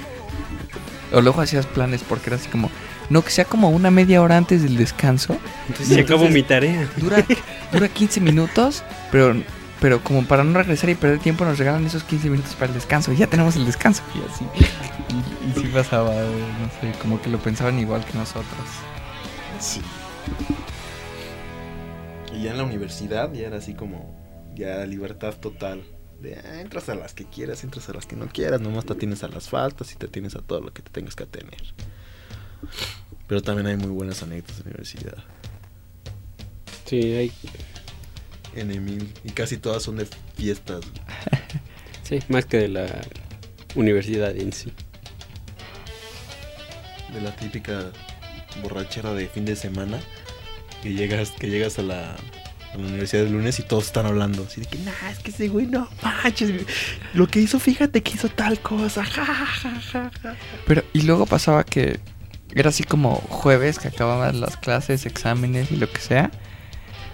O 1.14 1.22
luego 1.22 1.42
hacías 1.42 1.66
planes 1.68 2.02
porque 2.08 2.30
era 2.32 2.38
así 2.38 2.50
como, 2.50 2.72
no, 3.10 3.22
que 3.24 3.30
sea 3.30 3.46
como 3.46 3.70
una 3.70 3.92
media 3.92 4.22
hora 4.22 4.38
antes 4.38 4.64
del 4.64 4.76
descanso. 4.76 5.38
Entonces 5.68 5.92
Y 5.92 5.94
se 5.96 6.02
acabó 6.02 6.26
entonces- 6.26 6.34
mi 6.34 6.44
tarea. 6.44 6.90
Dura, 6.98 7.24
dura 7.72 7.88
15 7.90 8.20
minutos, 8.22 8.84
pero, 9.12 9.36
pero 9.80 10.02
como 10.04 10.26
para 10.26 10.44
no 10.44 10.58
regresar 10.58 10.90
y 10.90 10.96
perder 10.96 11.20
tiempo 11.20 11.46
nos 11.46 11.60
regalan 11.60 11.86
esos 11.86 12.04
15 12.04 12.30
minutos 12.32 12.56
para 12.56 12.68
el 12.68 12.74
descanso. 12.74 13.14
Y 13.14 13.18
ya 13.18 13.28
tenemos 13.28 13.56
el 13.56 13.66
descanso. 13.66 14.02
Y 14.16 14.32
así. 14.34 14.46
Y, 15.08 15.60
y 15.60 15.62
sí 15.62 15.68
pasaba, 15.72 16.12
eh, 16.16 16.28
no 16.60 16.68
sé, 16.92 16.98
como 17.00 17.22
que 17.22 17.30
lo 17.30 17.38
pensaban 17.38 17.78
igual 17.80 18.04
que 18.04 18.18
nosotros. 18.18 18.46
Sí. 19.60 19.80
Ya 22.46 22.52
en 22.52 22.58
la 22.58 22.64
universidad 22.64 23.34
ya 23.34 23.48
era 23.48 23.58
así 23.58 23.74
como, 23.74 24.14
ya 24.54 24.86
libertad 24.86 25.34
total. 25.36 25.84
De, 26.22 26.36
ah, 26.36 26.62
entras 26.62 26.90
a 26.90 26.94
las 26.94 27.16
que 27.16 27.26
quieras, 27.26 27.64
entras 27.64 27.90
a 27.90 27.94
las 27.94 28.06
que 28.06 28.16
no 28.16 28.28
quieras, 28.28 28.62
nomás 28.62 28.86
te 28.86 28.94
atienes 28.94 29.24
a 29.24 29.30
las 29.30 29.50
faltas 29.50 29.92
y 29.94 29.96
te 29.96 30.06
atienes 30.06 30.36
a 30.36 30.44
todo 30.44 30.62
lo 30.62 30.72
que 30.72 30.84
te 30.84 30.92
tengas 30.92 31.16
que 31.16 31.24
atener. 31.24 31.74
Pero 33.26 33.42
también 33.42 33.66
hay 33.66 33.78
muy 33.78 33.90
buenas 33.90 34.22
anécdotas 34.22 34.58
de 34.58 34.70
universidad. 34.70 35.24
Sí, 36.86 37.02
hay, 37.16 37.32
En 38.54 38.70
Emil, 38.70 39.12
y 39.24 39.32
casi 39.32 39.58
todas 39.58 39.82
son 39.82 39.96
de 39.96 40.08
fiestas. 40.36 40.86
sí, 42.04 42.20
más 42.30 42.46
que 42.46 42.58
de 42.58 42.68
la 42.68 43.02
universidad 43.74 44.38
en 44.38 44.54
sí. 44.54 44.72
de 47.12 47.22
la 47.22 47.36
típica 47.36 47.92
borrachera 48.62 49.16
de 49.16 49.28
fin 49.30 49.46
de 49.46 49.56
semana 49.56 50.00
que 50.86 50.94
llegas 50.94 51.32
que 51.32 51.50
llegas 51.50 51.80
a 51.80 51.82
la, 51.82 52.16
universidad 52.78 53.24
el 53.24 53.32
lunes 53.32 53.58
y 53.60 53.64
todos 53.64 53.86
están 53.86 54.06
hablando 54.06 54.46
así 54.46 54.62
de 54.62 54.68
que 54.68 54.78
nah 54.80 55.10
es 55.10 55.20
que 55.20 55.32
ese 55.32 55.48
güey 55.48 55.66
no 55.66 55.88
manches 56.04 56.52
lo 57.14 57.26
que 57.26 57.40
hizo 57.40 57.58
fíjate 57.58 58.04
que 58.04 58.12
hizo 58.12 58.28
tal 58.28 58.60
cosa 58.60 59.04
ja, 59.04 59.26
ja, 59.26 59.46
ja, 59.46 59.82
ja, 59.82 60.12
ja". 60.22 60.36
Pero, 60.68 60.84
y 60.94 61.04
luego 61.04 61.26
pasaba 61.26 61.64
que 61.64 62.00
era 62.56 62.70
así 62.70 62.84
como 62.84 63.16
jueves 63.16 63.80
que 63.80 63.90
acababan 63.90 64.40
las 64.40 64.58
clases, 64.58 65.06
exámenes 65.06 65.72
y 65.72 65.76
lo 65.76 65.92
que 65.92 66.00
sea. 66.00 66.32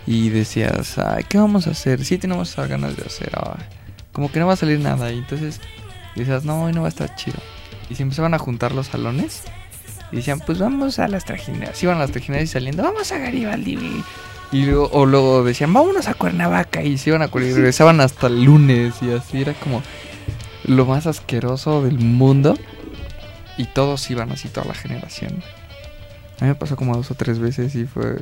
Y 0.06 0.30
decías, 0.30 0.98
ay, 1.00 1.26
¿qué 1.28 1.38
vamos 1.40 1.68
a 1.68 1.72
hacer? 1.72 2.06
Sí 2.06 2.18
tenemos 2.18 2.56
ganas 2.56 2.96
de 2.96 3.04
hacer. 3.04 3.32
ay, 3.36 3.66
como 4.12 4.32
que 4.32 4.40
no 4.40 4.48
va 4.48 4.54
a 4.54 4.58
salir 4.58 4.80
nada. 4.80 5.12
Y 5.12 5.18
entonces 5.18 5.60
decías, 6.16 6.46
no, 6.46 6.66
hoy 6.66 6.74
no 6.74 6.82
va 6.82 6.88
a 6.88 6.90
estar 6.90 7.16
chido. 7.16 7.40
Y 7.90 7.96
se 7.96 8.04
empezaban 8.04 8.34
a 8.36 8.40
juntar 8.40 8.74
los 8.74 8.88
salones. 8.88 9.44
Y 10.12 10.18
decían, 10.18 10.40
pues 10.40 10.60
vamos 10.60 11.00
a 11.00 11.08
las 11.08 11.26
trajineras. 11.26 11.82
Iban 11.82 11.98
a 11.98 12.00
las 12.02 12.12
trajineras 12.12 12.46
y 12.46 12.48
saliendo, 12.48 12.84
vamos 12.84 13.12
a 13.12 13.18
Garibaldi. 13.18 14.04
Y 14.52 14.66
luego, 14.66 14.90
o 14.92 15.06
luego 15.06 15.44
decían, 15.44 15.74
vámonos 15.74 16.08
a 16.08 16.14
Cuernavaca. 16.14 16.84
Y 16.84 16.98
se 16.98 17.12
iban 17.12 17.22
a 17.22 17.30
Cuernavaca. 17.30 17.54
Y 17.54 17.62
regresaban 17.62 18.02
hasta 18.02 18.28
el 18.28 18.44
lunes. 18.44 18.96
Y 19.02 19.12
así 19.12 19.42
era 19.42 19.54
como 19.54 19.82
lo 20.66 20.86
más 20.86 21.08
asqueroso 21.08 21.82
del 21.82 21.98
mundo. 22.00 22.58
Y 23.58 23.66
todos 23.66 24.10
iban 24.12 24.32
así, 24.32 24.50
toda 24.50 24.68
la 24.68 24.74
generación. 24.74 25.42
A 26.40 26.46
mí 26.46 26.50
me 26.50 26.56
pasó 26.56 26.76
como 26.76 26.96
dos 26.96 27.12
o 27.12 27.16
tres 27.16 27.38
veces 27.38 27.76
y 27.76 27.86
fue 27.86 28.16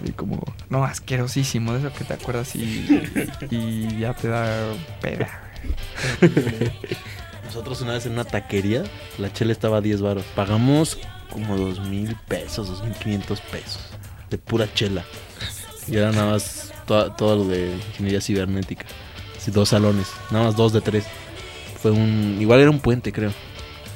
así 0.00 0.12
como, 0.12 0.40
no, 0.68 0.84
asquerosísimo, 0.84 1.72
de 1.72 1.80
eso 1.80 1.92
que 1.92 2.04
te 2.04 2.14
acuerdas 2.14 2.54
y, 2.54 2.86
y 3.50 3.98
ya 3.98 4.14
te 4.14 4.28
da 4.28 4.72
pena. 5.00 5.28
nosotros 7.54 7.80
una 7.82 7.92
vez 7.92 8.06
en 8.06 8.12
una 8.12 8.24
taquería 8.24 8.82
la 9.18 9.32
chela 9.32 9.52
estaba 9.52 9.78
a 9.78 9.80
10 9.80 10.00
baros 10.02 10.24
pagamos 10.34 10.98
como 11.30 11.56
dos 11.56 11.80
mil 11.80 12.16
pesos 12.28 12.68
dos 12.68 12.82
mil 12.82 12.92
quinientos 12.94 13.40
pesos 13.40 13.80
de 14.30 14.38
pura 14.38 14.72
chela. 14.74 15.04
Y 15.86 15.96
era 15.96 16.10
nada 16.10 16.32
más 16.32 16.72
to- 16.86 17.12
todo 17.12 17.36
lo 17.36 17.44
de 17.44 17.72
ingeniería 17.90 18.20
cibernética. 18.20 18.86
Así, 19.36 19.50
dos 19.50 19.68
salones 19.68 20.08
nada 20.30 20.46
más 20.46 20.56
dos 20.56 20.72
de 20.72 20.80
tres. 20.80 21.04
Fue 21.80 21.90
un 21.90 22.38
igual 22.40 22.60
era 22.60 22.70
un 22.70 22.80
puente 22.80 23.12
creo. 23.12 23.32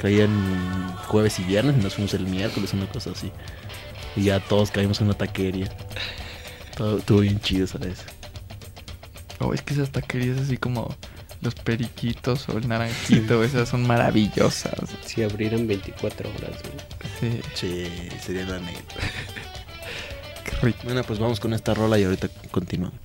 Caían 0.01 0.95
jueves 1.09 1.39
y 1.41 1.45
viernes 1.45 1.77
y 1.77 1.81
nos 1.83 1.95
fuimos 1.95 2.15
el 2.15 2.27
miércoles 2.27 2.73
una 2.75 2.87
cosa 2.87 3.11
así. 3.11 3.33
Y 4.17 4.25
ya 4.25 4.39
todos 4.41 4.71
caímos 4.71 5.01
en 5.01 5.07
una 5.09 5.17
taquería. 5.17 5.69
Todo 6.77 6.99
estuvo 6.99 7.21
bien 7.21 7.41
chido 7.41 7.65
esa 7.65 7.79
vez. 7.79 8.05
Oh, 9.41 9.55
es 9.55 9.63
que 9.63 9.75
esas 9.75 9.91
taquerías 9.91 10.39
así 10.39 10.57
como 10.57 10.95
los 11.41 11.55
periquitos 11.55 12.49
o 12.49 12.59
el 12.59 12.68
naranjito, 12.68 13.43
esas 13.45 13.68
son 13.68 13.86
maravillosas. 13.86 14.74
Si 15.05 15.22
abrieran 15.22 15.66
24 15.66 16.28
horas, 16.28 16.62
güey. 16.62 17.09
Sí, 17.20 17.41
sí 17.55 17.89
sería 18.20 18.45
la 18.45 18.59
neta 18.59 18.95
qué 20.45 20.57
rico. 20.66 20.78
bueno 20.84 21.03
pues 21.05 21.18
vamos 21.18 21.41
con 21.41 21.53
esta 21.53 21.74
rola 21.74 21.99
y 21.99 22.05
ahorita 22.05 22.28
continuamos 22.51 22.99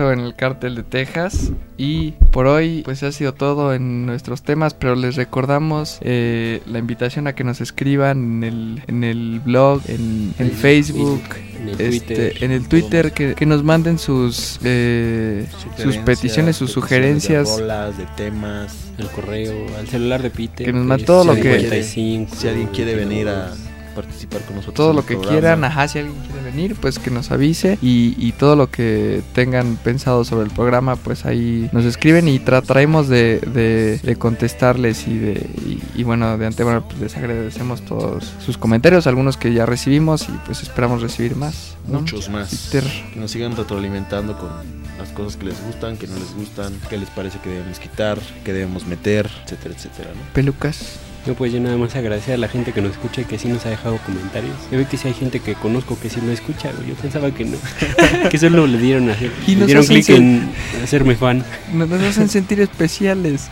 en 0.00 0.20
el 0.20 0.34
cártel 0.34 0.74
de 0.74 0.82
Texas 0.82 1.52
y 1.76 2.12
por 2.32 2.46
hoy 2.46 2.82
pues 2.84 3.02
ha 3.02 3.12
sido 3.12 3.34
todo 3.34 3.74
en 3.74 4.06
nuestros 4.06 4.42
temas, 4.42 4.74
pero 4.74 4.94
les 4.94 5.16
recordamos 5.16 5.98
eh, 6.02 6.60
la 6.66 6.78
invitación 6.78 7.26
a 7.26 7.34
que 7.34 7.44
nos 7.44 7.60
escriban 7.60 8.42
en 8.42 8.44
el, 8.44 8.82
en 8.86 9.04
el 9.04 9.40
blog, 9.40 9.82
en, 9.88 10.34
en 10.38 10.50
Facebook, 10.50 11.22
en 11.60 11.68
el 11.68 11.80
este, 11.80 12.14
Twitter, 12.14 12.44
en 12.44 12.50
el 12.52 12.68
Twitter, 12.68 13.12
que, 13.12 13.34
que 13.34 13.46
nos 13.46 13.62
manden 13.62 13.98
sus, 13.98 14.58
eh, 14.64 15.46
sus 15.76 15.96
peticiones, 15.98 16.56
sus 16.56 16.72
sugerencias. 16.72 17.56
De 17.56 17.62
rolas, 17.62 17.98
de 17.98 18.06
temas. 18.16 18.74
al 18.98 19.10
correo, 19.10 19.54
al 19.78 19.88
celular 19.88 20.22
de 20.22 20.30
Peter. 20.30 20.66
Que 20.66 20.72
nos 20.72 20.82
es 20.82 20.86
mande 20.88 21.04
todo 21.04 21.24
lo 21.24 21.34
que- 21.34 21.42
55, 21.60 22.34
Si 22.36 22.48
alguien 22.48 22.68
quiere 22.68 22.94
venir 22.94 23.28
a 23.28 23.52
participar 23.94 24.40
con 24.42 24.56
nosotros. 24.56 24.74
todo 24.74 24.92
lo 24.92 25.04
que 25.06 25.14
programa. 25.14 25.30
quieran, 25.40 25.64
ajá, 25.64 25.88
si 25.88 25.98
alguien 26.00 26.16
quiere 26.26 26.42
venir, 26.50 26.74
pues 26.80 26.98
que 26.98 27.10
nos 27.10 27.30
avise 27.30 27.78
y, 27.82 28.14
y 28.18 28.32
todo 28.32 28.56
lo 28.56 28.70
que 28.70 29.22
tengan 29.34 29.76
pensado 29.76 30.24
sobre 30.24 30.44
el 30.46 30.50
programa, 30.50 30.96
pues 30.96 31.24
ahí 31.24 31.68
nos 31.72 31.84
escriben 31.84 32.28
y 32.28 32.38
trataremos 32.38 33.08
de, 33.08 33.40
de- 33.40 33.98
de 33.98 34.16
contestarles 34.16 35.06
y 35.08 35.18
de 35.18 35.32
y, 35.66 35.82
y 36.00 36.02
bueno, 36.04 36.36
de 36.38 36.46
antemano 36.46 36.86
pues, 36.88 37.00
les 37.00 37.16
agradecemos 37.16 37.82
todos 37.82 38.32
sus 38.44 38.58
comentarios, 38.58 39.06
algunos 39.06 39.36
que 39.36 39.52
ya 39.52 39.66
recibimos 39.66 40.22
y 40.28 40.32
pues 40.46 40.62
esperamos 40.62 41.02
recibir 41.02 41.36
más. 41.36 41.76
¿no? 41.88 42.00
Muchos 42.00 42.28
más. 42.28 42.68
Que 42.70 42.82
nos 43.16 43.30
sigan 43.30 43.56
retroalimentando 43.56 44.36
con 44.38 44.50
las 44.98 45.08
cosas 45.10 45.36
que 45.36 45.46
les 45.46 45.60
gustan, 45.64 45.96
que 45.96 46.06
no 46.06 46.14
les 46.16 46.34
gustan, 46.34 46.72
qué 46.88 46.96
les 46.96 47.08
parece 47.10 47.38
que 47.40 47.48
debemos 47.50 47.78
quitar, 47.78 48.18
que 48.44 48.52
debemos 48.52 48.86
meter, 48.86 49.28
etcétera, 49.44 49.74
etcétera, 49.74 50.10
¿no? 50.14 50.20
Pelucas. 50.32 50.96
No, 51.26 51.34
pues 51.34 51.52
yo 51.52 51.60
nada 51.60 51.76
más 51.76 51.94
agradecer 51.94 52.34
a 52.34 52.36
la 52.36 52.48
gente 52.48 52.72
que 52.72 52.82
nos 52.82 52.92
escucha 52.92 53.20
y 53.20 53.24
que 53.24 53.38
sí 53.38 53.46
nos 53.46 53.64
ha 53.64 53.70
dejado 53.70 53.98
comentarios. 53.98 54.54
Yo 54.72 54.78
veo 54.78 54.88
que 54.88 54.96
sí 54.96 55.06
hay 55.06 55.14
gente 55.14 55.38
que 55.38 55.54
conozco 55.54 55.98
que 55.98 56.10
sí 56.10 56.20
lo 56.20 56.32
escucha, 56.32 56.72
güey. 56.72 56.88
Yo 56.88 56.94
pensaba 56.96 57.30
que 57.30 57.44
no. 57.44 57.58
que 58.30 58.38
solo 58.38 58.66
le 58.66 58.78
dieron 58.78 59.08
a 59.08 59.12
hacer, 59.12 59.30
Y 59.46 59.54
le 59.54 59.66
dieron 59.66 59.86
clic 59.86 60.08
en 60.10 60.50
hacerme 60.82 61.14
fan. 61.14 61.44
Nos, 61.72 61.88
nos 61.88 62.02
hacen 62.02 62.28
sentir 62.28 62.60
especiales. 62.60 63.48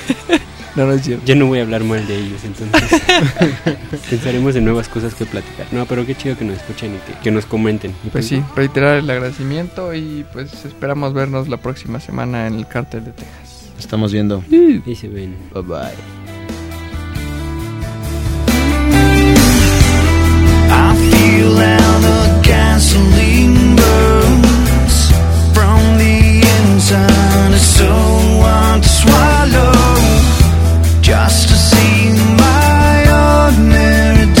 no, 0.76 0.86
no 0.86 0.92
es 0.92 1.02
cierto. 1.02 1.24
Ya 1.26 1.34
no 1.34 1.46
voy 1.46 1.58
a 1.58 1.62
hablar 1.62 1.82
mal 1.82 2.06
de 2.06 2.16
ellos, 2.16 2.42
entonces 2.44 3.02
pensaremos 4.10 4.54
en 4.54 4.64
nuevas 4.64 4.88
cosas 4.88 5.12
que 5.16 5.26
platicar. 5.26 5.66
No, 5.72 5.86
pero 5.86 6.06
qué 6.06 6.14
chido 6.14 6.38
que 6.38 6.44
nos 6.44 6.58
escuchen 6.58 6.94
y 6.94 6.98
que, 7.12 7.18
que 7.18 7.30
nos 7.32 7.44
comenten. 7.44 7.92
Y 8.04 8.10
Pues 8.10 8.26
sí, 8.26 8.40
reiterar 8.54 8.98
el 8.98 9.10
agradecimiento 9.10 9.92
y 9.94 10.24
pues 10.32 10.64
esperamos 10.64 11.12
vernos 11.12 11.48
la 11.48 11.56
próxima 11.56 11.98
semana 11.98 12.46
en 12.46 12.54
el 12.54 12.68
Cártel 12.68 13.04
de 13.04 13.10
Texas. 13.10 13.70
Estamos 13.80 14.12
viendo. 14.12 14.44
Y 14.50 14.94
se 14.94 15.08
ven. 15.08 15.34
Bye 15.52 15.62
bye. 15.62 16.19
Just 31.12 31.48
to 31.48 31.54
see 31.54 32.12
my 32.36 32.94
ordinary 33.46 34.39